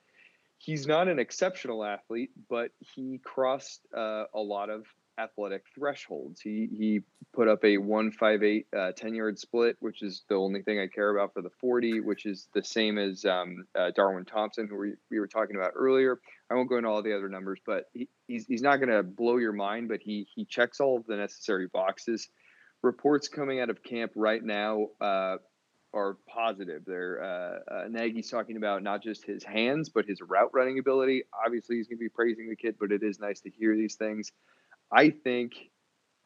He's 0.57 0.87
not 0.87 1.09
an 1.09 1.19
exceptional 1.19 1.85
athlete, 1.85 2.31
but 2.49 2.71
he 2.79 3.21
crossed 3.23 3.87
uh, 3.95 4.25
a 4.33 4.41
lot 4.41 4.71
of 4.71 4.87
athletic 5.19 5.65
thresholds. 5.75 6.41
He 6.41 6.69
he 6.77 7.01
put 7.35 7.49
up 7.49 7.65
a 7.65 7.77
158 7.77 8.67
uh, 8.77 8.93
10 8.93 9.15
yard 9.15 9.39
split, 9.39 9.77
which 9.81 10.03
is 10.03 10.23
the 10.29 10.35
only 10.35 10.63
thing 10.63 10.81
I 10.81 10.87
care 10.87 11.15
about 11.15 11.35
for 11.35 11.43
the 11.43 11.51
40, 11.61 12.01
which 12.01 12.27
is 12.27 12.49
the 12.55 12.63
same 12.63 12.99
as 12.99 13.25
um, 13.25 13.67
uh, 13.79 13.91
Darwin 13.95 14.25
Thompson, 14.25 14.67
who 14.69 14.77
we, 14.79 14.93
we 15.11 15.21
were 15.21 15.27
talking 15.27 15.57
about 15.57 15.73
earlier. 15.75 16.21
I 16.51 16.55
won't 16.55 16.69
go 16.69 16.79
into 16.79 16.89
all 16.89 17.03
the 17.03 17.15
other 17.15 17.29
numbers, 17.29 17.61
but 17.67 17.85
he, 17.93 18.09
he's, 18.27 18.47
he's 18.47 18.63
not 18.63 18.77
going 18.77 18.89
to 18.89 19.03
blow 19.03 19.37
your 19.37 19.53
mind, 19.53 19.89
but 19.89 20.01
he 20.01 20.27
he 20.35 20.45
checks 20.45 20.81
all 20.81 20.97
of 20.97 21.07
the 21.07 21.17
necessary 21.17 21.67
boxes. 21.67 22.29
Reports 22.83 23.29
coming 23.29 23.61
out 23.61 23.71
of 23.71 23.83
camp 23.83 24.13
right 24.15 24.43
now 24.43 24.87
uh, 25.01 25.37
are 25.93 26.17
positive. 26.29 26.83
They're 26.87 27.23
uh, 27.23 27.75
uh, 27.75 27.89
Nagy's 27.89 28.31
talking 28.31 28.57
about 28.57 28.83
not 28.83 29.03
just 29.03 29.25
his 29.25 29.43
hands, 29.43 29.89
but 29.89 30.07
his 30.07 30.21
route 30.21 30.51
running 30.53 30.79
ability. 30.79 31.25
Obviously, 31.45 31.77
he's 31.77 31.89
going 31.89 31.99
to 31.99 32.05
be 32.05 32.09
praising 32.09 32.49
the 32.49 32.57
kid, 32.57 32.77
but 32.79 32.93
it 32.93 33.03
is 33.03 33.19
nice 33.19 33.41
to 33.41 33.51
hear 33.51 33.77
these 33.77 33.97
things. 33.97 34.33
I 34.93 35.11
think 35.11 35.55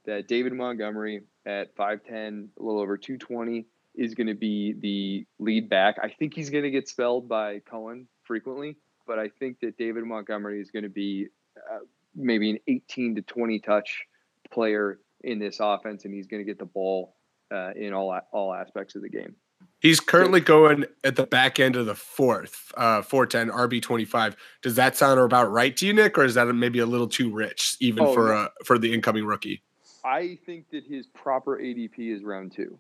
that 0.07 0.29
David 0.29 0.53
Montgomery 0.53 1.23
at 1.47 1.75
5'10, 1.77 2.49
a 2.59 2.63
little 2.63 2.81
over 2.81 2.97
220, 2.97 3.67
is 3.95 4.15
going 4.15 4.27
to 4.27 4.35
be 4.35 4.75
the 4.81 5.27
lead 5.43 5.69
back. 5.69 5.97
I 6.03 6.09
think 6.09 6.35
he's 6.35 6.51
going 6.51 6.65
to 6.65 6.71
get 6.71 6.89
spelled 6.89 7.29
by 7.29 7.61
Cohen 7.61 8.09
frequently, 8.25 8.77
but 9.07 9.19
I 9.19 9.29
think 9.29 9.59
that 9.61 9.77
David 9.77 10.05
Montgomery 10.05 10.61
is 10.61 10.71
going 10.71 10.85
to 10.85 10.89
be 10.89 11.27
uh, 11.57 11.81
maybe 12.15 12.51
an 12.51 12.59
18 12.69 13.17
to 13.17 13.23
20 13.23 13.59
touch 13.61 14.05
player 14.51 14.99
in 15.23 15.39
this 15.39 15.59
offense, 15.61 16.05
and 16.05 16.15
he's 16.15 16.27
going 16.27 16.41
to 16.41 16.47
get 16.47 16.59
the 16.59 16.65
ball 16.65 17.17
uh, 17.53 17.73
in 17.77 17.93
all 17.93 18.19
all 18.33 18.55
aspects 18.55 18.95
of 18.95 19.03
the 19.03 19.09
game. 19.09 19.35
He's 19.83 19.99
currently 19.99 20.39
going 20.41 20.87
at 21.03 21.17
the 21.17 21.27
back 21.27 21.59
end 21.59 21.75
of 21.75 21.87
the 21.87 21.97
fourth, 21.97 22.71
uh, 22.77 23.03
410 23.03 23.51
RB 23.53 23.83
25. 23.83 24.37
Does 24.63 24.77
that 24.77 24.97
sound 24.97 25.19
about 25.19 25.51
right 25.51 25.77
to 25.77 25.87
you, 25.87 25.93
Nick, 25.93 26.17
or 26.17 26.25
is 26.25 26.35
that 26.35 26.47
maybe 26.55 26.79
a 26.79 26.87
little 26.87 27.09
too 27.09 27.33
rich 27.33 27.77
even 27.81 28.05
Oh, 28.05 28.15
for 28.15 28.29
no. 28.29 28.35
uh, 28.35 28.49
for 28.65 28.79
the 28.79 28.95
incoming 28.95 29.25
rookie? 29.27 29.61
I 30.05 30.39
think 30.47 30.71
that 30.71 30.85
his 30.85 31.09
proper 31.09 31.59
ADP 31.59 31.99
is 32.15 32.23
round 32.23 32.53
two. 32.53 32.79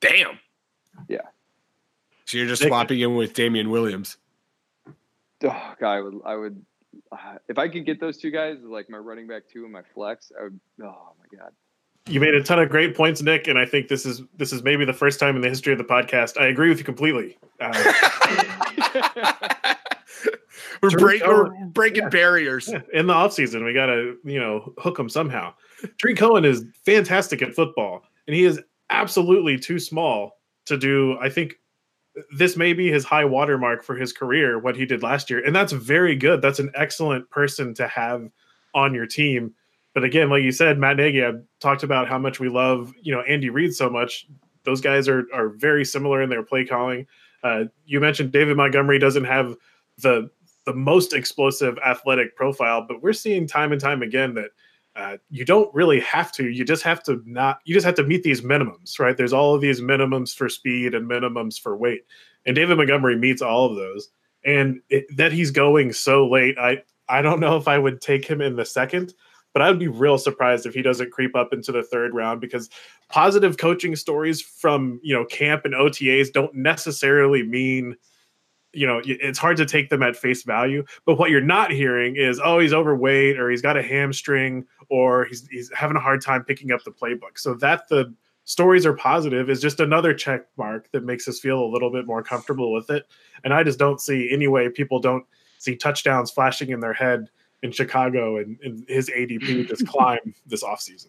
Damn. 0.00 0.38
Yeah. 1.06 1.20
So 2.24 2.38
you're 2.38 2.46
just 2.46 2.62
Nick- 2.62 2.70
swapping 2.70 3.00
in 3.00 3.14
with 3.14 3.34
Damien 3.34 3.68
Williams. 3.70 4.16
Oh, 5.44 5.74
God, 5.78 5.82
I 5.92 6.00
would 6.00 6.14
I 6.24 6.34
would 6.36 6.64
uh, 7.12 7.34
if 7.46 7.58
I 7.58 7.68
could 7.68 7.84
get 7.84 8.00
those 8.00 8.16
two 8.16 8.30
guys, 8.30 8.56
like 8.62 8.88
my 8.88 8.96
running 8.96 9.26
back 9.26 9.42
two 9.52 9.64
and 9.64 9.72
my 9.72 9.82
flex, 9.94 10.32
I 10.38 10.44
would. 10.44 10.58
Oh 10.82 11.12
my 11.20 11.38
god. 11.38 11.50
You 12.08 12.20
made 12.20 12.34
a 12.34 12.42
ton 12.42 12.60
of 12.60 12.68
great 12.68 12.94
points, 12.94 13.20
Nick, 13.20 13.48
and 13.48 13.58
I 13.58 13.66
think 13.66 13.88
this 13.88 14.06
is 14.06 14.22
this 14.36 14.52
is 14.52 14.62
maybe 14.62 14.84
the 14.84 14.92
first 14.92 15.18
time 15.18 15.34
in 15.34 15.42
the 15.42 15.48
history 15.48 15.72
of 15.72 15.78
the 15.78 15.84
podcast. 15.84 16.40
I 16.40 16.46
agree 16.46 16.68
with 16.68 16.78
you 16.78 16.84
completely. 16.84 17.36
Uh, 17.60 17.72
we're, 20.82 20.90
Drew 20.90 21.00
break, 21.00 21.26
we're 21.26 21.50
breaking 21.66 22.04
Yeah. 22.04 22.08
barriers. 22.10 22.68
in 22.92 23.06
the 23.06 23.12
offseason, 23.12 23.64
we 23.64 23.72
got 23.72 23.86
to, 23.86 24.16
you 24.24 24.38
know, 24.38 24.72
hook 24.78 24.98
him 24.98 25.08
somehow. 25.08 25.52
Tarik 26.00 26.16
Cohen 26.16 26.44
is 26.44 26.64
fantastic 26.84 27.42
at 27.42 27.54
football, 27.54 28.02
and 28.28 28.36
he 28.36 28.44
is 28.44 28.60
absolutely 28.90 29.58
too 29.58 29.80
small 29.80 30.38
to 30.66 30.76
do. 30.78 31.18
I 31.20 31.28
think 31.28 31.56
this 32.36 32.56
may 32.56 32.72
be 32.72 32.90
his 32.90 33.04
high 33.04 33.24
watermark 33.24 33.82
for 33.82 33.96
his 33.96 34.12
career, 34.12 34.58
what 34.60 34.76
he 34.76 34.86
did 34.86 35.02
last 35.02 35.28
year. 35.28 35.44
And 35.44 35.54
that's 35.54 35.72
very 35.72 36.14
good. 36.14 36.40
That's 36.40 36.60
an 36.60 36.70
excellent 36.74 37.28
person 37.30 37.74
to 37.74 37.88
have 37.88 38.28
on 38.74 38.94
your 38.94 39.06
team. 39.06 39.54
But 39.96 40.04
again, 40.04 40.28
like 40.28 40.42
you 40.42 40.52
said, 40.52 40.78
Matt 40.78 40.98
Nagy, 40.98 41.24
I 41.24 41.32
talked 41.58 41.82
about 41.82 42.06
how 42.06 42.18
much 42.18 42.38
we 42.38 42.50
love, 42.50 42.92
you 43.00 43.14
know, 43.14 43.22
Andy 43.22 43.48
Reid 43.48 43.72
so 43.74 43.88
much. 43.88 44.26
Those 44.64 44.82
guys 44.82 45.08
are 45.08 45.24
are 45.32 45.48
very 45.48 45.86
similar 45.86 46.20
in 46.20 46.28
their 46.28 46.42
play 46.42 46.66
calling. 46.66 47.06
Uh, 47.42 47.64
you 47.86 47.98
mentioned 47.98 48.30
David 48.30 48.58
Montgomery 48.58 48.98
doesn't 48.98 49.24
have 49.24 49.56
the 49.96 50.28
the 50.66 50.74
most 50.74 51.14
explosive 51.14 51.78
athletic 51.78 52.36
profile, 52.36 52.84
but 52.86 53.02
we're 53.02 53.14
seeing 53.14 53.46
time 53.46 53.72
and 53.72 53.80
time 53.80 54.02
again 54.02 54.34
that 54.34 54.50
uh, 54.96 55.16
you 55.30 55.46
don't 55.46 55.74
really 55.74 56.00
have 56.00 56.30
to. 56.32 56.50
You 56.50 56.62
just 56.62 56.82
have 56.82 57.02
to 57.04 57.22
not. 57.24 57.60
You 57.64 57.72
just 57.72 57.86
have 57.86 57.94
to 57.94 58.04
meet 58.04 58.22
these 58.22 58.42
minimums, 58.42 58.98
right? 58.98 59.16
There's 59.16 59.32
all 59.32 59.54
of 59.54 59.62
these 59.62 59.80
minimums 59.80 60.36
for 60.36 60.50
speed 60.50 60.94
and 60.94 61.08
minimums 61.08 61.58
for 61.58 61.74
weight, 61.74 62.02
and 62.44 62.54
David 62.54 62.76
Montgomery 62.76 63.16
meets 63.16 63.40
all 63.40 63.70
of 63.70 63.76
those. 63.76 64.10
And 64.44 64.82
it, 64.90 65.06
that 65.16 65.32
he's 65.32 65.50
going 65.50 65.94
so 65.94 66.28
late, 66.28 66.58
I 66.58 66.82
I 67.08 67.22
don't 67.22 67.40
know 67.40 67.56
if 67.56 67.66
I 67.66 67.78
would 67.78 68.02
take 68.02 68.26
him 68.26 68.42
in 68.42 68.56
the 68.56 68.66
second, 68.66 69.14
but 69.56 69.62
I 69.62 69.70
would 69.70 69.78
be 69.78 69.88
real 69.88 70.18
surprised 70.18 70.66
if 70.66 70.74
he 70.74 70.82
doesn't 70.82 71.12
creep 71.12 71.34
up 71.34 71.54
into 71.54 71.72
the 71.72 71.82
third 71.82 72.12
round 72.12 72.42
because 72.42 72.68
positive 73.08 73.56
coaching 73.56 73.96
stories 73.96 74.42
from 74.42 75.00
you 75.02 75.14
know 75.14 75.24
camp 75.24 75.64
and 75.64 75.72
OTAs 75.72 76.30
don't 76.30 76.54
necessarily 76.54 77.42
mean 77.42 77.96
you 78.74 78.86
know 78.86 79.00
it's 79.02 79.38
hard 79.38 79.56
to 79.56 79.64
take 79.64 79.88
them 79.88 80.02
at 80.02 80.14
face 80.14 80.42
value. 80.42 80.84
But 81.06 81.18
what 81.18 81.30
you're 81.30 81.40
not 81.40 81.70
hearing 81.70 82.16
is 82.16 82.38
oh 82.44 82.58
he's 82.58 82.74
overweight 82.74 83.38
or 83.38 83.48
he's 83.48 83.62
got 83.62 83.78
a 83.78 83.82
hamstring 83.82 84.66
or 84.90 85.24
he's 85.24 85.48
he's 85.48 85.72
having 85.74 85.96
a 85.96 86.00
hard 86.00 86.20
time 86.20 86.44
picking 86.44 86.70
up 86.70 86.84
the 86.84 86.90
playbook. 86.90 87.38
So 87.38 87.54
that 87.54 87.88
the 87.88 88.14
stories 88.44 88.84
are 88.84 88.92
positive 88.92 89.48
is 89.48 89.62
just 89.62 89.80
another 89.80 90.12
check 90.12 90.48
mark 90.58 90.90
that 90.92 91.02
makes 91.02 91.26
us 91.28 91.40
feel 91.40 91.64
a 91.64 91.72
little 91.72 91.90
bit 91.90 92.04
more 92.04 92.22
comfortable 92.22 92.74
with 92.74 92.90
it. 92.90 93.06
And 93.42 93.54
i 93.54 93.62
just 93.62 93.78
don't 93.78 94.02
see 94.02 94.28
any 94.30 94.48
way 94.48 94.68
people 94.68 95.00
don't 95.00 95.24
see 95.56 95.76
touchdowns 95.76 96.30
flashing 96.30 96.68
in 96.68 96.80
their 96.80 96.92
head 96.92 97.30
in 97.66 97.72
chicago 97.72 98.36
and, 98.38 98.58
and 98.62 98.84
his 98.88 99.10
adp 99.10 99.68
just 99.68 99.86
climb 99.94 100.34
this 100.46 100.64
offseason 100.64 101.08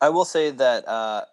I 0.00 0.10
will 0.10 0.26
say 0.26 0.50
that 0.50 0.86
uh, 0.86 1.24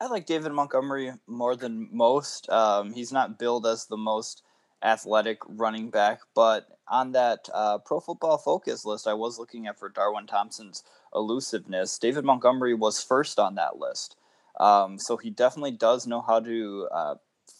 I 0.00 0.06
like 0.06 0.26
David 0.26 0.52
Montgomery 0.52 1.12
more 1.26 1.56
than 1.56 1.88
most. 1.90 2.48
Um, 2.48 2.92
he's 2.92 3.12
not 3.12 3.40
billed 3.40 3.66
as 3.66 3.86
the 3.86 3.96
most 3.96 4.42
athletic 4.84 5.38
running 5.48 5.90
back, 5.90 6.20
but 6.34 6.66
on 6.86 7.10
that 7.12 7.48
uh, 7.52 7.78
Pro 7.78 7.98
Football 7.98 8.38
Focus 8.38 8.84
list, 8.84 9.08
I 9.08 9.14
was 9.14 9.38
looking 9.38 9.66
at 9.66 9.78
for 9.78 9.88
Darwin 9.88 10.26
Thompson's 10.26 10.84
elusiveness. 11.14 11.98
David 11.98 12.24
Montgomery 12.24 12.74
was 12.74 13.02
first 13.02 13.40
on 13.40 13.54
that 13.56 13.78
list, 13.78 14.16
um, 14.60 14.98
so 14.98 15.16
he 15.16 15.30
definitely 15.30 15.72
does 15.72 16.06
know 16.06 16.20
how 16.20 16.38
to 16.38 16.88
uh, 16.92 17.14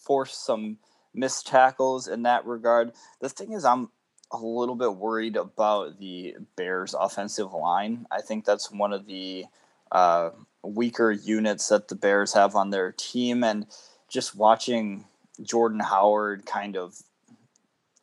force 0.04 0.36
some 0.36 0.78
missed 1.14 1.48
tackles 1.48 2.06
in 2.06 2.22
that 2.22 2.46
regard. 2.46 2.92
The 3.20 3.28
thing 3.28 3.52
is, 3.52 3.64
I'm 3.64 3.90
a 4.32 4.38
little 4.38 4.74
bit 4.74 4.96
worried 4.96 5.36
about 5.36 5.98
the 5.98 6.36
Bears' 6.56 6.94
offensive 6.94 7.52
line. 7.52 8.06
I 8.10 8.20
think 8.20 8.44
that's 8.44 8.70
one 8.70 8.92
of 8.92 9.06
the 9.06 9.46
uh, 9.90 10.30
weaker 10.62 11.10
units 11.10 11.68
that 11.68 11.88
the 11.88 11.94
Bears 11.94 12.32
have 12.32 12.56
on 12.56 12.70
their 12.70 12.92
team, 12.92 13.44
and 13.44 13.66
just 14.08 14.34
watching 14.34 15.04
Jordan 15.42 15.80
Howard 15.80 16.46
kind 16.46 16.76
of 16.76 17.02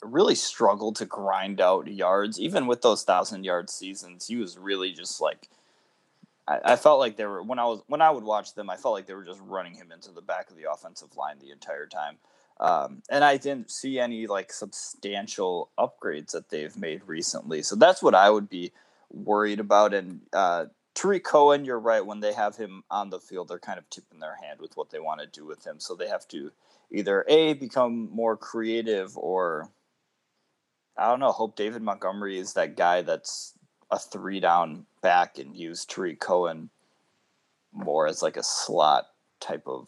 really 0.02 0.36
struggle 0.36 0.94
to 0.94 1.06
grind 1.06 1.60
out 1.60 1.88
yards, 1.88 2.40
even 2.40 2.68
with 2.68 2.82
those 2.82 3.04
thousand 3.04 3.44
yard 3.44 3.70
seasons, 3.70 4.28
he 4.28 4.36
was 4.36 4.58
really 4.58 4.92
just 4.92 5.20
like. 5.20 5.50
I, 6.48 6.74
I 6.74 6.76
felt 6.76 7.00
like 7.00 7.18
they 7.18 7.26
were 7.26 7.44
when 7.44 7.60
I 7.60 7.66
was 7.66 7.82
when 7.88 8.02
I 8.02 8.10
would 8.10 8.24
watch 8.24 8.54
them, 8.54 8.70
I 8.70 8.78
felt 8.78 8.94
like 8.94 9.08
they 9.08 9.14
were 9.14 9.26
just 9.26 9.42
running 9.42 9.74
him 9.74 9.92
into 9.92 10.12
the 10.12 10.22
back 10.22 10.50
of 10.50 10.56
the 10.56 10.72
offensive 10.72 11.16
line 11.18 11.38
the 11.40 11.52
entire 11.52 11.86
time. 11.86 12.18
Um, 12.60 13.02
and 13.10 13.24
I 13.24 13.38
didn't 13.38 13.72
see 13.72 14.00
any 14.00 14.28
like 14.28 14.52
substantial 14.52 15.70
upgrades 15.78 16.32
that 16.32 16.50
they've 16.50 16.76
made 16.76 17.02
recently. 17.06 17.62
So 17.62 17.76
that's 17.76 18.04
what 18.04 18.16
I 18.16 18.30
would 18.30 18.50
be 18.50 18.72
worried 19.10 19.60
about. 19.60 19.94
And 19.94 20.22
uh, 20.34 20.66
Tarik 20.94 21.24
Cohen, 21.24 21.64
you're 21.64 21.80
right. 21.80 22.06
When 22.06 22.20
they 22.20 22.34
have 22.34 22.58
him 22.58 22.84
on 22.92 23.10
the 23.10 23.20
field, 23.20 23.48
they're 23.48 23.60
kind 23.60 23.80
of 23.80 23.90
tipping 23.90 24.20
their 24.20 24.36
hand 24.36 24.60
with 24.60 24.76
what 24.76 24.90
they 24.90 25.00
want 25.00 25.22
to 25.22 25.28
do 25.28 25.46
with 25.46 25.66
him. 25.66 25.80
So 25.80 25.96
they 25.96 26.10
have 26.10 26.28
to 26.30 26.52
either 26.92 27.24
a 27.30 27.54
become 27.54 28.10
more 28.12 28.36
creative 28.36 29.18
or 29.18 29.70
I 30.98 31.08
don't 31.08 31.22
know. 31.22 31.32
Hope 31.32 31.56
David 31.56 31.82
Montgomery 31.82 32.38
is 32.38 32.54
that 32.54 32.76
guy 32.76 33.04
that's 33.04 33.54
a 33.90 33.98
three 33.98 34.42
down 34.42 34.86
back 35.02 35.40
and 35.40 35.56
use 35.56 35.86
Tarik 35.86 36.20
Cohen 36.20 36.70
more 37.72 38.08
as 38.08 38.22
like 38.22 38.36
a 38.36 38.44
slot 38.44 39.06
type 39.40 39.64
of 39.66 39.88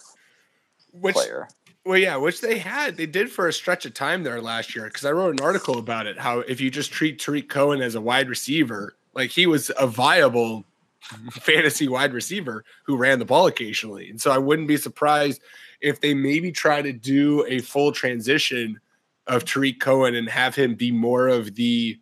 Which 0.92 1.16
player. 1.16 1.48
Well, 1.86 1.98
yeah, 1.98 2.16
which 2.18 2.42
they 2.42 2.60
had. 2.60 2.96
They 2.96 3.08
did 3.08 3.32
for 3.32 3.48
a 3.48 3.54
stretch 3.54 3.86
of 3.86 3.94
time 3.94 4.24
there 4.24 4.42
last 4.42 4.76
year 4.76 4.86
because 4.86 5.06
I 5.06 5.12
wrote 5.12 5.39
an 5.39 5.44
article 5.46 5.80
about 5.80 6.06
it. 6.06 6.18
How 6.20 6.39
if 6.39 6.62
you 6.62 6.70
just 6.70 6.92
treat 6.92 7.20
Tarik 7.20 7.50
Cohen 7.50 7.82
as 7.82 7.96
a 7.96 8.02
wide 8.02 8.30
receiver, 8.30 8.96
like 9.14 9.32
he 9.32 9.48
was 9.48 9.72
a 9.80 9.88
viable 9.88 10.66
fantasy 11.32 11.88
wide 11.88 12.14
receiver 12.14 12.64
who 12.86 12.98
ran 12.98 13.20
the 13.20 13.26
ball 13.26 13.48
occasionally. 13.48 14.10
And 14.10 14.22
so 14.22 14.32
I 14.32 14.38
wouldn't 14.38 14.68
be 14.68 14.78
surprised 14.78 15.42
if 15.82 16.00
they 16.02 16.14
maybe 16.14 16.52
try 16.52 16.82
to 16.82 16.94
do 16.94 17.46
a 17.48 17.60
full 17.60 17.92
transition 17.92 18.80
of 19.28 19.46
Tarik 19.46 19.80
Cohen 19.80 20.16
and 20.16 20.30
have 20.30 20.56
him 20.56 20.76
be 20.76 20.92
more 20.92 21.28
of 21.28 21.56
the, 21.56 22.00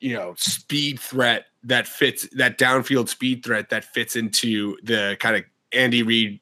you 0.00 0.14
know, 0.14 0.34
speed 0.38 0.98
threat 0.98 1.46
that 1.64 1.86
fits 1.86 2.26
that 2.32 2.58
downfield 2.58 3.08
speed 3.08 3.44
threat 3.44 3.68
that 3.68 3.84
fits 3.84 4.16
into 4.16 4.78
the 4.82 5.16
kind 5.20 5.36
of 5.36 5.44
Andy 5.72 6.02
Reid 6.02 6.40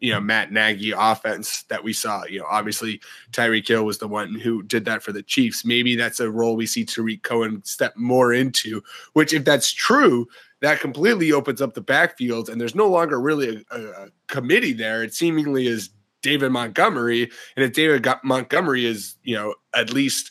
you 0.00 0.12
know 0.12 0.20
Matt 0.20 0.50
Nagy 0.50 0.92
offense 0.92 1.62
that 1.64 1.84
we 1.84 1.92
saw. 1.92 2.24
You 2.24 2.40
know, 2.40 2.46
obviously 2.50 3.00
Tyreek 3.32 3.68
Hill 3.68 3.84
was 3.84 3.98
the 3.98 4.08
one 4.08 4.34
who 4.34 4.62
did 4.62 4.84
that 4.86 5.02
for 5.02 5.12
the 5.12 5.22
Chiefs. 5.22 5.64
Maybe 5.64 5.94
that's 5.94 6.20
a 6.20 6.30
role 6.30 6.56
we 6.56 6.66
see 6.66 6.84
Tarik 6.84 7.22
Cohen 7.22 7.62
step 7.64 7.94
more 7.96 8.32
into. 8.32 8.82
Which, 9.12 9.32
if 9.32 9.44
that's 9.44 9.72
true, 9.72 10.26
that 10.60 10.80
completely 10.80 11.32
opens 11.32 11.60
up 11.60 11.74
the 11.74 11.80
backfield, 11.80 12.48
and 12.48 12.60
there's 12.60 12.74
no 12.74 12.88
longer 12.88 13.20
really 13.20 13.64
a, 13.70 13.76
a, 13.76 14.08
committee 14.26 14.72
there. 14.72 15.02
It 15.02 15.14
seemingly 15.14 15.66
is 15.66 15.90
David 16.22 16.50
Montgomery, 16.50 17.30
and 17.56 17.64
if 17.64 17.72
David 17.72 18.06
Montgomery 18.24 18.86
is 18.86 19.16
you 19.22 19.36
know 19.36 19.54
at 19.74 19.92
least 19.92 20.30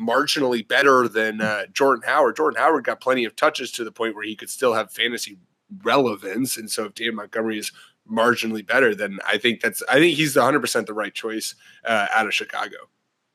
marginally 0.00 0.66
better 0.66 1.08
than 1.08 1.40
uh, 1.40 1.66
Jordan 1.72 2.02
Howard. 2.04 2.36
Jordan 2.36 2.60
Howard 2.60 2.84
got 2.84 3.00
plenty 3.00 3.24
of 3.24 3.36
touches 3.36 3.70
to 3.72 3.84
the 3.84 3.92
point 3.92 4.14
where 4.14 4.24
he 4.24 4.34
could 4.34 4.50
still 4.50 4.74
have 4.74 4.92
fantasy 4.92 5.38
relevance, 5.84 6.56
and 6.56 6.70
so 6.70 6.86
if 6.86 6.94
David 6.94 7.14
Montgomery 7.14 7.58
is 7.58 7.72
marginally 8.10 8.66
better, 8.66 8.94
then 8.94 9.18
I 9.26 9.38
think 9.38 9.60
that's 9.60 9.82
I 9.88 9.94
think 9.98 10.16
he's 10.16 10.36
100 10.36 10.60
percent 10.60 10.86
the 10.86 10.94
right 10.94 11.12
choice 11.14 11.54
uh, 11.84 12.06
out 12.14 12.26
of 12.26 12.34
Chicago. 12.34 12.76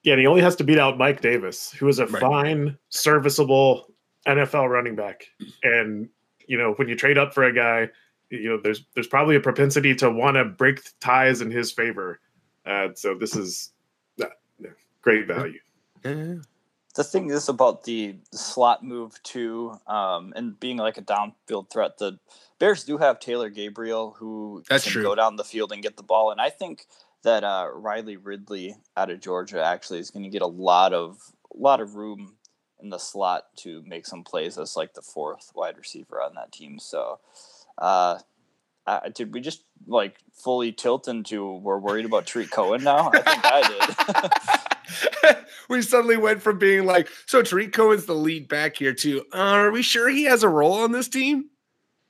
Yeah, 0.03 0.13
and 0.13 0.19
he 0.19 0.27
only 0.27 0.41
has 0.41 0.55
to 0.57 0.63
beat 0.65 0.79
out 0.79 0.97
Mike 0.97 1.21
Davis, 1.21 1.71
who 1.71 1.87
is 1.87 1.99
a 1.99 2.07
Right. 2.07 2.21
fine, 2.21 2.77
serviceable 2.89 3.89
NFL 4.27 4.69
running 4.69 4.95
back. 4.95 5.27
And 5.63 6.09
you 6.47 6.57
know, 6.57 6.73
when 6.73 6.89
you 6.89 6.95
trade 6.95 7.17
up 7.17 7.33
for 7.33 7.43
a 7.43 7.53
guy, 7.53 7.89
you 8.29 8.49
know, 8.49 8.59
there's 8.61 8.85
there's 8.95 9.07
probably 9.07 9.35
a 9.35 9.39
propensity 9.39 9.95
to 9.95 10.09
want 10.09 10.35
to 10.35 10.43
break 10.45 10.81
ties 10.99 11.41
in 11.41 11.49
his 11.51 11.71
favor. 11.71 12.19
Uh, 12.65 12.89
so 12.95 13.13
this 13.15 13.35
is 13.35 13.71
uh, 14.21 14.25
great 15.01 15.27
value. 15.27 15.59
The 16.95 17.03
thing 17.03 17.31
is 17.31 17.49
about 17.49 17.85
the 17.85 18.17
slot 18.31 18.83
move 18.83 19.21
too, 19.23 19.79
um, 19.87 20.31
and 20.35 20.59
being 20.59 20.77
like 20.77 20.97
a 20.97 21.01
downfield 21.01 21.71
threat. 21.71 21.97
The 21.97 22.19
Bears 22.59 22.83
do 22.83 22.97
have 22.97 23.19
Taylor 23.19 23.49
Gabriel 23.49 24.15
who 24.19 24.63
That's 24.69 24.83
can 24.83 24.93
true. 24.93 25.03
go 25.03 25.15
down 25.15 25.35
the 25.35 25.43
field 25.43 25.71
and 25.71 25.81
get 25.81 25.97
the 25.97 26.03
ball, 26.03 26.31
and 26.31 26.39
I 26.39 26.49
think 26.49 26.85
that 27.23 27.43
uh, 27.43 27.69
Riley 27.73 28.17
Ridley 28.17 28.75
out 28.95 29.09
of 29.09 29.21
Georgia 29.21 29.63
actually 29.63 29.99
is 29.99 30.11
going 30.11 30.23
to 30.23 30.29
get 30.29 30.41
a 30.41 30.47
lot 30.47 30.93
of 30.93 31.17
lot 31.55 31.81
of 31.81 31.95
room 31.95 32.35
in 32.81 32.89
the 32.89 32.99
slot 32.99 33.45
to 33.55 33.83
make 33.87 34.05
some 34.05 34.23
plays 34.23 34.57
as 34.57 34.75
like 34.75 34.93
the 34.93 35.01
fourth 35.01 35.51
wide 35.55 35.77
receiver 35.77 36.21
on 36.21 36.35
that 36.35 36.51
team. 36.51 36.77
So, 36.79 37.19
uh, 37.77 38.19
uh, 38.85 38.99
did 39.15 39.33
we 39.33 39.41
just 39.41 39.63
like 39.87 40.17
fully 40.33 40.71
tilt 40.71 41.07
into 41.07 41.55
we're 41.55 41.79
worried 41.79 42.05
about 42.05 42.27
Tarik 42.27 42.51
Cohen 42.51 42.83
now? 42.83 43.09
I 43.13 43.21
think 43.21 43.45
I 43.45 43.67
did. 43.67 44.59
we 45.69 45.81
suddenly 45.81 46.17
went 46.17 46.41
from 46.41 46.57
being 46.57 46.85
like, 46.85 47.09
so 47.25 47.41
Tarik 47.41 47.73
Cohen's 47.73 48.05
the 48.05 48.13
lead 48.13 48.47
back 48.47 48.77
here 48.77 48.93
to, 48.93 49.21
uh, 49.33 49.37
are 49.37 49.71
we 49.71 49.81
sure 49.81 50.09
he 50.09 50.23
has 50.23 50.43
a 50.43 50.49
role 50.49 50.73
on 50.73 50.91
this 50.91 51.07
team? 51.07 51.49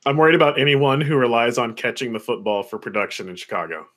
I'm 0.06 0.18
worried 0.18 0.36
about 0.36 0.60
anyone 0.60 1.02
who 1.02 1.16
relies 1.16 1.58
on 1.58 1.76
catching 1.76 2.14
the 2.14 2.20
football 2.20 2.64
for 2.64 2.78
production 2.78 3.30
in 3.30 3.36
Chicago. 3.36 3.88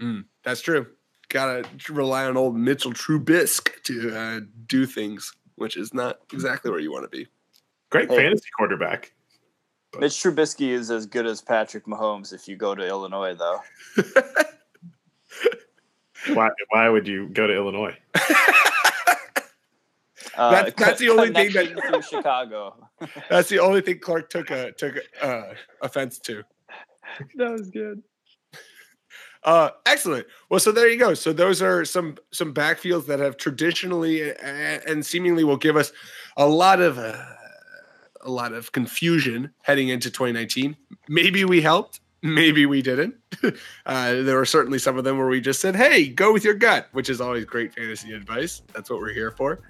Mm, 0.00 0.24
that's 0.44 0.60
true. 0.60 0.86
Gotta 1.28 1.68
rely 1.88 2.26
on 2.26 2.36
old 2.36 2.56
Mitchell 2.56 2.92
Trubisky 2.92 3.82
to 3.84 4.16
uh, 4.16 4.40
do 4.66 4.84
things 4.84 5.32
which 5.60 5.76
is 5.76 5.92
not 5.92 6.20
exactly 6.32 6.70
where 6.70 6.80
you 6.80 6.90
want 6.90 7.04
to 7.04 7.08
be. 7.08 7.26
Great 7.90 8.08
Hey. 8.08 8.16
fantasy 8.16 8.48
quarterback. 8.56 9.12
Mitch 9.98 10.12
Trubisky 10.12 10.68
is 10.68 10.90
as 10.90 11.04
good 11.04 11.26
as 11.26 11.42
Patrick 11.42 11.84
Mahomes 11.84 12.32
if 12.32 12.48
you 12.48 12.56
go 12.56 12.74
to 12.74 12.86
Illinois, 12.86 13.34
though. 13.34 13.60
Why, 16.28 16.50
why 16.70 16.88
would 16.88 17.06
you 17.08 17.28
go 17.28 17.46
to 17.46 17.54
Illinois? 17.54 17.96
Uh, 20.36 20.50
That's- 20.52 20.74
that's 20.76 21.00
the 21.00 21.08
only 21.10 21.30
thing 21.32 21.52
that- 21.52 21.90
through 21.90 22.02
Chicago. 22.02 22.88
That's 23.28 23.48
the 23.48 23.58
only 23.58 23.80
thing 23.82 23.98
Clark 23.98 24.30
took 24.30 24.50
a 24.50 24.72
took 24.72 24.96
uh, 25.20 25.42
offense 25.82 26.18
to. 26.20 26.42
That 27.34 27.50
was 27.50 27.68
good. 27.70 28.02
Uh, 29.42 29.70
excellent. 29.86 30.26
Well, 30.48 30.60
so 30.60 30.72
there 30.72 30.88
you 30.88 30.98
go. 30.98 31.14
So 31.14 31.32
those 31.32 31.60
are 31.60 31.84
some 31.84 32.16
some 32.30 32.54
backfields 32.54 33.06
that 33.06 33.18
have 33.18 33.36
traditionally 33.38 34.30
uh, 34.30 34.34
and 34.86 35.04
seemingly 35.04 35.44
will 35.44 35.56
give 35.58 35.76
us 35.76 35.92
a 36.36 36.46
lot 36.46 36.80
of 36.80 36.98
uh, 36.98 37.22
a 38.22 38.30
lot 38.30 38.52
of 38.52 38.72
confusion 38.72 39.50
heading 39.62 39.88
into 39.88 40.10
2019. 40.10 40.76
Maybe 41.08 41.44
we 41.44 41.60
helped. 41.60 42.00
Maybe 42.22 42.66
we 42.66 42.82
didn't. 42.82 43.14
uh, 43.86 44.12
there 44.22 44.36
were 44.36 44.44
certainly 44.44 44.78
some 44.78 44.98
of 44.98 45.04
them 45.04 45.16
where 45.16 45.28
we 45.28 45.40
just 45.40 45.60
said, 45.60 45.74
"Hey, 45.74 46.08
go 46.08 46.32
with 46.32 46.44
your 46.44 46.54
gut," 46.54 46.88
which 46.92 47.08
is 47.08 47.20
always 47.20 47.44
great 47.44 47.74
fantasy 47.74 48.12
advice. 48.12 48.62
That's 48.74 48.90
what 48.90 49.00
we're 49.00 49.14
here 49.14 49.30
for. 49.30 49.60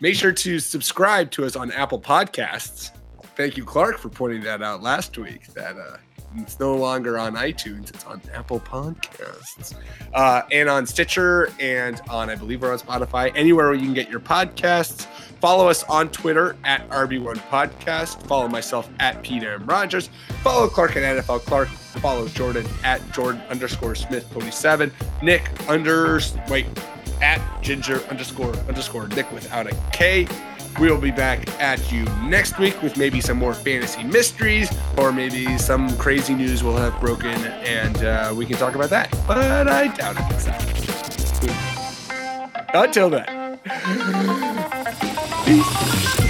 Make 0.00 0.14
sure 0.14 0.32
to 0.32 0.58
subscribe 0.58 1.30
to 1.32 1.46
us 1.46 1.56
on 1.56 1.72
Apple 1.72 2.00
Podcasts. 2.00 2.90
Thank 3.36 3.56
you, 3.56 3.64
Clark, 3.64 3.98
for 3.98 4.10
pointing 4.10 4.42
that 4.42 4.62
out 4.62 4.82
last 4.82 5.16
week. 5.16 5.46
That 5.54 5.76
uh, 5.76 5.96
it's 6.36 6.60
no 6.60 6.76
longer 6.76 7.18
on 7.18 7.36
iTunes; 7.36 7.88
it's 7.88 8.04
on 8.04 8.20
Apple 8.34 8.60
Podcasts, 8.60 9.74
uh, 10.12 10.42
and 10.52 10.68
on 10.68 10.86
Stitcher, 10.86 11.50
and 11.58 12.02
on 12.10 12.28
I 12.28 12.34
believe 12.34 12.60
we're 12.60 12.72
on 12.72 12.78
Spotify. 12.78 13.32
Anywhere 13.34 13.68
where 13.68 13.74
you 13.74 13.84
can 13.84 13.94
get 13.94 14.10
your 14.10 14.20
podcasts. 14.20 15.06
Follow 15.44 15.68
us 15.68 15.84
on 15.90 16.08
Twitter 16.08 16.56
at 16.64 16.88
RB1 16.88 17.36
Podcast. 17.50 18.26
Follow 18.26 18.48
myself 18.48 18.88
at 18.98 19.22
Pete 19.22 19.42
M. 19.42 19.66
Rogers. 19.66 20.08
Follow 20.42 20.68
Clark 20.68 20.96
at 20.96 21.02
NFL 21.02 21.40
Clark. 21.40 21.68
Follow 21.68 22.26
Jordan 22.28 22.64
at 22.82 23.12
Jordan 23.12 23.42
underscore 23.50 23.94
Smith 23.94 24.26
27. 24.32 24.90
Nick 25.22 25.50
under 25.68 26.18
wait 26.48 26.64
at 27.20 27.42
Ginger 27.60 28.00
underscore 28.04 28.56
underscore 28.68 29.06
Nick 29.08 29.30
without 29.32 29.70
a 29.70 29.76
K. 29.92 30.26
We 30.80 30.90
will 30.90 30.96
be 30.96 31.10
back 31.10 31.46
at 31.60 31.92
you 31.92 32.04
next 32.22 32.58
week 32.58 32.82
with 32.82 32.96
maybe 32.96 33.20
some 33.20 33.36
more 33.36 33.52
fantasy 33.52 34.02
mysteries 34.02 34.74
or 34.96 35.12
maybe 35.12 35.58
some 35.58 35.94
crazy 35.98 36.34
news 36.34 36.64
we'll 36.64 36.78
have 36.78 36.98
broken 37.02 37.36
and 37.66 37.98
uh, 37.98 38.32
we 38.34 38.46
can 38.46 38.56
talk 38.56 38.76
about 38.76 38.88
that. 38.88 39.10
But 39.28 39.68
I 39.68 39.88
doubt 39.88 40.16
it. 40.16 40.24
Until 42.72 43.10
then. 43.10 43.60
Peace. 45.44 46.23